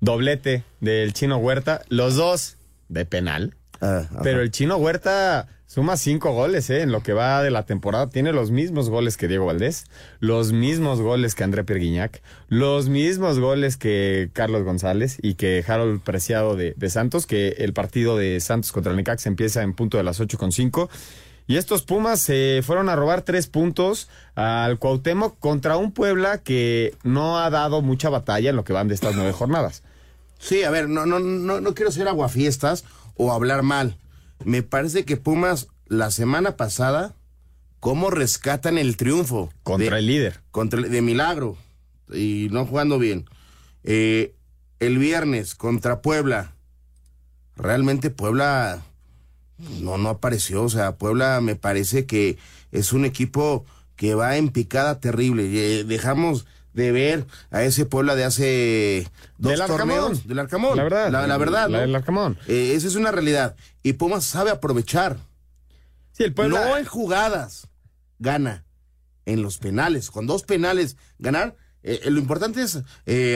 Doblete 0.02 0.64
del 0.82 1.14
Chino 1.14 1.38
Huerta, 1.38 1.84
los 1.88 2.16
dos 2.16 2.58
de 2.90 3.06
penal. 3.06 3.56
Ah, 3.82 4.04
pero 4.24 4.42
el 4.42 4.52
Chino 4.52 4.76
Huerta 4.78 5.48
Suma 5.70 5.98
cinco 5.98 6.32
goles, 6.32 6.68
¿eh? 6.72 6.82
En 6.82 6.92
lo 6.92 7.04
que 7.04 7.14
va 7.14 7.44
de 7.44 7.52
la 7.52 7.64
temporada. 7.64 8.10
Tiene 8.10 8.34
los 8.34 8.50
mismos 8.50 8.90
goles 8.90 9.18
que 9.18 9.28
Diego 9.28 9.46
Valdés, 9.46 9.86
los 10.20 10.52
mismos 10.52 11.00
goles 11.00 11.36
que 11.36 11.44
André 11.44 11.64
Perguiñac, 11.64 12.24
los 12.48 12.90
mismos 12.90 13.38
goles 13.38 13.78
que 13.78 14.32
Carlos 14.34 14.64
González 14.64 15.20
y 15.22 15.36
que 15.36 15.64
Harold 15.68 16.02
Preciado 16.02 16.56
de, 16.56 16.74
Santos, 16.90 17.28
que 17.28 17.50
el 17.60 17.74
partido 17.74 18.18
de 18.18 18.40
Santos 18.40 18.72
contra 18.72 18.90
el 18.90 18.98
Necax 18.98 19.28
empieza 19.28 19.62
en 19.62 19.76
punto 19.76 19.98
de 19.98 20.04
las 20.04 20.20
ocho 20.20 20.40
con 20.40 20.52
cinco. 20.52 20.90
Y 21.46 21.58
estos 21.58 21.84
Pumas 21.84 22.20
se 22.20 22.62
fueron 22.64 22.90
a 22.90 22.96
robar 22.96 23.22
tres 23.22 23.46
puntos 23.46 24.10
al 24.34 24.80
Cuauhtémoc 24.80 25.38
contra 25.38 25.78
un 25.78 25.92
Puebla 25.92 26.40
que 26.40 26.96
no 27.04 27.38
ha 27.38 27.52
dado 27.52 27.84
mucha 27.84 28.10
batalla 28.10 28.50
en 28.50 28.56
lo 28.56 28.64
que 28.64 28.74
van 28.74 28.88
de 28.88 28.96
estas 28.96 29.16
nueve 29.16 29.34
jornadas. 29.34 29.84
Sí, 30.40 30.64
a 30.64 30.72
ver, 30.72 30.90
no, 30.90 31.06
no, 31.06 31.20
no, 31.20 31.62
no 31.62 31.76
quiero 31.76 31.92
ser 31.92 32.08
aguafiestas 32.08 32.86
o 33.18 33.32
hablar 33.32 33.62
mal 33.62 33.98
me 34.44 34.64
parece 34.64 35.06
que 35.06 35.18
Pumas 35.18 35.68
la 35.88 36.12
semana 36.12 36.56
pasada, 36.56 37.16
¿cómo 37.80 38.10
rescatan 38.10 38.78
el 38.78 38.98
triunfo? 38.98 39.52
Contra 39.64 40.00
el 40.00 40.08
líder. 40.08 40.42
Contra 40.52 40.82
de 40.82 41.02
milagro. 41.02 41.58
Y 42.14 42.48
no 42.52 42.66
jugando 42.66 43.00
bien. 43.00 43.26
Eh, 43.84 44.36
el 44.80 44.98
viernes 44.98 45.56
contra 45.56 46.02
Puebla. 46.02 46.54
Realmente 47.56 48.10
Puebla 48.10 48.84
no, 49.82 49.98
no 49.98 50.10
apareció. 50.10 50.64
O 50.64 50.70
sea, 50.70 50.96
Puebla 50.96 51.42
me 51.42 51.56
parece 51.56 52.06
que 52.06 52.38
es 52.72 52.94
un 52.94 53.06
equipo 53.06 53.66
que 53.96 54.16
va 54.16 54.38
en 54.38 54.50
picada 54.50 55.00
terrible. 55.00 55.44
Eh, 55.52 55.84
dejamos 55.84 56.46
de 56.74 56.92
ver 56.92 57.26
a 57.52 57.64
ese 57.64 57.86
Puebla 57.86 58.16
de 58.16 58.24
hace 58.24 59.08
dos 59.38 59.58
del 59.58 59.68
torneos 59.68 60.28
del 60.28 60.40
Arcamón. 60.40 60.78
La 60.78 60.84
verdad. 60.84 61.12
La, 61.12 61.38
verdad. 61.38 61.70
La, 61.70 61.82
del 61.82 61.96
Arcamón. 61.96 62.38
Eh, 62.48 62.74
esa 62.76 62.88
es 62.88 62.96
una 62.96 63.12
realidad. 63.12 63.56
Y 63.84 63.94
Pumas 63.94 64.26
sabe 64.26 64.52
aprovechar. 64.52 65.18
Sí, 66.12 66.24
el 66.24 66.34
Puebla. 66.34 66.66
No 66.66 66.78
en 66.78 66.86
jugadas. 66.86 67.68
Gana. 68.20 68.66
En 69.26 69.42
los 69.42 69.58
penales. 69.58 70.12
Con 70.12 70.28
dos 70.28 70.44
penales 70.44 70.98
ganar. 71.18 71.56
Eh, 71.82 72.02
eh, 72.04 72.12
lo 72.12 72.20
importante 72.20 72.62
es 72.62 72.80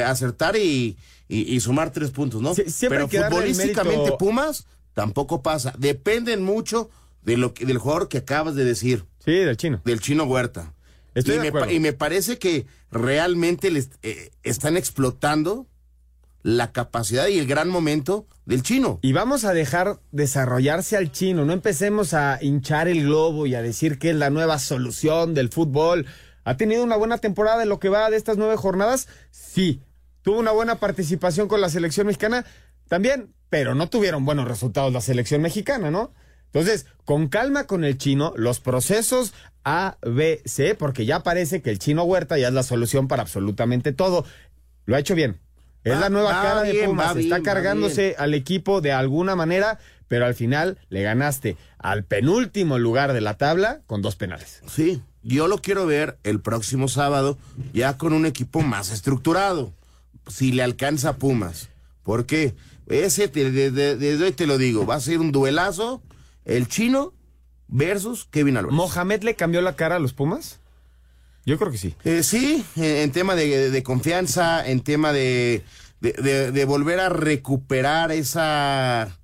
acertar 0.06 0.56
y, 0.58 0.98
y, 1.28 1.60
sumar 1.62 1.92
tres 1.92 2.12
puntos, 2.12 2.42
¿no? 2.42 2.54
Pero 2.90 3.08
futbolísticamente 3.08 4.12
Pumas 4.20 4.66
tampoco 4.94 5.42
pasa. 5.42 5.74
Dependen 5.78 6.44
mucho 6.44 6.90
de 7.24 7.38
lo 7.38 7.54
que, 7.54 7.66
del 7.66 7.78
jugador 7.78 8.10
que 8.10 8.20
acabas 8.20 8.56
de 8.56 8.66
decir. 8.66 9.06
Sí, 9.24 9.32
del 9.32 9.58
chino. 9.58 9.82
Del 9.86 10.00
chino 10.02 10.26
Huerta. 10.26 10.74
Estoy 11.16 11.36
y, 11.36 11.38
de 11.38 11.42
me, 11.44 11.48
acuerdo. 11.50 11.68
pa- 11.68 11.74
y 11.74 11.80
me 11.80 11.94
parece 11.94 12.38
que 12.40 12.66
realmente 12.92 13.72
les 13.72 13.90
eh, 14.02 14.32
están 14.44 14.78
explotando 14.78 15.68
la 16.42 16.72
capacidad 16.72 17.28
y 17.28 17.40
el 17.40 17.48
gran 17.48 17.70
momento 17.70 18.28
del 18.46 18.64
chino. 18.64 19.00
Y 19.02 19.14
vamos 19.14 19.46
a 19.46 19.54
dejar 19.54 20.00
desarrollarse 20.12 20.98
al 20.98 21.12
chino. 21.12 21.46
No 21.46 21.54
empecemos 21.54 22.14
a 22.14 22.38
hinchar 22.42 22.88
el 22.90 23.04
globo 23.04 23.46
y 23.46 23.56
a 23.56 23.62
decir 23.62 23.98
que 23.98 24.10
es 24.10 24.16
la 24.16 24.30
nueva 24.30 24.60
solución 24.60 25.34
del 25.34 25.50
fútbol. 25.50 26.06
¿Ha 26.44 26.58
tenido 26.58 26.84
una 26.84 26.98
buena 26.98 27.18
temporada 27.20 27.64
en 27.64 27.70
lo 27.70 27.80
que 27.80 27.88
va 27.88 28.10
de 28.10 28.18
estas 28.18 28.36
nueve 28.38 28.58
jornadas? 28.58 29.08
Sí. 29.32 29.80
¿Tuvo 30.22 30.40
una 30.40 30.52
buena 30.52 30.76
participación 30.80 31.48
con 31.48 31.62
la 31.62 31.70
selección 31.70 32.08
mexicana? 32.08 32.46
También. 32.90 33.34
Pero 33.50 33.76
no 33.76 33.88
tuvieron 33.88 34.26
buenos 34.26 34.48
resultados 34.48 34.92
la 34.92 35.00
selección 35.00 35.42
mexicana, 35.42 35.92
¿no? 35.92 36.12
Entonces, 36.54 36.86
con 37.06 37.28
calma 37.28 37.66
con 37.66 37.84
el 37.84 37.98
chino, 37.98 38.34
los 38.38 38.60
procesos 38.60 39.34
A, 39.66 39.98
B, 40.02 40.42
C, 40.46 40.76
porque 40.76 41.06
ya 41.06 41.24
parece 41.24 41.62
que 41.62 41.70
el 41.72 41.80
chino 41.80 42.04
Huerta 42.04 42.38
ya 42.38 42.50
es 42.50 42.54
la 42.54 42.64
solución 42.64 43.08
para 43.08 43.24
absolutamente 43.24 43.92
todo. 43.92 44.26
Lo 44.86 44.96
ha 44.96 45.00
hecho 45.00 45.16
bien. 45.16 45.40
Es 45.84 45.94
Va- 45.96 46.00
la 46.02 46.10
nueva 46.10 46.32
va 46.34 46.42
cara 46.44 46.62
de 46.64 46.84
Pumas. 46.86 47.16
Está 47.18 47.42
cargándose 47.42 48.16
al 48.20 48.34
equipo 48.34 48.82
de 48.82 48.92
alguna 48.92 49.36
manera, 49.36 49.80
pero 50.08 50.26
al 50.26 50.36
final 50.36 50.78
le 50.90 51.02
ganaste 51.02 51.58
al 51.80 52.04
penúltimo 52.04 52.78
lugar 52.78 53.14
de 53.14 53.22
la 53.22 53.36
tabla 53.38 53.82
con 53.88 54.02
dos 54.02 54.16
penales. 54.16 54.62
Sí, 54.68 55.02
yo 55.24 55.48
lo 55.48 55.58
quiero 55.58 55.86
ver 55.88 56.20
el 56.24 56.40
próximo 56.40 56.88
sábado 56.88 57.38
ya 57.74 57.98
con 57.98 58.14
un 58.14 58.26
equipo 58.26 58.62
más 58.62 58.92
estructurado. 58.92 59.74
Si 60.28 60.52
le 60.52 60.62
alcanza 60.64 61.10
a 61.10 61.16
Pumas. 61.18 61.70
¿Por 62.04 62.26
qué? 62.26 62.54
Ese, 62.88 63.28
te- 63.28 63.50
de- 63.52 63.72
de- 63.72 63.96
desde 63.98 64.26
hoy 64.26 64.32
te 64.34 64.46
lo 64.46 64.58
digo, 64.58 64.86
va 64.86 64.96
a 64.96 65.00
ser 65.02 65.20
un 65.20 65.32
duelazo 65.32 66.02
el 66.46 66.68
chino 66.68 67.14
versus 67.68 68.26
Kevin 68.26 68.58
Álvarez. 68.58 68.76
¿Mohamed 68.76 69.24
le 69.24 69.36
cambió 69.36 69.62
la 69.62 69.76
cara 69.76 69.96
a 69.96 70.00
los 70.00 70.14
Pumas? 70.14 70.60
Yo 71.46 71.58
creo 71.58 71.72
que 71.72 71.78
sí. 71.78 71.96
Eh, 72.04 72.24
sí, 72.24 72.64
en, 72.76 73.12
tema 73.12 73.36
de, 73.36 73.70
de 73.70 73.84
confianza, 73.84 74.66
en 74.66 74.82
tema 74.82 75.12
de, 75.12 75.64
volver 76.66 77.00
a 77.00 77.10
recuperar 77.10 78.12
esa 78.12 79.18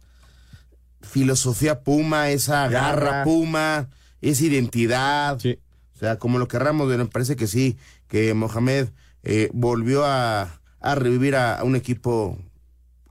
filosofía 1.01 1.81
Puma, 1.81 2.29
esa 2.29 2.67
garra, 2.67 3.05
Garra. 3.05 3.23
Puma, 3.23 3.89
esa 4.21 4.43
identidad. 4.43 5.35
O 5.35 5.99
sea, 5.99 6.19
como 6.19 6.39
lo 6.39 6.47
querramos, 6.47 6.89
me 6.89 7.05
parece 7.05 7.35
que 7.35 7.47
sí, 7.47 7.77
que 8.07 8.33
Mohamed 8.33 8.89
eh, 9.23 9.49
volvió 9.53 10.05
a, 10.05 10.59
a 10.81 10.95
revivir 10.95 11.35
a, 11.35 11.59
a 11.59 11.63
un 11.63 11.75
equipo 11.75 12.37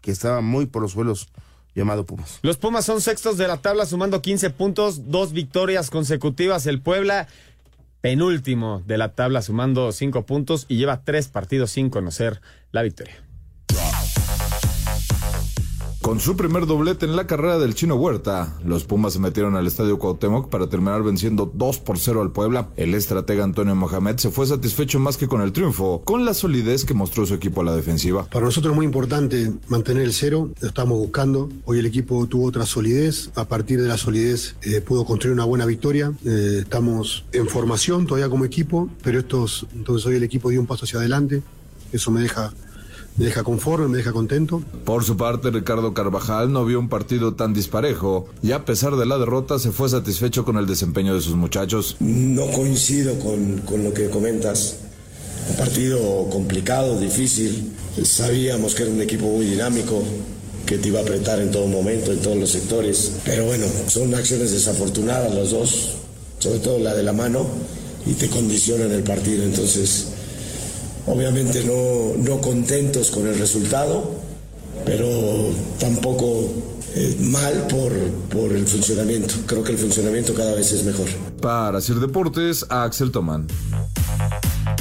que 0.03 0.11
estaba 0.11 0.43
muy 0.43 0.67
por 0.67 0.83
los 0.83 0.93
suelos 0.93 1.29
llamado 1.79 2.05
Pumas. 2.05 2.39
Los 2.43 2.59
Pumas 2.59 2.85
son 2.85 3.01
sextos 3.01 3.39
de 3.39 3.49
la 3.49 3.59
tabla 3.59 3.87
sumando 3.87 4.21
15 4.21 4.51
puntos, 4.51 5.11
dos 5.11 5.33
victorias 5.33 5.91
consecutivas. 5.91 6.67
El 6.67 6.81
Puebla, 6.81 7.29
penúltimo 8.01 8.83
de 8.87 8.99
la 8.99 9.15
tabla 9.15 9.43
sumando 9.43 9.93
5 9.93 10.27
puntos 10.27 10.67
y 10.69 10.77
lleva 10.77 11.03
tres 11.05 11.29
partidos 11.29 11.71
sin 11.71 11.91
conocer 11.91 12.41
la 12.73 12.83
victoria. 12.83 13.17
Con 16.09 16.21
su 16.21 16.39
primer 16.39 16.65
doblete 16.65 17.05
en 17.05 17.17
la 17.17 17.27
carrera 17.27 17.59
del 17.59 17.75
Chino 17.75 17.97
Huerta, 17.97 18.57
los 18.65 18.85
Pumas 18.85 19.13
se 19.13 19.19
metieron 19.19 19.57
al 19.57 19.67
Estadio 19.67 19.99
Cuauhtémoc 19.99 20.49
para 20.49 20.67
terminar 20.67 21.03
venciendo 21.03 21.53
2 21.53 21.81
por 21.81 21.99
0 21.99 22.23
al 22.23 22.33
Puebla. 22.33 22.71
El 22.77 22.95
estratega 22.95 23.45
Antonio 23.45 23.75
Mohamed 23.75 24.17
se 24.17 24.31
fue 24.31 24.47
satisfecho 24.47 24.99
más 25.01 25.19
que 25.19 25.29
con 25.29 25.43
el 25.43 25.53
triunfo, 25.53 26.01
con 26.07 26.25
la 26.25 26.33
solidez 26.33 26.87
que 26.87 26.95
mostró 26.95 27.27
su 27.27 27.35
equipo 27.35 27.61
a 27.61 27.65
la 27.65 27.77
defensiva. 27.77 28.25
Para 28.25 28.47
nosotros 28.47 28.73
es 28.73 28.77
muy 28.77 28.87
importante 28.87 29.53
mantener 29.69 30.05
el 30.05 30.15
cero, 30.15 30.49
lo 30.59 30.69
estamos 30.69 30.97
buscando. 30.97 31.51
Hoy 31.67 31.81
el 31.81 31.85
equipo 31.85 32.27
tuvo 32.27 32.47
otra 32.47 32.65
solidez, 32.65 33.31
a 33.35 33.45
partir 33.45 33.83
de 33.83 33.89
la 33.89 33.99
solidez 33.99 34.57
eh, 34.63 34.81
pudo 34.81 35.05
construir 35.05 35.35
una 35.35 35.45
buena 35.45 35.67
victoria. 35.67 36.15
Eh, 36.25 36.61
estamos 36.63 37.27
en 37.33 37.47
formación 37.49 38.07
todavía 38.07 38.31
como 38.31 38.47
equipo, 38.47 38.89
pero 39.03 39.19
estos, 39.19 39.67
entonces 39.75 40.07
hoy 40.07 40.17
el 40.17 40.23
equipo 40.23 40.49
dio 40.49 40.59
un 40.59 40.67
paso 40.67 40.87
hacia 40.87 41.01
adelante. 41.01 41.43
Eso 41.93 42.11
me 42.11 42.23
deja, 42.23 42.55
me 43.19 43.27
deja 43.27 43.43
conforme, 43.43 43.89
me 43.89 43.99
deja 43.99 44.13
contento. 44.13 44.63
Por 44.85 45.05
su 45.05 45.17
parte, 45.17 45.51
Ricardo 45.51 45.93
Carvajal 45.93 46.53
no 46.53 46.65
vio 46.65 46.79
un 46.79 46.89
partido 46.89 47.35
tan 47.35 47.53
disparejo 47.53 48.29
y 48.43 48.53
a 48.53 48.65
pesar 48.65 48.97
de 48.97 49.07
la 49.07 49.19
derrota 49.19 49.59
se 49.59 49.73
fue 49.73 49.89
satisfecho 49.89 50.45
con 50.45 50.57
el 50.57 50.67
desempeño 50.67 51.15
de 51.15 51.21
sus 51.21 51.35
muchachos. 51.35 51.97
No 51.99 52.47
coincido 52.53 53.19
con, 53.19 53.59
con 53.59 53.83
lo 53.83 53.93
que 53.93 54.09
comentas. 54.09 54.77
Un 55.51 55.57
partido 55.57 56.29
complicado, 56.31 56.99
difícil. 57.01 57.73
Sabíamos 58.05 58.75
que 58.75 58.85
era 58.85 58.93
un 58.93 59.03
equipo 59.03 59.27
muy 59.27 59.47
dinámico, 59.47 60.03
que 60.65 60.79
te 60.79 60.89
iba 60.89 61.01
a 61.01 61.03
apretar 61.03 61.41
en 61.41 61.51
todo 61.51 61.67
momento, 61.67 62.13
en 62.13 62.21
todos 62.21 62.37
los 62.37 62.51
sectores. 62.51 63.15
Pero 63.25 63.47
bueno, 63.47 63.67
son 63.89 64.15
acciones 64.15 64.53
desafortunadas 64.53 65.35
las 65.35 65.51
dos, 65.51 65.95
sobre 66.39 66.61
todo 66.61 66.79
la 66.79 66.95
de 66.95 67.03
la 67.03 67.13
mano, 67.13 67.47
y 68.07 68.13
te 68.13 68.29
condicionan 68.29 68.93
el 68.93 69.03
partido. 69.03 69.43
Entonces, 69.43 70.09
obviamente 71.09 71.65
no, 71.65 72.17
no 72.23 72.41
contentos 72.41 73.11
con 73.11 73.27
el 73.27 73.39
resultado, 73.39 74.11
pero 74.85 75.51
tampoco 75.79 76.51
eh, 76.95 77.17
mal 77.21 77.67
por, 77.69 77.93
por 78.31 78.53
el 78.53 78.67
funcionamiento. 78.67 79.35
Creo 79.47 79.63
que 79.63 79.73
el 79.73 79.79
funcionamiento 79.79 80.35
cada 80.35 80.55
vez 80.55 80.73
es 80.73 80.85
mejor. 80.85 81.07
Para 81.41 81.81
Sir 81.81 82.01
Deportes, 82.01 82.67
Axel 82.69 83.11
Tomán. 83.11 83.47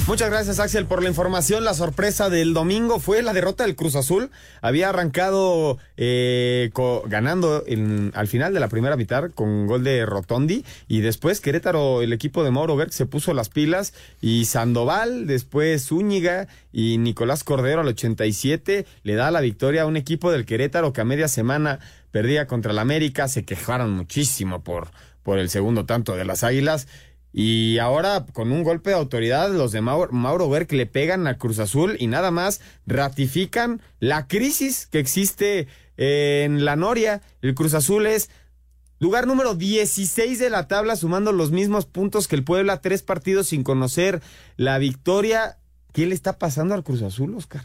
Muchas 0.08 0.30
gracias 0.30 0.58
Axel 0.58 0.86
por 0.86 1.02
la 1.02 1.10
información. 1.10 1.64
La 1.64 1.74
sorpresa 1.74 2.30
del 2.30 2.54
domingo 2.54 2.98
fue 2.98 3.20
la 3.20 3.34
derrota 3.34 3.64
del 3.64 3.76
Cruz 3.76 3.94
Azul. 3.94 4.30
Había 4.62 4.88
arrancado 4.88 5.76
eh, 5.98 6.70
ganando 7.04 7.62
en- 7.66 8.10
al 8.14 8.26
final 8.26 8.54
de 8.54 8.60
la 8.60 8.68
primera 8.68 8.96
mitad 8.96 9.30
con 9.34 9.66
gol 9.66 9.84
de 9.84 10.06
Rotondi 10.06 10.64
y 10.88 11.02
después 11.02 11.42
Querétaro, 11.42 12.00
el 12.00 12.14
equipo 12.14 12.42
de 12.42 12.50
Mauro 12.50 12.74
Berg 12.74 12.90
se 12.94 13.04
puso 13.04 13.34
las 13.34 13.50
pilas 13.50 13.92
y 14.22 14.46
Sandoval, 14.46 15.26
después 15.26 15.86
Zúñiga 15.88 16.48
y 16.72 16.96
Nicolás 16.96 17.44
Cordero 17.44 17.82
al 17.82 17.88
87 17.88 18.86
le 19.02 19.14
da 19.14 19.30
la 19.30 19.42
victoria 19.42 19.82
a 19.82 19.86
un 19.86 19.98
equipo 19.98 20.32
del 20.32 20.46
Querétaro 20.46 20.94
que 20.94 21.02
a 21.02 21.04
media 21.04 21.28
semana 21.28 21.80
perdía 22.12 22.46
contra 22.46 22.72
el 22.72 22.78
América. 22.78 23.28
Se 23.28 23.44
quejaron 23.44 23.90
muchísimo 23.92 24.64
por, 24.64 24.88
por 25.22 25.38
el 25.38 25.50
segundo 25.50 25.84
tanto 25.84 26.16
de 26.16 26.24
las 26.24 26.44
Águilas. 26.44 26.88
Y 27.40 27.78
ahora, 27.78 28.26
con 28.32 28.50
un 28.50 28.64
golpe 28.64 28.90
de 28.90 28.96
autoridad, 28.96 29.52
los 29.52 29.70
de 29.70 29.80
Mauro, 29.80 30.10
Mauro 30.10 30.50
Berg 30.50 30.72
le 30.72 30.86
pegan 30.86 31.28
a 31.28 31.38
Cruz 31.38 31.60
Azul 31.60 31.96
y 32.00 32.08
nada 32.08 32.32
más 32.32 32.60
ratifican 32.84 33.80
la 34.00 34.26
crisis 34.26 34.86
que 34.90 34.98
existe 34.98 35.68
en 35.96 36.64
la 36.64 36.74
Noria. 36.74 37.22
El 37.40 37.54
Cruz 37.54 37.74
Azul 37.74 38.06
es 38.06 38.28
lugar 38.98 39.28
número 39.28 39.54
16 39.54 40.40
de 40.40 40.50
la 40.50 40.66
tabla, 40.66 40.96
sumando 40.96 41.30
los 41.30 41.52
mismos 41.52 41.86
puntos 41.86 42.26
que 42.26 42.34
el 42.34 42.42
Puebla, 42.42 42.80
tres 42.80 43.02
partidos 43.02 43.46
sin 43.46 43.62
conocer 43.62 44.20
la 44.56 44.78
victoria. 44.78 45.58
¿Qué 45.92 46.06
le 46.06 46.16
está 46.16 46.38
pasando 46.40 46.74
al 46.74 46.82
Cruz 46.82 47.02
Azul, 47.02 47.36
Oscar? 47.36 47.62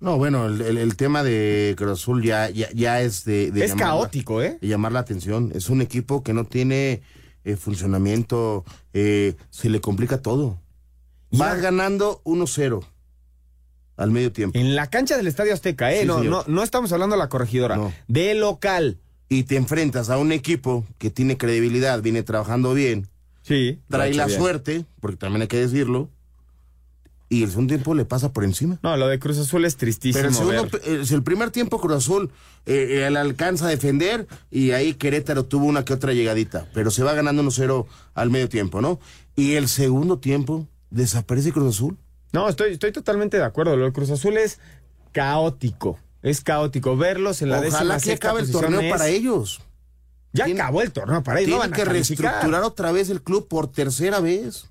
No, 0.00 0.16
bueno, 0.16 0.46
el, 0.46 0.62
el- 0.62 0.78
el 0.78 0.96
tema 0.96 1.22
de 1.22 1.74
Cruz 1.76 1.92
Azul 2.00 2.22
ya, 2.22 2.48
ya, 2.48 2.68
ya 2.72 3.02
es 3.02 3.26
de, 3.26 3.50
de 3.50 3.66
Es 3.66 3.74
caótico, 3.74 4.42
¿eh? 4.42 4.56
De 4.62 4.68
llamar 4.68 4.92
la 4.92 5.00
atención. 5.00 5.52
Es 5.54 5.68
un 5.68 5.82
equipo 5.82 6.22
que 6.22 6.32
no 6.32 6.44
tiene 6.46 7.02
eh, 7.44 7.56
funcionamiento, 7.56 8.64
eh, 8.92 9.34
se 9.50 9.68
le 9.68 9.80
complica 9.80 10.22
todo. 10.22 10.58
Va 11.38 11.54
ganando 11.54 12.20
1-0 12.24 12.84
al 13.96 14.10
medio 14.10 14.32
tiempo. 14.32 14.58
En 14.58 14.74
la 14.74 14.88
cancha 14.88 15.16
del 15.16 15.26
Estadio 15.26 15.54
Azteca, 15.54 15.92
¿eh? 15.92 16.00
Sí, 16.00 16.06
no, 16.06 16.22
no, 16.24 16.44
no 16.46 16.62
estamos 16.62 16.92
hablando 16.92 17.16
de 17.16 17.20
la 17.20 17.28
corregidora. 17.28 17.78
De 18.08 18.34
local. 18.34 18.98
Y 19.28 19.44
te 19.44 19.56
enfrentas 19.56 20.10
a 20.10 20.18
un 20.18 20.32
equipo 20.32 20.84
que 20.98 21.10
tiene 21.10 21.36
credibilidad, 21.36 22.02
viene 22.02 22.24
trabajando 22.24 22.74
bien. 22.74 23.08
Sí. 23.42 23.78
Trae 23.88 24.12
la 24.14 24.26
bien. 24.26 24.38
suerte, 24.38 24.84
porque 25.00 25.16
también 25.16 25.42
hay 25.42 25.48
que 25.48 25.58
decirlo. 25.58 26.08
Y 27.32 27.44
el 27.44 27.50
segundo 27.50 27.72
tiempo 27.74 27.94
le 27.94 28.04
pasa 28.04 28.32
por 28.32 28.42
encima. 28.42 28.80
No, 28.82 28.96
lo 28.96 29.06
de 29.06 29.20
Cruz 29.20 29.38
Azul 29.38 29.64
es 29.64 29.76
tristísimo. 29.76 30.18
Pero 30.20 30.28
el, 30.30 30.34
segundo, 30.34 30.62
ver. 30.64 30.82
eh, 30.84 31.04
el 31.08 31.22
primer 31.22 31.52
tiempo 31.52 31.80
Cruz 31.80 31.96
Azul 31.98 32.32
eh, 32.66 33.04
él 33.06 33.16
alcanza 33.16 33.66
a 33.66 33.68
defender 33.68 34.26
y 34.50 34.72
ahí 34.72 34.94
Querétaro 34.94 35.44
tuvo 35.44 35.66
una 35.66 35.84
que 35.84 35.92
otra 35.92 36.12
llegadita, 36.12 36.66
pero 36.74 36.90
se 36.90 37.04
va 37.04 37.14
ganando 37.14 37.44
1-0 37.44 37.86
al 38.14 38.30
medio 38.30 38.48
tiempo, 38.48 38.80
¿no? 38.80 38.98
Y 39.36 39.54
el 39.54 39.68
segundo 39.68 40.18
tiempo 40.18 40.66
desaparece 40.90 41.52
Cruz 41.52 41.76
Azul. 41.76 41.96
No, 42.32 42.48
estoy, 42.48 42.72
estoy 42.72 42.90
totalmente 42.90 43.36
de 43.36 43.44
acuerdo. 43.44 43.76
Lo 43.76 43.84
de 43.84 43.92
Cruz 43.92 44.10
Azul 44.10 44.36
es 44.36 44.58
caótico. 45.12 45.98
Es 46.22 46.40
caótico. 46.40 46.96
Verlos 46.96 47.42
en 47.42 47.50
la 47.50 47.60
décima 47.60 47.78
Ojalá 47.82 48.00
que 48.00 48.12
acabe 48.12 48.40
el 48.40 48.50
torneo 48.50 48.80
es- 48.80 48.92
para 48.92 49.08
ellos. 49.08 49.60
Ya 50.32 50.46
acabó 50.46 50.82
el 50.82 50.92
torneo 50.92 51.22
para 51.22 51.40
ellos. 51.40 51.50
no 51.50 51.56
Tienen 51.60 51.74
a 51.74 51.76
que 51.76 51.84
reestructurar 51.84 52.62
otra 52.62 52.92
vez 52.92 53.10
el 53.10 53.22
club 53.22 53.48
por 53.48 53.70
tercera 53.70 54.20
vez. 54.20 54.66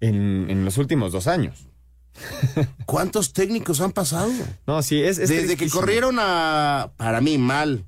En, 0.00 0.50
en 0.50 0.64
los 0.64 0.76
últimos 0.76 1.12
dos 1.12 1.26
años. 1.26 1.66
¿Cuántos 2.86 3.32
técnicos 3.32 3.80
han 3.80 3.92
pasado? 3.92 4.30
No, 4.66 4.82
sí, 4.82 5.02
es, 5.02 5.18
es 5.18 5.28
Desde 5.28 5.56
que 5.56 5.68
corrieron 5.68 6.16
a, 6.20 6.92
para 6.96 7.20
mí, 7.20 7.38
mal, 7.38 7.84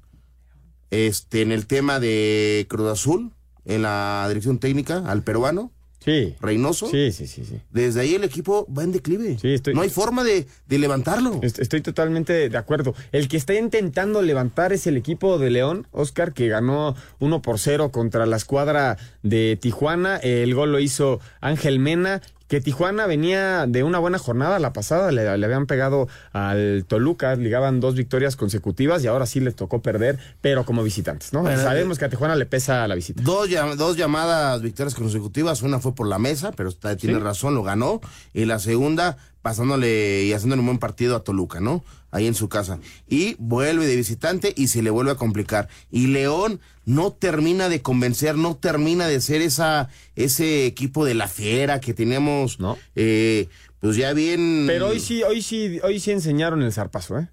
este, 0.91 1.43
en 1.43 1.53
el 1.53 1.67
tema 1.67 2.01
de 2.01 2.67
Cruz 2.69 2.91
Azul, 2.91 3.33
en 3.65 3.83
la 3.83 4.25
dirección 4.29 4.59
técnica, 4.59 4.99
al 5.07 5.23
peruano. 5.23 5.73
Sí. 6.05 6.37
Reynoso. 6.41 6.87
Sí, 6.89 7.11
sí, 7.11 7.27
sí, 7.27 7.45
sí. 7.45 7.61
Desde 7.73 8.01
ahí 8.01 8.15
el 8.15 8.23
equipo 8.23 8.65
va 8.73 8.85
en 8.85 8.93
declive. 8.93 9.39
Sí, 9.43 9.55
estoy- 9.55 9.75
No 9.75 9.81
hay 9.81 9.91
forma 9.91 10.23
de, 10.23 10.47
de 10.69 10.79
levantarlo. 10.79 11.41
Est- 11.43 11.59
Estoy 11.59 11.81
totalmente 11.81 12.49
de 12.49 12.57
acuerdo. 12.57 12.95
El 13.11 13.27
que 13.27 13.37
está 13.37 13.55
intentando 13.55 14.23
levantar 14.23 14.73
es 14.73 14.87
el 14.87 14.97
equipo 14.97 15.37
de 15.39 15.51
León, 15.51 15.89
Oscar, 15.91 16.33
que 16.33 16.47
ganó 16.47 16.95
1 17.19 17.43
por 17.43 17.59
0 17.59 17.91
contra 17.91 18.25
la 18.25 18.37
escuadra 18.37 18.97
de 19.25 19.59
Tijuana. 19.61 20.17
El 20.19 20.55
gol 20.55 20.71
lo 20.71 20.79
hizo 20.79 21.19
Ángel 21.41 21.81
Mena. 21.81 22.23
Que 22.49 22.61
Tijuana 22.61 23.07
venía 23.07 23.67
de 23.67 23.83
una 23.83 23.99
buena 23.99 24.19
jornada 24.19 24.59
la 24.59 24.73
pasada, 24.73 25.11
le, 25.11 25.37
le, 25.37 25.45
habían 25.45 25.67
pegado 25.67 26.09
al 26.33 26.85
Toluca, 26.87 27.35
ligaban 27.37 27.81
dos 27.81 27.95
victorias 27.95 28.37
consecutivas 28.37 29.03
y 29.03 29.09
ahora 29.09 29.27
sí 29.27 29.41
les 29.41 29.57
tocó 29.57 29.83
perder, 29.83 30.19
pero 30.41 30.65
como 30.65 30.83
visitantes, 30.83 31.33
¿no? 31.33 31.43
Bueno, 31.43 31.61
Sabemos 31.61 31.99
que 31.99 32.05
a 32.05 32.09
Tijuana 32.09 32.37
le 32.37 32.47
pesa 32.47 32.87
la 32.87 32.95
visita. 32.95 33.23
Dos, 33.23 33.49
dos 33.77 33.97
llamadas 33.97 34.63
victorias 34.63 34.95
consecutivas, 34.95 35.63
una 35.63 35.81
fue 35.81 35.95
por 35.95 36.07
la 36.07 36.19
mesa, 36.19 36.53
pero 36.53 36.69
está, 36.69 36.97
tiene 36.97 37.17
¿Sí? 37.17 37.21
razón, 37.23 37.55
lo 37.55 37.63
ganó, 37.63 38.01
y 38.33 38.45
la 38.45 38.59
segunda 38.59 39.17
pasándole 39.43 40.25
y 40.25 40.33
haciéndole 40.33 40.61
un 40.61 40.67
buen 40.67 40.79
partido 40.79 41.15
a 41.15 41.21
Toluca, 41.21 41.61
¿no? 41.61 41.85
Ahí 42.17 42.27
en 42.27 42.35
su 42.35 42.49
casa. 42.49 42.79
Y 43.07 43.37
vuelve 43.39 43.87
de 43.87 43.95
visitante 43.95 44.55
y 44.57 44.69
se 44.69 44.81
le 44.81 44.89
vuelve 44.89 45.11
a 45.11 45.17
complicar. 45.17 45.69
Y 45.91 46.07
León 46.07 46.61
no 46.87 47.13
termina 47.13 47.69
de 47.69 47.83
convencer, 47.83 48.37
no 48.37 48.57
termina 48.57 49.07
de 49.07 49.21
ser 49.21 49.43
esa, 49.43 49.91
ese 50.15 50.65
equipo 50.65 51.05
de 51.05 51.13
la 51.13 51.29
fiera 51.29 51.79
que 51.79 51.93
teníamos, 51.93 52.59
¿no? 52.59 52.79
Eh, 52.95 53.49
pues 53.81 53.99
ya 53.99 54.15
bien. 54.15 54.65
Pero 54.67 54.89
hoy 54.89 54.99
sí, 54.99 55.23
hoy 55.25 55.43
sí, 55.43 55.79
hoy 55.83 56.01
sí 56.01 56.11
enseñaron 56.11 56.63
el 56.63 56.73
zarpazo, 56.73 57.19
¿eh? 57.19 57.29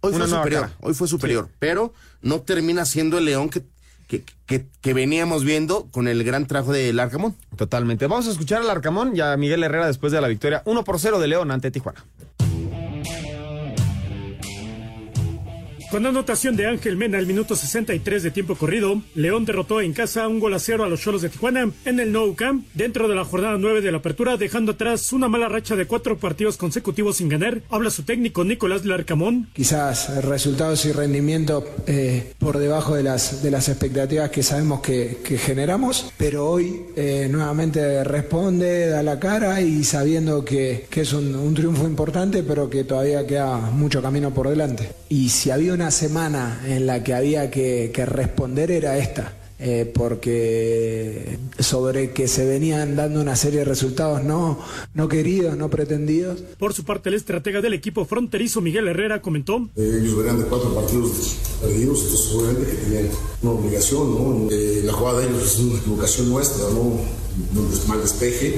Hoy 0.00 0.12
Una 0.14 0.26
fue 0.26 0.36
superior, 0.38 0.62
cara. 0.62 0.76
hoy 0.80 0.94
fue 0.94 1.06
superior, 1.06 1.44
sí. 1.46 1.56
pero 1.60 1.94
no 2.20 2.40
termina 2.40 2.84
siendo 2.86 3.16
el 3.16 3.26
León 3.26 3.48
que, 3.48 3.62
que, 4.08 4.24
que, 4.44 4.66
que, 4.80 4.92
veníamos 4.92 5.44
viendo 5.44 5.86
con 5.92 6.08
el 6.08 6.24
gran 6.24 6.46
trabajo 6.48 6.72
del 6.72 6.98
Arcamón. 6.98 7.36
Totalmente. 7.54 8.08
Vamos 8.08 8.26
a 8.26 8.32
escuchar 8.32 8.62
al 8.62 8.70
Arcamón 8.70 9.14
y 9.14 9.20
a 9.20 9.36
Miguel 9.36 9.62
Herrera 9.62 9.86
después 9.86 10.10
de 10.10 10.20
la 10.20 10.26
victoria 10.26 10.62
1 10.64 10.82
por 10.82 10.98
0 10.98 11.20
de 11.20 11.28
León 11.28 11.52
ante 11.52 11.70
Tijuana. 11.70 12.04
Con 15.90 16.06
anotación 16.06 16.54
de 16.54 16.68
Ángel 16.68 16.96
Mena 16.96 17.18
al 17.18 17.26
minuto 17.26 17.56
63 17.56 18.22
de 18.22 18.30
tiempo 18.30 18.54
corrido, 18.54 19.02
León 19.16 19.44
derrotó 19.44 19.80
en 19.80 19.92
casa 19.92 20.28
un 20.28 20.38
gol 20.38 20.54
a 20.54 20.60
cero 20.60 20.84
a 20.84 20.88
los 20.88 21.00
Cholos 21.00 21.20
de 21.20 21.30
Tijuana 21.30 21.68
en 21.84 21.98
el 21.98 22.12
Nou 22.12 22.36
Camp 22.36 22.64
dentro 22.74 23.08
de 23.08 23.16
la 23.16 23.24
jornada 23.24 23.58
9 23.58 23.80
de 23.80 23.90
la 23.90 23.98
apertura, 23.98 24.36
dejando 24.36 24.72
atrás 24.72 25.12
una 25.12 25.26
mala 25.26 25.48
racha 25.48 25.74
de 25.74 25.86
cuatro 25.86 26.16
partidos 26.16 26.56
consecutivos 26.56 27.16
sin 27.16 27.28
ganar. 27.28 27.62
Habla 27.70 27.90
su 27.90 28.04
técnico 28.04 28.44
Nicolás 28.44 28.84
Larcamón. 28.84 29.48
Quizás 29.52 30.22
resultados 30.24 30.84
y 30.84 30.92
rendimiento 30.92 31.64
eh, 31.88 32.34
por 32.38 32.58
debajo 32.58 32.94
de 32.94 33.02
las, 33.02 33.42
de 33.42 33.50
las 33.50 33.68
expectativas 33.68 34.30
que 34.30 34.44
sabemos 34.44 34.82
que, 34.82 35.18
generamos, 35.44 36.12
pero 36.16 36.48
hoy 36.48 36.82
eh, 36.94 37.26
nuevamente 37.28 38.04
responde, 38.04 38.86
da 38.86 39.02
la 39.02 39.18
cara 39.18 39.60
y 39.60 39.82
sabiendo 39.82 40.44
que, 40.44 40.86
que 40.88 41.00
es 41.00 41.12
un, 41.12 41.34
un 41.34 41.52
triunfo 41.52 41.84
importante, 41.84 42.44
pero 42.44 42.70
que 42.70 42.84
todavía 42.84 43.26
queda 43.26 43.56
mucho 43.56 44.00
camino 44.00 44.32
por 44.32 44.48
delante. 44.48 44.92
Y 45.08 45.30
si 45.30 45.50
había 45.50 45.79
una 45.80 45.90
semana 45.90 46.60
en 46.66 46.84
la 46.84 47.02
que 47.02 47.14
había 47.14 47.50
que, 47.50 47.90
que 47.94 48.04
responder 48.04 48.70
era 48.70 48.98
esta. 48.98 49.32
Eh, 49.58 49.90
porque 49.94 51.38
sobre 51.58 52.12
que 52.12 52.28
se 52.28 52.46
venían 52.46 52.96
dando 52.96 53.20
una 53.20 53.36
serie 53.36 53.60
de 53.60 53.64
resultados 53.66 54.22
no, 54.22 54.58
no 54.94 55.08
queridos, 55.08 55.56
no 55.56 55.70
pretendidos. 55.70 56.40
Por 56.58 56.74
su 56.74 56.84
parte, 56.84 57.08
el 57.08 57.14
estratega 57.14 57.62
del 57.62 57.72
equipo 57.74 58.04
fronterizo 58.04 58.60
Miguel 58.60 58.88
Herrera 58.88 59.22
comentó. 59.22 59.68
Eh, 59.76 60.00
ellos 60.02 60.16
venían 60.18 60.38
de 60.38 60.44
cuatro 60.44 60.74
partidos 60.74 61.10
perdidos, 61.62 62.02
entonces 62.02 62.32
obviamente 62.32 62.70
que 62.70 62.76
tenían 62.76 63.08
una 63.42 63.52
obligación, 63.52 64.14
¿no? 64.14 64.50
Eh, 64.50 64.82
la 64.84 64.92
jugada 64.92 65.20
de 65.20 65.28
ellos 65.28 65.44
es 65.44 65.58
una 65.60 65.78
equivocación 65.78 66.28
nuestra, 66.30 66.64
¿no? 66.70 66.80
Un 66.80 67.88
mal 67.88 68.00
despeje 68.02 68.56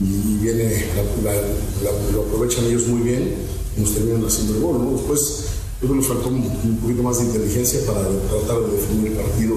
y 0.00 0.38
viene, 0.42 0.86
la, 0.96 1.32
la, 1.32 1.40
la, 1.40 2.12
lo 2.12 2.22
aprovechan 2.22 2.64
ellos 2.64 2.86
muy 2.88 3.02
bien 3.02 3.34
y 3.76 3.80
nos 3.80 3.94
terminan 3.94 4.24
haciendo 4.24 4.54
el 4.54 4.60
gol, 4.60 4.84
¿no? 4.84 4.92
Después 4.92 5.57
creo 5.78 5.92
que 5.92 5.96
nos 5.96 6.08
faltó 6.08 6.28
un, 6.28 6.42
un, 6.42 6.78
poquito 6.78 7.02
más 7.02 7.18
de 7.18 7.26
inteligencia 7.26 7.80
para 7.86 8.02
tratar 8.02 8.60
de 8.66 8.76
definir 8.76 9.12
el 9.12 9.18
partido 9.18 9.56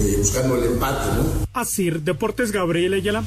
eh, 0.00 0.16
buscando 0.18 0.56
el 0.56 0.64
empate, 0.64 1.06
¿no? 1.16 1.46
Así, 1.52 1.90
Deportes 1.90 2.52
Gabriel 2.52 2.94
Ayala. 2.94 3.24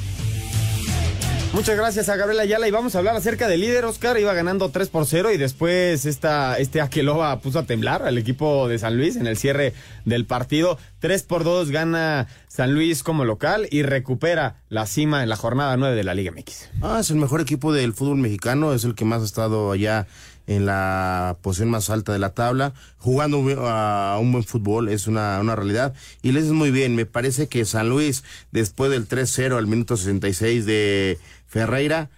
Muchas 1.52 1.76
gracias 1.76 2.08
a 2.08 2.16
Gabriel 2.16 2.40
Ayala 2.40 2.66
y 2.66 2.70
vamos 2.70 2.94
a 2.94 2.98
hablar 2.98 3.14
acerca 3.14 3.46
del 3.46 3.60
líder 3.60 3.84
Oscar, 3.84 4.18
iba 4.18 4.32
ganando 4.32 4.70
3 4.70 4.88
por 4.88 5.04
0 5.04 5.32
y 5.32 5.36
después 5.36 6.06
esta, 6.06 6.56
este 6.56 6.80
Aqueloba 6.80 7.38
puso 7.40 7.58
a 7.58 7.64
temblar 7.64 8.04
al 8.04 8.16
equipo 8.16 8.68
de 8.68 8.78
San 8.78 8.96
Luis 8.96 9.16
en 9.16 9.26
el 9.26 9.36
cierre 9.36 9.74
del 10.06 10.24
partido. 10.24 10.78
3 11.00 11.22
por 11.24 11.44
2 11.44 11.68
gana 11.68 12.26
San 12.48 12.72
Luis 12.72 13.02
como 13.02 13.26
local 13.26 13.68
y 13.70 13.82
recupera 13.82 14.62
la 14.70 14.86
cima 14.86 15.22
en 15.22 15.28
la 15.28 15.36
jornada 15.36 15.76
9 15.76 15.94
de 15.94 16.04
la 16.04 16.14
Liga 16.14 16.32
MX. 16.32 16.70
Ah, 16.80 16.98
es 17.00 17.10
el 17.10 17.16
mejor 17.16 17.42
equipo 17.42 17.70
del 17.74 17.92
fútbol 17.92 18.16
mexicano, 18.16 18.72
es 18.72 18.84
el 18.84 18.94
que 18.94 19.04
más 19.04 19.20
ha 19.20 19.26
estado 19.26 19.72
allá 19.72 20.06
en 20.46 20.66
la 20.66 21.36
posición 21.42 21.70
más 21.70 21.90
alta 21.90 22.12
de 22.12 22.18
la 22.18 22.34
tabla, 22.34 22.74
jugando 22.98 23.38
a 23.68 24.18
un 24.20 24.32
buen 24.32 24.44
fútbol, 24.44 24.88
es 24.88 25.06
una, 25.06 25.38
una 25.40 25.56
realidad. 25.56 25.94
Y 26.22 26.32
les 26.32 26.44
es 26.44 26.52
muy 26.52 26.70
bien, 26.70 26.96
me 26.96 27.06
parece 27.06 27.48
que 27.48 27.64
San 27.64 27.88
Luis, 27.88 28.24
después 28.50 28.90
del 28.90 29.08
3-0 29.08 29.56
al 29.56 29.66
minuto 29.66 29.96
66 29.96 30.66
de 30.66 31.18
Ferreira, 31.46 32.10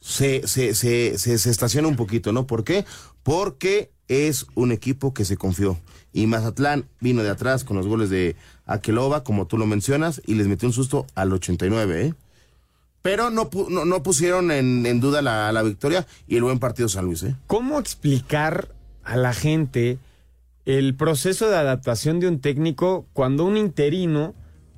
se, 0.00 0.46
se, 0.46 0.74
se, 0.74 1.18
se, 1.18 1.50
estaciona 1.50 1.88
un 1.88 1.96
poquito, 1.96 2.32
¿no? 2.32 2.46
¿Por 2.46 2.64
qué? 2.64 2.84
Porque 3.22 3.90
es 4.08 4.46
un 4.54 4.72
equipo 4.72 5.12
que 5.12 5.24
se 5.24 5.36
confió. 5.36 5.78
Y 6.12 6.26
Mazatlán 6.26 6.86
vino 7.00 7.22
de 7.22 7.30
atrás 7.30 7.64
con 7.64 7.76
los 7.76 7.86
goles 7.86 8.08
de 8.08 8.36
Aqueloba, 8.64 9.22
como 9.24 9.46
tú 9.46 9.58
lo 9.58 9.66
mencionas, 9.66 10.22
y 10.24 10.34
les 10.34 10.46
metió 10.46 10.68
un 10.68 10.72
susto 10.72 11.06
al 11.14 11.32
89, 11.32 12.06
¿eh? 12.06 12.14
Pero 13.08 13.30
no, 13.30 13.48
no, 13.70 13.86
no 13.86 14.02
pusieron 14.02 14.50
en, 14.50 14.84
en 14.84 15.00
duda 15.00 15.22
la, 15.22 15.50
la, 15.50 15.62
victoria 15.62 16.06
y 16.26 16.36
el 16.36 16.42
buen 16.42 16.58
partido 16.58 16.90
San 16.90 17.06
Luis. 17.06 17.22
¿eh? 17.22 17.34
¿Cómo 17.46 17.78
explicar 17.78 18.68
a 19.02 19.16
la 19.16 19.32
gente 19.32 19.96
el 20.66 20.94
proceso 20.94 21.48
de 21.48 21.56
adaptación 21.56 22.20
de 22.20 22.28
un 22.28 22.38
técnico 22.38 23.06
cuando 23.14 23.46
un 23.46 23.56
interino 23.56 24.34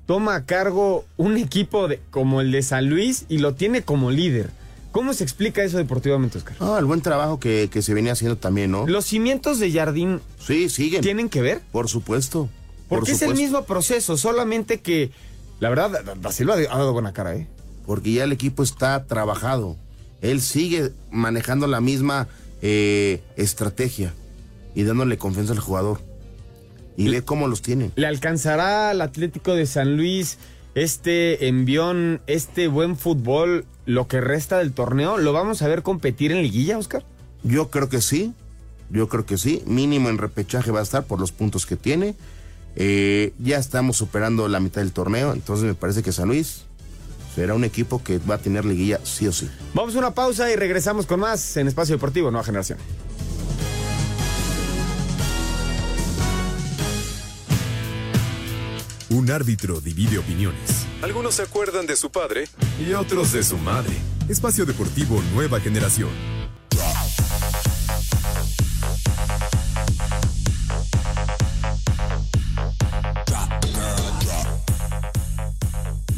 toma 0.06 0.36
a 0.36 0.46
cargo 0.46 1.04
un 1.16 1.38
equipo 1.38 1.88
de, 1.88 2.00
como 2.10 2.40
el 2.40 2.52
de 2.52 2.62
San 2.62 2.88
Luis 2.88 3.26
y 3.28 3.38
lo 3.38 3.56
tiene 3.56 3.82
como 3.82 4.12
líder? 4.12 4.50
¿Cómo 4.92 5.12
se 5.12 5.24
explica 5.24 5.64
eso 5.64 5.78
deportivamente, 5.78 6.38
Oscar? 6.38 6.54
Ah, 6.60 6.76
el 6.78 6.84
buen 6.84 7.00
trabajo 7.00 7.40
que, 7.40 7.68
que, 7.68 7.82
se 7.82 7.94
venía 7.94 8.12
haciendo 8.12 8.36
también, 8.36 8.70
¿no? 8.70 8.86
¿Los 8.86 9.06
cimientos 9.06 9.58
de 9.58 9.72
Jardín 9.72 10.20
sí, 10.38 10.68
siguen. 10.68 11.02
tienen 11.02 11.30
que 11.30 11.42
ver? 11.42 11.62
Por 11.72 11.88
supuesto. 11.88 12.48
Porque 12.88 13.10
por 13.10 13.16
es 13.16 13.22
el 13.22 13.34
mismo 13.34 13.64
proceso, 13.64 14.16
solamente 14.16 14.80
que, 14.80 15.10
la 15.58 15.68
verdad, 15.68 16.04
Da 16.20 16.30
Silva 16.30 16.54
ha 16.54 16.78
dado 16.78 16.92
buena 16.92 17.12
cara, 17.12 17.34
¿eh? 17.34 17.48
Porque 17.90 18.12
ya 18.12 18.22
el 18.22 18.30
equipo 18.30 18.62
está 18.62 19.04
trabajado. 19.06 19.76
Él 20.20 20.40
sigue 20.40 20.92
manejando 21.10 21.66
la 21.66 21.80
misma 21.80 22.28
eh, 22.62 23.20
estrategia 23.36 24.14
y 24.76 24.84
dándole 24.84 25.18
confianza 25.18 25.54
al 25.54 25.58
jugador. 25.58 26.00
Y 26.96 27.08
le, 27.08 27.16
ve 27.18 27.22
cómo 27.24 27.48
los 27.48 27.62
tiene. 27.62 27.90
¿Le 27.96 28.06
alcanzará 28.06 28.90
al 28.90 29.00
Atlético 29.00 29.56
de 29.56 29.66
San 29.66 29.96
Luis 29.96 30.38
este 30.76 31.48
envión, 31.48 32.20
este 32.28 32.68
buen 32.68 32.96
fútbol, 32.96 33.64
lo 33.86 34.06
que 34.06 34.20
resta 34.20 34.58
del 34.58 34.70
torneo? 34.70 35.18
¿Lo 35.18 35.32
vamos 35.32 35.60
a 35.60 35.66
ver 35.66 35.82
competir 35.82 36.30
en 36.30 36.42
liguilla, 36.42 36.78
Oscar? 36.78 37.04
Yo 37.42 37.70
creo 37.70 37.88
que 37.88 38.00
sí. 38.00 38.34
Yo 38.90 39.08
creo 39.08 39.26
que 39.26 39.36
sí. 39.36 39.64
Mínimo 39.66 40.10
en 40.10 40.18
repechaje 40.18 40.70
va 40.70 40.78
a 40.78 40.84
estar 40.84 41.06
por 41.06 41.18
los 41.18 41.32
puntos 41.32 41.66
que 41.66 41.74
tiene. 41.74 42.14
Eh, 42.76 43.32
ya 43.40 43.58
estamos 43.58 43.96
superando 43.96 44.46
la 44.46 44.60
mitad 44.60 44.80
del 44.80 44.92
torneo. 44.92 45.32
Entonces 45.32 45.66
me 45.66 45.74
parece 45.74 46.04
que 46.04 46.12
San 46.12 46.28
Luis 46.28 46.66
será 47.40 47.54
un 47.54 47.64
equipo 47.64 48.04
que 48.04 48.18
va 48.18 48.34
a 48.34 48.38
tener 48.38 48.66
liguilla 48.66 49.00
sí 49.02 49.26
o 49.26 49.32
sí. 49.32 49.48
Vamos 49.72 49.96
a 49.96 49.98
una 49.98 50.14
pausa 50.14 50.52
y 50.52 50.56
regresamos 50.56 51.06
con 51.06 51.20
más 51.20 51.56
en 51.56 51.68
Espacio 51.68 51.94
Deportivo 51.94 52.30
Nueva 52.30 52.44
Generación. 52.44 52.78
Un 59.08 59.30
árbitro 59.30 59.80
divide 59.80 60.18
opiniones. 60.18 60.84
Algunos 61.00 61.36
se 61.36 61.42
acuerdan 61.42 61.86
de 61.86 61.96
su 61.96 62.10
padre 62.10 62.46
y 62.78 62.92
otros 62.92 63.32
de 63.32 63.42
su 63.42 63.56
madre. 63.56 63.96
Espacio 64.28 64.66
Deportivo 64.66 65.22
Nueva 65.32 65.60
Generación. 65.60 66.10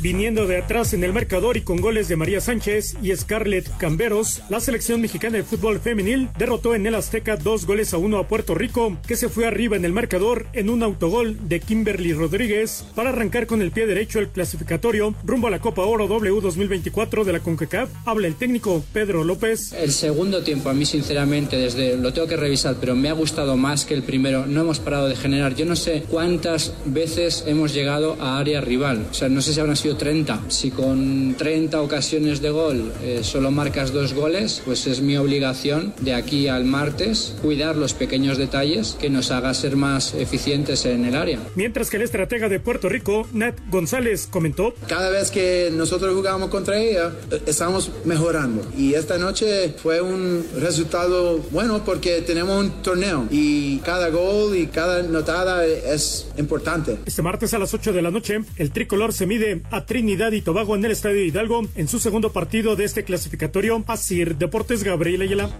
Viniendo 0.02 0.48
de 0.48 0.58
atrás 0.58 0.94
en 0.94 1.04
el 1.04 1.12
marcador 1.12 1.56
y 1.56 1.60
con 1.60 1.80
goles 1.80 2.08
de 2.08 2.16
María 2.16 2.40
Sánchez 2.40 2.96
y 3.00 3.14
Scarlett 3.14 3.70
Camberos, 3.76 4.42
la 4.50 4.58
selección 4.58 5.00
mexicana 5.00 5.36
de 5.36 5.44
fútbol 5.44 5.78
femenil 5.78 6.28
derrotó 6.36 6.74
en 6.74 6.84
el 6.88 6.96
Azteca 6.96 7.36
dos 7.36 7.66
goles 7.66 7.94
a 7.94 7.98
uno 7.98 8.18
a 8.18 8.26
Puerto 8.26 8.56
Rico, 8.56 8.98
que 9.06 9.14
se 9.14 9.28
fue 9.28 9.46
arriba 9.46 9.76
en 9.76 9.84
el 9.84 9.92
marcador 9.92 10.46
en 10.54 10.70
un 10.70 10.82
autogol 10.82 11.48
de 11.48 11.60
Kimberly 11.60 12.14
Rodríguez 12.14 12.84
para 12.96 13.10
arrancar 13.10 13.46
con 13.46 13.62
el 13.62 13.70
pie 13.70 13.86
derecho 13.86 14.18
el 14.18 14.30
clasificatorio 14.30 15.14
rumbo 15.24 15.46
a 15.46 15.52
la 15.52 15.60
Copa 15.60 15.82
Oro 15.82 16.08
W 16.08 16.40
2024 16.40 17.24
de 17.24 17.32
la 17.34 17.38
CONCACAF. 17.38 17.88
Habla 18.04 18.26
el 18.26 18.34
técnico 18.34 18.82
Pedro 18.92 19.22
López. 19.22 19.72
El 19.72 19.92
segundo 19.92 20.42
tiempo 20.42 20.68
a 20.68 20.74
mí 20.74 20.84
sinceramente 20.84 21.56
desde 21.56 21.96
lo 21.96 22.12
tengo 22.12 22.26
que 22.26 22.36
revisar, 22.36 22.74
pero 22.80 22.96
me 22.96 23.08
ha 23.08 23.12
gustado 23.12 23.56
más 23.56 23.84
que 23.84 23.94
el 23.94 24.02
primero. 24.02 24.46
No 24.46 24.62
hemos 24.62 24.80
parado 24.80 25.06
de 25.06 25.14
generar. 25.14 25.54
Yo 25.54 25.64
no 25.64 25.76
sé 25.76 26.02
cuántas 26.08 26.74
veces 26.86 27.44
hemos 27.46 27.72
llegado 27.72 28.20
a 28.20 28.40
área 28.40 28.60
rival. 28.60 29.06
O 29.08 29.14
sea, 29.14 29.28
no 29.28 29.40
sé 29.40 29.54
si 29.54 29.60
habrán 29.60 29.76
sido 29.76 29.91
metido 29.92 29.96
30. 29.96 30.42
Si 30.48 30.70
con 30.70 31.34
30 31.36 31.80
ocasiones 31.80 32.40
de 32.40 32.50
gol 32.50 32.92
eh, 33.02 33.20
solo 33.22 33.50
marcas 33.50 33.92
dos 33.92 34.14
goles, 34.14 34.62
pues 34.64 34.86
es 34.86 35.00
mi 35.00 35.16
obligación 35.16 35.94
de 36.00 36.14
aquí 36.14 36.48
al 36.48 36.64
martes 36.64 37.34
cuidar 37.42 37.76
los 37.76 37.94
pequeños 37.94 38.38
detalles 38.38 38.96
que 39.00 39.10
nos 39.10 39.30
haga 39.30 39.52
ser 39.54 39.76
más 39.76 40.14
eficientes 40.14 40.84
en 40.86 41.04
el 41.04 41.16
área. 41.16 41.38
Mientras 41.54 41.90
que 41.90 41.96
el 41.96 42.02
estratega 42.02 42.48
de 42.48 42.60
Puerto 42.60 42.88
Rico, 42.88 43.26
Nat 43.32 43.58
González, 43.70 44.28
comentó. 44.30 44.74
Cada 44.88 45.10
vez 45.10 45.30
que 45.30 45.70
nosotros 45.72 46.14
jugamos 46.14 46.50
contra 46.50 46.78
ella, 46.78 47.12
eh, 47.30 47.42
estamos 47.46 47.90
mejorando. 48.04 48.66
Y 48.76 48.94
esta 48.94 49.18
noche 49.18 49.74
fue 49.82 50.00
un 50.00 50.44
resultado 50.58 51.38
bueno 51.50 51.84
porque 51.84 52.22
tenemos 52.22 52.64
un 52.64 52.82
torneo 52.82 53.26
y 53.30 53.78
cada 53.78 54.08
gol 54.10 54.56
y 54.56 54.66
cada 54.66 55.02
notada 55.02 55.64
es 55.66 56.28
importante. 56.36 56.98
Este 57.06 57.22
martes 57.22 57.54
a 57.54 57.58
las 57.58 57.74
8 57.74 57.92
de 57.92 58.02
la 58.02 58.10
noche, 58.10 58.40
el 58.56 58.70
tricolor 58.72 59.12
se 59.12 59.26
mide 59.26 59.62
a 59.70 59.81
Trinidad 59.86 60.32
y 60.32 60.42
Tobago 60.42 60.74
en 60.76 60.84
el 60.84 60.90
Estadio 60.92 61.24
Hidalgo 61.24 61.62
en 61.74 61.88
su 61.88 61.98
segundo 61.98 62.32
partido 62.32 62.76
de 62.76 62.84
este 62.84 63.04
clasificatorio. 63.04 63.82
Asir 63.86 64.36
Deportes 64.36 64.84
Gabriel 64.84 65.22
Ayala. 65.22 65.50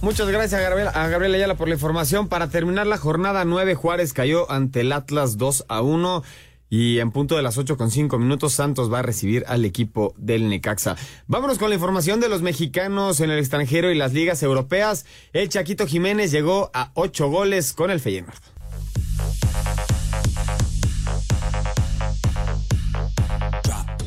Muchas 0.00 0.28
gracias 0.28 0.60
a 0.60 0.62
Gabriel, 0.62 0.88
a 0.88 1.04
Ayala 1.36 1.56
por 1.56 1.68
la 1.68 1.74
información. 1.74 2.28
Para 2.28 2.48
terminar 2.48 2.86
la 2.86 2.98
jornada 2.98 3.44
9, 3.44 3.74
Juárez 3.74 4.12
cayó 4.12 4.50
ante 4.50 4.82
el 4.82 4.92
Atlas 4.92 5.38
2 5.38 5.66
a 5.68 5.82
1. 5.82 6.22
Y 6.70 6.98
en 6.98 7.10
punto 7.10 7.34
de 7.36 7.42
las 7.42 7.56
8 7.56 7.76
con 7.76 7.90
5 7.90 8.18
minutos, 8.18 8.52
Santos 8.52 8.92
va 8.92 8.98
a 8.98 9.02
recibir 9.02 9.44
al 9.48 9.64
equipo 9.64 10.14
del 10.18 10.48
Necaxa. 10.48 10.96
Vámonos 11.26 11.58
con 11.58 11.70
la 11.70 11.76
información 11.76 12.20
de 12.20 12.28
los 12.28 12.42
mexicanos 12.42 13.20
en 13.20 13.30
el 13.30 13.38
extranjero 13.38 13.90
y 13.90 13.94
las 13.96 14.12
ligas 14.12 14.42
europeas. 14.42 15.06
El 15.32 15.48
Chaquito 15.48 15.86
Jiménez 15.86 16.30
llegó 16.30 16.70
a 16.74 16.90
8 16.94 17.28
goles 17.28 17.72
con 17.72 17.90
el 17.90 18.00
Feyenoord. 18.00 18.38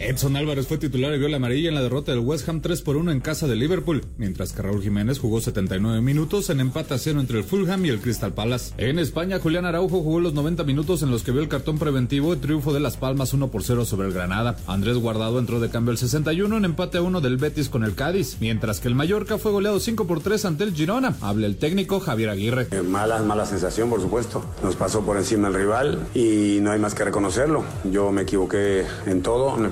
Edson 0.03 0.35
Álvarez 0.35 0.65
fue 0.67 0.79
titular 0.79 1.13
y 1.13 1.19
vio 1.19 1.29
la 1.29 1.37
amarilla 1.37 1.69
en 1.69 1.75
la 1.75 1.81
derrota 1.83 2.11
del 2.11 2.21
West 2.21 2.49
Ham 2.49 2.61
3 2.61 2.81
por 2.81 2.97
1 2.97 3.11
en 3.11 3.19
casa 3.19 3.47
de 3.47 3.55
Liverpool, 3.55 4.03
mientras 4.17 4.51
que 4.51 4.63
Raúl 4.63 4.81
Jiménez 4.81 5.19
jugó 5.19 5.41
79 5.41 6.01
minutos 6.01 6.49
en 6.49 6.59
empate 6.59 6.95
a 6.95 6.97
cero 6.97 7.19
entre 7.19 7.37
el 7.37 7.43
Fulham 7.43 7.85
y 7.85 7.89
el 7.89 7.99
Crystal 7.99 8.33
Palace. 8.33 8.73
En 8.77 8.97
España, 8.97 9.39
Julián 9.39 9.65
Araujo 9.65 10.01
jugó 10.01 10.19
los 10.19 10.33
90 10.33 10.63
minutos 10.63 11.03
en 11.03 11.11
los 11.11 11.23
que 11.23 11.31
vio 11.31 11.41
el 11.41 11.49
cartón 11.49 11.77
preventivo 11.77 12.33
y 12.33 12.37
triunfo 12.37 12.73
de 12.73 12.79
Las 12.79 12.97
Palmas 12.97 13.33
1 13.33 13.49
por 13.49 13.63
0 13.63 13.85
sobre 13.85 14.07
el 14.07 14.13
Granada. 14.13 14.57
Andrés 14.65 14.97
Guardado 14.97 15.37
entró 15.37 15.59
de 15.59 15.69
cambio 15.69 15.91
el 15.91 15.97
61 15.99 16.57
en 16.57 16.65
empate 16.65 16.97
a 16.97 17.03
1 17.03 17.21
del 17.21 17.37
Betis 17.37 17.69
con 17.69 17.83
el 17.83 17.93
Cádiz, 17.93 18.37
mientras 18.39 18.79
que 18.79 18.87
el 18.87 18.95
Mallorca 18.95 19.37
fue 19.37 19.51
goleado 19.51 19.79
5 19.79 20.07
por 20.07 20.21
3 20.21 20.45
ante 20.45 20.63
el 20.63 20.73
Girona. 20.73 21.15
Habla 21.21 21.45
el 21.45 21.57
técnico 21.57 21.99
Javier 21.99 22.29
Aguirre. 22.29 22.67
Eh, 22.71 22.81
mala, 22.81 23.21
mala 23.21 23.45
sensación, 23.45 23.89
por 23.89 24.01
supuesto. 24.01 24.43
Nos 24.63 24.75
pasó 24.75 25.01
por 25.01 25.17
encima 25.17 25.49
el 25.49 25.53
rival 25.53 26.07
y 26.15 26.57
no 26.61 26.71
hay 26.71 26.79
más 26.79 26.95
que 26.95 27.03
reconocerlo. 27.03 27.63
Yo 27.91 28.11
me 28.11 28.23
equivoqué 28.23 28.85
en 29.05 29.21
todo, 29.21 29.57
en 29.57 29.65
el 29.65 29.71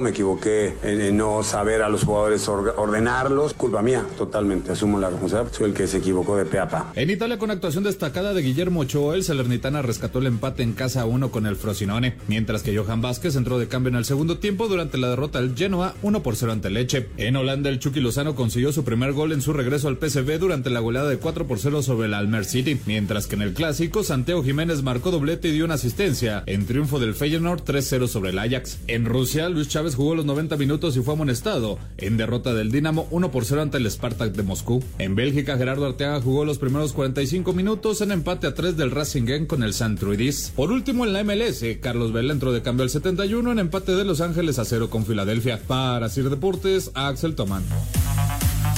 me 0.00 0.10
equivoqué 0.10 0.74
en, 0.82 1.16
no 1.16 1.42
saber 1.42 1.82
a 1.82 1.88
los 1.88 2.04
jugadores 2.04 2.48
ordenarlos. 2.48 3.52
Culpa 3.54 3.82
mía, 3.82 4.04
totalmente. 4.16 4.72
Asumo 4.72 4.98
la 4.98 5.10
responsabilidad. 5.10 5.52
Soy 5.52 5.70
el 5.70 5.74
que 5.74 5.86
se 5.86 5.98
equivocó 5.98 6.36
de 6.36 6.44
pe 6.44 6.58
a 6.58 6.68
pa. 6.68 6.92
En 6.94 7.10
Italia, 7.10 7.38
con 7.38 7.50
actuación 7.50 7.84
destacada 7.84 8.32
de 8.32 8.42
Guillermo 8.42 8.80
Ochoa, 8.80 9.14
el 9.14 9.24
Salernitana 9.24 9.82
rescató 9.82 10.20
el 10.20 10.26
empate 10.26 10.62
en 10.62 10.72
casa 10.72 11.04
1 11.04 11.30
con 11.30 11.46
el 11.46 11.56
Frosinone, 11.56 12.16
mientras 12.28 12.62
que 12.62 12.76
Johan 12.76 13.02
Vázquez 13.02 13.36
entró 13.36 13.58
de 13.58 13.68
cambio 13.68 13.90
en 13.90 13.96
el 13.96 14.04
segundo 14.04 14.38
tiempo 14.38 14.68
durante 14.68 14.98
la 14.98 15.10
derrota 15.10 15.40
del 15.40 15.54
Genoa 15.54 15.94
1 16.02 16.22
por 16.22 16.36
0 16.36 16.52
ante 16.52 16.70
Leche. 16.70 17.08
En 17.16 17.36
Holanda, 17.36 17.68
el 17.68 17.78
Chucky 17.78 18.00
Lozano 18.00 18.34
consiguió 18.34 18.72
su 18.72 18.84
primer 18.84 19.12
gol 19.12 19.32
en 19.32 19.42
su 19.42 19.52
regreso 19.52 19.88
al 19.88 19.98
PSV 19.98 20.38
durante 20.38 20.70
la 20.70 20.80
goleada 20.80 21.08
de 21.08 21.18
4 21.18 21.46
por 21.46 21.58
0 21.58 21.82
sobre 21.82 22.06
el 22.06 22.14
Almer 22.14 22.44
City, 22.44 22.80
mientras 22.86 23.26
que 23.26 23.34
en 23.34 23.42
el 23.42 23.54
clásico, 23.54 24.02
Santiago 24.02 24.42
Jiménez 24.42 24.82
marcó 24.82 25.10
doblete 25.10 25.48
y 25.48 25.52
dio 25.52 25.64
una 25.64 25.74
asistencia 25.74 26.42
en 26.46 26.66
triunfo 26.66 26.98
del 26.98 27.14
Feyenoord 27.14 27.62
3-0 27.64 28.08
sobre 28.08 28.30
el 28.30 28.38
Ajax. 28.38 28.78
En 28.86 29.04
Rusia, 29.04 29.41
Luis 29.48 29.68
Chávez 29.68 29.94
jugó 29.94 30.14
los 30.14 30.24
90 30.24 30.56
minutos 30.56 30.96
y 30.96 31.00
fue 31.00 31.14
amonestado 31.14 31.78
en 31.96 32.16
derrota 32.16 32.54
del 32.54 32.70
Dinamo 32.70 33.06
1 33.10 33.30
por 33.30 33.44
0 33.44 33.62
ante 33.62 33.78
el 33.78 33.90
Spartak 33.90 34.32
de 34.32 34.42
Moscú. 34.42 34.82
En 34.98 35.14
Bélgica, 35.14 35.56
Gerardo 35.56 35.86
Arteaga 35.86 36.20
jugó 36.20 36.44
los 36.44 36.58
primeros 36.58 36.92
45 36.92 37.52
minutos 37.52 38.00
en 38.00 38.12
empate 38.12 38.46
a 38.46 38.54
3 38.54 38.76
del 38.76 38.90
Racing 38.90 39.46
con 39.46 39.62
el 39.62 39.72
Truidis. 39.98 40.52
Por 40.54 40.70
último, 40.70 41.06
en 41.06 41.12
la 41.12 41.24
MLS, 41.24 41.64
Carlos 41.80 42.12
Vela 42.12 42.32
entró 42.32 42.52
de 42.52 42.62
cambio 42.62 42.84
al 42.84 42.90
71 42.90 43.52
en 43.52 43.58
empate 43.58 43.94
de 43.94 44.04
Los 44.04 44.20
Ángeles 44.20 44.58
a 44.58 44.64
0 44.64 44.90
con 44.90 45.06
Filadelfia. 45.06 45.60
Para 45.66 46.08
Sir 46.08 46.28
Deportes, 46.28 46.90
Axel 46.94 47.34
Toman. 47.34 47.62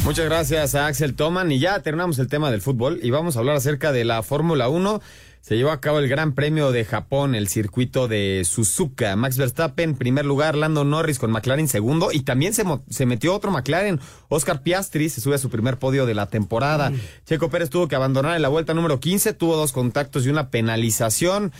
Muchas 0.04 0.26
gracias 0.26 0.74
a 0.74 0.86
Axel 0.86 1.14
Toman 1.14 1.50
y 1.50 1.58
ya 1.58 1.80
terminamos 1.80 2.18
el 2.18 2.28
tema 2.28 2.50
del 2.50 2.60
fútbol 2.60 3.00
y 3.02 3.10
vamos 3.10 3.36
a 3.36 3.38
hablar 3.38 3.56
acerca 3.56 3.90
de 3.90 4.04
la 4.04 4.22
Fórmula 4.22 4.68
1 4.68 5.00
se 5.44 5.58
llevó 5.58 5.72
a 5.72 5.80
cabo 5.82 5.98
el 5.98 6.08
Gran 6.08 6.32
Premio 6.32 6.72
de 6.72 6.86
Japón, 6.86 7.34
el 7.34 7.48
circuito 7.48 8.08
de 8.08 8.46
Suzuka. 8.46 9.14
Max 9.14 9.36
Verstappen, 9.36 9.94
primer 9.94 10.24
lugar, 10.24 10.54
Lando 10.54 10.84
Norris 10.84 11.18
con 11.18 11.30
McLaren 11.30 11.68
segundo, 11.68 12.12
y 12.12 12.20
también 12.20 12.54
se, 12.54 12.64
se 12.88 13.04
metió 13.04 13.34
otro 13.34 13.50
McLaren. 13.50 14.00
Oscar 14.30 14.62
Piastri 14.62 15.10
se 15.10 15.20
sube 15.20 15.34
a 15.34 15.38
su 15.38 15.50
primer 15.50 15.78
podio 15.78 16.06
de 16.06 16.14
la 16.14 16.30
temporada. 16.30 16.94
Checo 17.26 17.50
Pérez 17.50 17.68
tuvo 17.68 17.88
que 17.88 17.94
abandonar 17.94 18.36
en 18.36 18.40
la 18.40 18.48
vuelta 18.48 18.72
número 18.72 19.00
15, 19.00 19.34
tuvo 19.34 19.54
dos 19.56 19.72
contactos 19.72 20.24
y 20.24 20.30
una 20.30 20.48
penalización. 20.48 21.52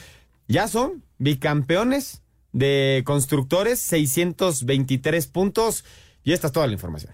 Ya 0.49 0.67
son 0.67 1.05
bicampeones 1.19 2.23
de 2.53 3.03
constructores, 3.05 3.81
623 3.81 5.27
puntos, 5.27 5.85
y 6.23 6.33
esta 6.33 6.47
es 6.47 6.55
toda 6.55 6.67
la 6.67 6.73
información. 6.73 7.13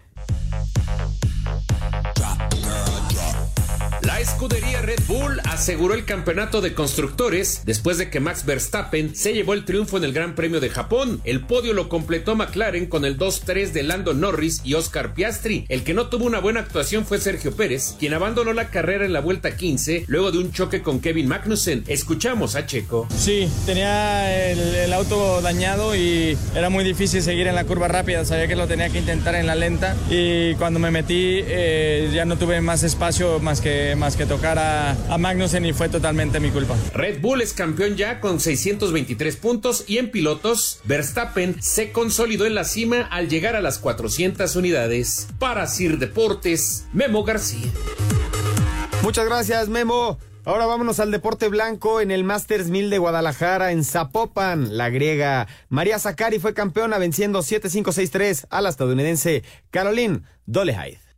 Escudería 4.20 4.82
Red 4.82 5.00
Bull 5.08 5.40
aseguró 5.44 5.94
el 5.94 6.04
campeonato 6.04 6.60
de 6.60 6.74
constructores 6.74 7.62
después 7.64 7.96
de 7.96 8.10
que 8.10 8.20
Max 8.20 8.44
Verstappen 8.44 9.16
se 9.16 9.32
llevó 9.32 9.54
el 9.54 9.64
triunfo 9.64 9.96
en 9.96 10.04
el 10.04 10.12
Gran 10.12 10.34
Premio 10.34 10.60
de 10.60 10.68
Japón. 10.68 11.22
El 11.24 11.46
podio 11.46 11.72
lo 11.72 11.88
completó 11.88 12.36
McLaren 12.36 12.84
con 12.84 13.06
el 13.06 13.18
2-3 13.18 13.72
de 13.72 13.82
Lando 13.82 14.12
Norris 14.12 14.60
y 14.62 14.74
Oscar 14.74 15.14
Piastri. 15.14 15.64
El 15.70 15.84
que 15.84 15.94
no 15.94 16.08
tuvo 16.08 16.26
una 16.26 16.38
buena 16.38 16.60
actuación 16.60 17.06
fue 17.06 17.18
Sergio 17.18 17.56
Pérez, 17.56 17.96
quien 17.98 18.12
abandonó 18.12 18.52
la 18.52 18.68
carrera 18.68 19.06
en 19.06 19.14
la 19.14 19.20
vuelta 19.20 19.56
15 19.56 20.04
luego 20.06 20.32
de 20.32 20.38
un 20.38 20.52
choque 20.52 20.82
con 20.82 21.00
Kevin 21.00 21.26
Magnussen. 21.26 21.84
Escuchamos 21.86 22.56
a 22.56 22.66
Checo. 22.66 23.08
Sí, 23.16 23.48
tenía 23.64 24.50
el, 24.50 24.92
auto 24.92 25.40
dañado 25.40 25.96
y 25.96 26.36
era 26.54 26.68
muy 26.68 26.84
difícil 26.84 27.22
seguir 27.22 27.46
en 27.46 27.54
la 27.54 27.64
curva 27.64 27.88
rápida. 27.88 28.26
Sabía 28.26 28.48
que 28.48 28.56
lo 28.56 28.66
tenía 28.66 28.90
que 28.90 28.98
intentar 28.98 29.34
en 29.34 29.46
la 29.46 29.54
lenta 29.54 29.96
y 30.10 30.54
cuando 30.56 30.78
me 30.78 30.90
metí 30.90 31.40
eh, 31.42 32.10
ya 32.12 32.26
no 32.26 32.36
tuve 32.36 32.60
más 32.60 32.82
espacio 32.82 33.40
más 33.40 33.62
que 33.62 33.96
más 33.96 34.09
que 34.16 34.26
tocar 34.26 34.58
a, 34.58 34.92
a 35.12 35.18
Magnussen 35.18 35.64
y 35.66 35.72
fue 35.72 35.88
totalmente 35.88 36.40
mi 36.40 36.50
culpa. 36.50 36.76
Red 36.94 37.20
Bull 37.20 37.42
es 37.42 37.52
campeón 37.52 37.96
ya 37.96 38.20
con 38.20 38.40
623 38.40 39.36
puntos 39.36 39.84
y 39.86 39.98
en 39.98 40.10
pilotos, 40.10 40.80
Verstappen 40.84 41.62
se 41.62 41.92
consolidó 41.92 42.46
en 42.46 42.54
la 42.54 42.64
cima 42.64 43.02
al 43.10 43.28
llegar 43.28 43.56
a 43.56 43.60
las 43.60 43.78
400 43.78 44.54
unidades. 44.56 45.28
Para 45.38 45.66
Sir 45.66 45.98
Deportes, 45.98 46.86
Memo 46.92 47.24
García. 47.24 47.70
Muchas 49.02 49.26
gracias, 49.26 49.68
Memo. 49.68 50.18
Ahora 50.44 50.66
vámonos 50.66 51.00
al 51.00 51.10
deporte 51.10 51.48
blanco 51.48 52.00
en 52.00 52.10
el 52.10 52.24
Masters 52.24 52.68
1000 52.68 52.88
de 52.88 52.98
Guadalajara 52.98 53.72
en 53.72 53.84
Zapopan. 53.84 54.76
La 54.76 54.88
griega 54.88 55.46
María 55.68 55.98
Zakari 55.98 56.38
fue 56.38 56.54
campeona 56.54 56.98
venciendo 56.98 57.40
7-5-6-3 57.40 58.46
a 58.48 58.60
la 58.62 58.70
estadounidense 58.70 59.44
Caroline 59.70 60.22
Dolehide. 60.46 61.09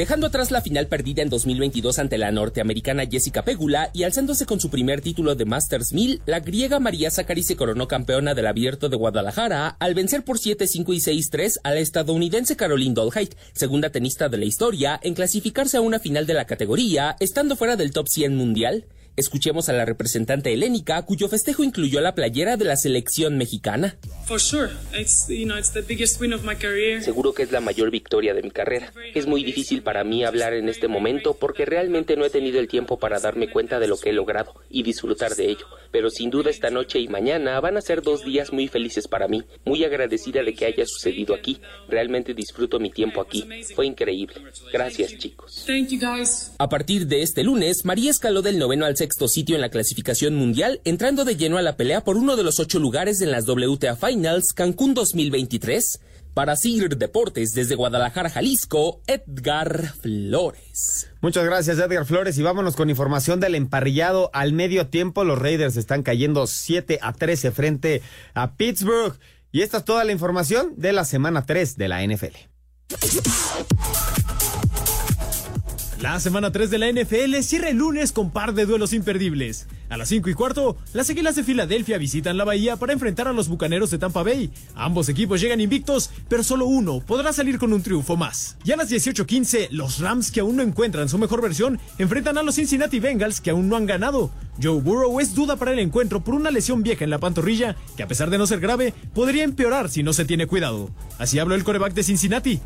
Dejando 0.00 0.28
atrás 0.28 0.50
la 0.50 0.62
final 0.62 0.86
perdida 0.86 1.20
en 1.20 1.28
2022 1.28 1.98
ante 1.98 2.16
la 2.16 2.32
norteamericana 2.32 3.04
Jessica 3.04 3.44
Pegula 3.44 3.90
y 3.92 4.04
alzándose 4.04 4.46
con 4.46 4.58
su 4.58 4.70
primer 4.70 5.02
título 5.02 5.34
de 5.34 5.44
Masters 5.44 5.92
1000, 5.92 6.22
la 6.24 6.40
griega 6.40 6.80
María 6.80 7.10
Zacari 7.10 7.42
se 7.42 7.54
coronó 7.54 7.86
campeona 7.86 8.32
del 8.32 8.46
Abierto 8.46 8.88
de 8.88 8.96
Guadalajara 8.96 9.68
al 9.78 9.92
vencer 9.92 10.24
por 10.24 10.38
7-5 10.38 10.94
y 10.94 11.20
6-3 11.20 11.58
a 11.64 11.72
la 11.72 11.80
estadounidense 11.80 12.56
Caroline 12.56 12.94
Dolheit, 12.94 13.34
segunda 13.52 13.90
tenista 13.90 14.30
de 14.30 14.38
la 14.38 14.46
historia 14.46 14.98
en 15.02 15.12
clasificarse 15.12 15.76
a 15.76 15.82
una 15.82 15.98
final 15.98 16.26
de 16.26 16.32
la 16.32 16.46
categoría, 16.46 17.16
estando 17.20 17.54
fuera 17.54 17.76
del 17.76 17.92
top 17.92 18.08
100 18.08 18.34
mundial. 18.34 18.86
Escuchemos 19.16 19.68
a 19.68 19.72
la 19.72 19.84
representante 19.84 20.52
helénica, 20.52 21.02
cuyo 21.02 21.28
festejo 21.28 21.62
incluyó 21.62 22.00
la 22.00 22.14
playera 22.14 22.56
de 22.56 22.64
la 22.64 22.76
selección 22.76 23.36
mexicana. 23.36 23.96
Seguro 27.02 27.34
que 27.34 27.42
es 27.42 27.52
la 27.52 27.60
mayor 27.60 27.90
victoria 27.90 28.32
de 28.34 28.42
mi 28.42 28.50
carrera. 28.50 28.92
Es 29.14 29.26
muy 29.26 29.44
difícil 29.44 29.82
para 29.82 30.04
mí 30.04 30.24
hablar 30.24 30.54
en 30.54 30.68
este 30.68 30.88
momento 30.88 31.34
porque 31.34 31.66
realmente 31.66 32.16
no 32.16 32.24
he 32.24 32.30
tenido 32.30 32.60
el 32.60 32.68
tiempo 32.68 32.98
para 32.98 33.18
darme 33.18 33.50
cuenta 33.50 33.78
de 33.78 33.88
lo 33.88 33.98
que 33.98 34.10
he 34.10 34.12
logrado 34.12 34.54
y 34.70 34.82
disfrutar 34.82 35.34
de 35.34 35.50
ello. 35.50 35.66
Pero 35.90 36.08
sin 36.10 36.30
duda 36.30 36.50
esta 36.50 36.70
noche 36.70 37.00
y 37.00 37.08
mañana 37.08 37.58
van 37.60 37.76
a 37.76 37.80
ser 37.80 38.02
dos 38.02 38.24
días 38.24 38.52
muy 38.52 38.68
felices 38.68 39.08
para 39.08 39.26
mí. 39.26 39.42
Muy 39.64 39.84
agradecida 39.84 40.42
de 40.42 40.54
que 40.54 40.66
haya 40.66 40.86
sucedido 40.86 41.34
aquí. 41.34 41.60
Realmente 41.88 42.32
disfruto 42.32 42.78
mi 42.78 42.90
tiempo 42.90 43.20
aquí. 43.20 43.44
Fue 43.74 43.86
increíble. 43.86 44.36
Gracias 44.72 45.16
chicos. 45.18 45.64
A 46.58 46.68
partir 46.68 47.06
de 47.06 47.22
este 47.22 47.42
lunes, 47.42 47.84
María 47.84 48.10
escaló 48.10 48.42
del 48.42 48.58
noveno 48.58 48.86
al 48.86 48.96
sexto 49.00 49.28
sitio 49.28 49.54
en 49.54 49.62
la 49.62 49.70
clasificación 49.70 50.34
mundial, 50.34 50.82
entrando 50.84 51.24
de 51.24 51.34
lleno 51.34 51.56
a 51.56 51.62
la 51.62 51.78
pelea 51.78 52.04
por 52.04 52.18
uno 52.18 52.36
de 52.36 52.42
los 52.42 52.60
ocho 52.60 52.78
lugares 52.78 53.22
en 53.22 53.30
las 53.30 53.46
WTA 53.48 53.96
Finals 53.96 54.52
Cancún 54.52 54.92
2023. 54.92 56.00
Para 56.34 56.54
Sir 56.54 56.98
Deportes 56.98 57.54
desde 57.54 57.76
Guadalajara, 57.76 58.28
Jalisco, 58.28 59.00
Edgar 59.06 59.94
Flores. 60.02 61.08
Muchas 61.22 61.46
gracias, 61.46 61.78
Edgar 61.78 62.04
Flores. 62.04 62.36
Y 62.36 62.42
vámonos 62.42 62.76
con 62.76 62.90
información 62.90 63.40
del 63.40 63.54
emparrillado 63.54 64.28
al 64.34 64.52
medio 64.52 64.88
tiempo. 64.88 65.24
Los 65.24 65.38
Raiders 65.38 65.78
están 65.78 66.02
cayendo 66.02 66.46
7 66.46 66.98
a 67.00 67.14
13 67.14 67.52
frente 67.52 68.02
a 68.34 68.54
Pittsburgh. 68.56 69.18
Y 69.50 69.62
esta 69.62 69.78
es 69.78 69.84
toda 69.86 70.04
la 70.04 70.12
información 70.12 70.74
de 70.76 70.92
la 70.92 71.06
semana 71.06 71.46
3 71.46 71.78
de 71.78 71.88
la 71.88 72.04
NFL. 72.06 72.36
La 76.00 76.18
semana 76.18 76.50
3 76.50 76.70
de 76.70 76.78
la 76.78 76.90
NFL 76.90 77.42
cierra 77.42 77.68
el 77.68 77.76
lunes 77.76 78.12
con 78.12 78.30
par 78.30 78.54
de 78.54 78.64
duelos 78.64 78.94
imperdibles. 78.94 79.66
A 79.90 79.98
las 79.98 80.08
5 80.08 80.30
y 80.30 80.34
cuarto, 80.34 80.78
las 80.94 81.10
Águilas 81.10 81.36
de 81.36 81.44
Filadelfia 81.44 81.98
visitan 81.98 82.38
la 82.38 82.46
Bahía 82.46 82.76
para 82.76 82.94
enfrentar 82.94 83.28
a 83.28 83.34
los 83.34 83.48
Bucaneros 83.48 83.90
de 83.90 83.98
Tampa 83.98 84.22
Bay. 84.22 84.50
Ambos 84.74 85.10
equipos 85.10 85.42
llegan 85.42 85.60
invictos, 85.60 86.10
pero 86.26 86.42
solo 86.42 86.64
uno 86.64 87.00
podrá 87.00 87.34
salir 87.34 87.58
con 87.58 87.74
un 87.74 87.82
triunfo 87.82 88.16
más. 88.16 88.56
Y 88.64 88.72
a 88.72 88.76
las 88.76 88.88
18:15, 88.88 89.68
los 89.72 89.98
Rams, 89.98 90.30
que 90.30 90.40
aún 90.40 90.56
no 90.56 90.62
encuentran 90.62 91.10
su 91.10 91.18
mejor 91.18 91.42
versión, 91.42 91.78
enfrentan 91.98 92.38
a 92.38 92.42
los 92.42 92.54
Cincinnati 92.54 92.98
Bengals, 92.98 93.42
que 93.42 93.50
aún 93.50 93.68
no 93.68 93.76
han 93.76 93.84
ganado. 93.84 94.30
Joe 94.62 94.80
Burrow 94.80 95.20
es 95.20 95.34
duda 95.34 95.56
para 95.56 95.72
el 95.72 95.78
encuentro 95.78 96.22
por 96.22 96.34
una 96.34 96.50
lesión 96.50 96.82
vieja 96.82 97.04
en 97.04 97.10
la 97.10 97.18
pantorrilla, 97.18 97.76
que 97.96 98.02
a 98.02 98.08
pesar 98.08 98.30
de 98.30 98.38
no 98.38 98.46
ser 98.46 98.60
grave, 98.60 98.92
podría 99.14 99.44
empeorar 99.44 99.88
si 99.88 100.02
no 100.02 100.12
se 100.12 100.24
tiene 100.24 100.46
cuidado. 100.46 100.90
Así 101.18 101.38
habló 101.38 101.54
el 101.54 101.64
coreback 101.64 101.94
de 101.94 102.02
Cincinnati. 102.02 102.60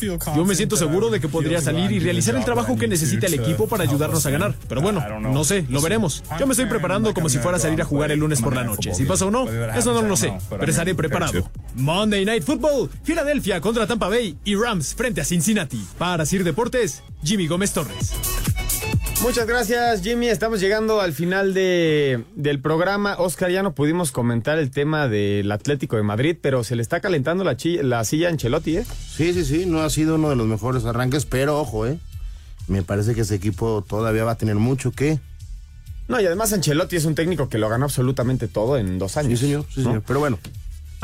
Yo 0.00 0.44
me 0.44 0.54
siento 0.54 0.76
seguro 0.76 1.10
de 1.10 1.20
que 1.20 1.28
podría 1.28 1.60
salir 1.60 1.92
y 1.92 1.98
realizar 1.98 2.34
el 2.34 2.44
trabajo 2.44 2.76
que 2.76 2.88
necesita 2.88 3.26
el 3.26 3.34
equipo 3.34 3.68
para 3.68 3.84
ayudarnos 3.84 4.24
a 4.26 4.30
ganar. 4.30 4.54
Pero 4.68 4.80
bueno, 4.80 5.02
no 5.20 5.44
sé, 5.44 5.66
lo 5.68 5.80
veremos. 5.80 6.22
Yo 6.38 6.46
me 6.46 6.52
estoy 6.52 6.66
preparando 6.66 7.12
como 7.14 7.28
si 7.28 7.38
fuera 7.38 7.58
a 7.58 7.60
salir 7.60 7.80
a 7.82 7.84
jugar 7.84 8.10
el 8.10 8.20
lunes 8.20 8.40
por 8.40 8.54
la 8.54 8.64
noche. 8.64 8.94
Si 8.94 9.04
pasa 9.04 9.26
o 9.26 9.30
no, 9.30 9.48
eso 9.48 9.92
no 9.92 10.02
lo 10.02 10.16
sé, 10.16 10.32
pero 10.48 10.70
estaré 10.70 10.94
preparado. 10.94 11.50
Monday 11.74 12.24
Night 12.24 12.44
Football, 12.44 12.90
Filadelfia 13.02 13.60
contra 13.60 13.86
Tampa 13.86 14.08
Bay 14.08 14.36
y 14.44 14.54
Rams 14.54 14.94
frente 14.94 15.20
a 15.20 15.24
Cincinnati. 15.24 15.84
Para 15.98 16.24
Sir 16.24 16.44
Deportes, 16.44 17.02
Jimmy 17.22 17.46
Gómez 17.46 17.72
Torres. 17.72 18.12
Muchas 19.24 19.46
gracias, 19.46 20.02
Jimmy. 20.02 20.28
Estamos 20.28 20.60
llegando 20.60 21.00
al 21.00 21.14
final 21.14 21.54
de, 21.54 22.24
del 22.36 22.60
programa. 22.60 23.16
Oscar, 23.16 23.50
ya 23.50 23.62
no 23.62 23.74
pudimos 23.74 24.12
comentar 24.12 24.58
el 24.58 24.70
tema 24.70 25.08
del 25.08 25.50
Atlético 25.50 25.96
de 25.96 26.02
Madrid, 26.02 26.36
pero 26.38 26.62
se 26.62 26.76
le 26.76 26.82
está 26.82 27.00
calentando 27.00 27.42
la, 27.42 27.56
la 27.82 28.04
silla 28.04 28.28
a 28.28 28.30
Ancelotti, 28.32 28.76
¿eh? 28.76 28.84
Sí, 28.84 29.32
sí, 29.32 29.46
sí. 29.46 29.64
No 29.64 29.80
ha 29.80 29.88
sido 29.88 30.16
uno 30.16 30.28
de 30.28 30.36
los 30.36 30.46
mejores 30.46 30.84
arranques, 30.84 31.24
pero 31.24 31.58
ojo, 31.58 31.86
¿eh? 31.86 31.98
Me 32.68 32.82
parece 32.82 33.14
que 33.14 33.22
ese 33.22 33.36
equipo 33.36 33.82
todavía 33.88 34.24
va 34.24 34.32
a 34.32 34.36
tener 34.36 34.56
mucho 34.56 34.92
que. 34.92 35.18
No, 36.06 36.20
y 36.20 36.26
además 36.26 36.52
Ancelotti 36.52 36.96
es 36.96 37.06
un 37.06 37.14
técnico 37.14 37.48
que 37.48 37.56
lo 37.56 37.70
ganó 37.70 37.86
absolutamente 37.86 38.46
todo 38.46 38.76
en 38.76 38.98
dos 38.98 39.16
años. 39.16 39.40
Sí, 39.40 39.46
señor, 39.46 39.64
sí, 39.74 39.82
señor. 39.84 40.02
Pero 40.06 40.20
bueno. 40.20 40.38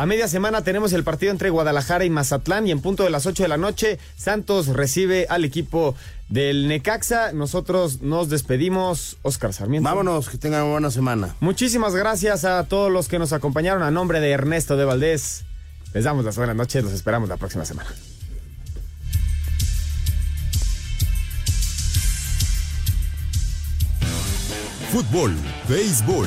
A 0.00 0.06
media 0.06 0.28
semana 0.28 0.64
tenemos 0.64 0.94
el 0.94 1.04
partido 1.04 1.30
entre 1.30 1.50
Guadalajara 1.50 2.06
y 2.06 2.08
Mazatlán 2.08 2.66
y 2.66 2.70
en 2.70 2.80
punto 2.80 3.04
de 3.04 3.10
las 3.10 3.26
8 3.26 3.42
de 3.42 3.48
la 3.50 3.58
noche 3.58 3.98
Santos 4.16 4.68
recibe 4.68 5.26
al 5.28 5.44
equipo 5.44 5.94
del 6.30 6.68
Necaxa. 6.68 7.34
Nosotros 7.34 8.00
nos 8.00 8.30
despedimos, 8.30 9.18
Oscar 9.20 9.52
Sarmiento. 9.52 9.86
Vámonos, 9.86 10.30
que 10.30 10.38
tengan 10.38 10.62
una 10.62 10.72
buena 10.72 10.90
semana. 10.90 11.36
Muchísimas 11.40 11.94
gracias 11.94 12.46
a 12.46 12.64
todos 12.64 12.90
los 12.90 13.08
que 13.08 13.18
nos 13.18 13.34
acompañaron 13.34 13.82
a 13.82 13.90
nombre 13.90 14.20
de 14.20 14.30
Ernesto 14.30 14.78
de 14.78 14.86
Valdés. 14.86 15.44
Les 15.92 16.04
damos 16.04 16.24
las 16.24 16.38
buenas 16.38 16.56
noches, 16.56 16.82
los 16.82 16.94
esperamos 16.94 17.28
la 17.28 17.36
próxima 17.36 17.66
semana. 17.66 17.90
Fútbol, 24.90 25.36
béisbol, 25.68 26.26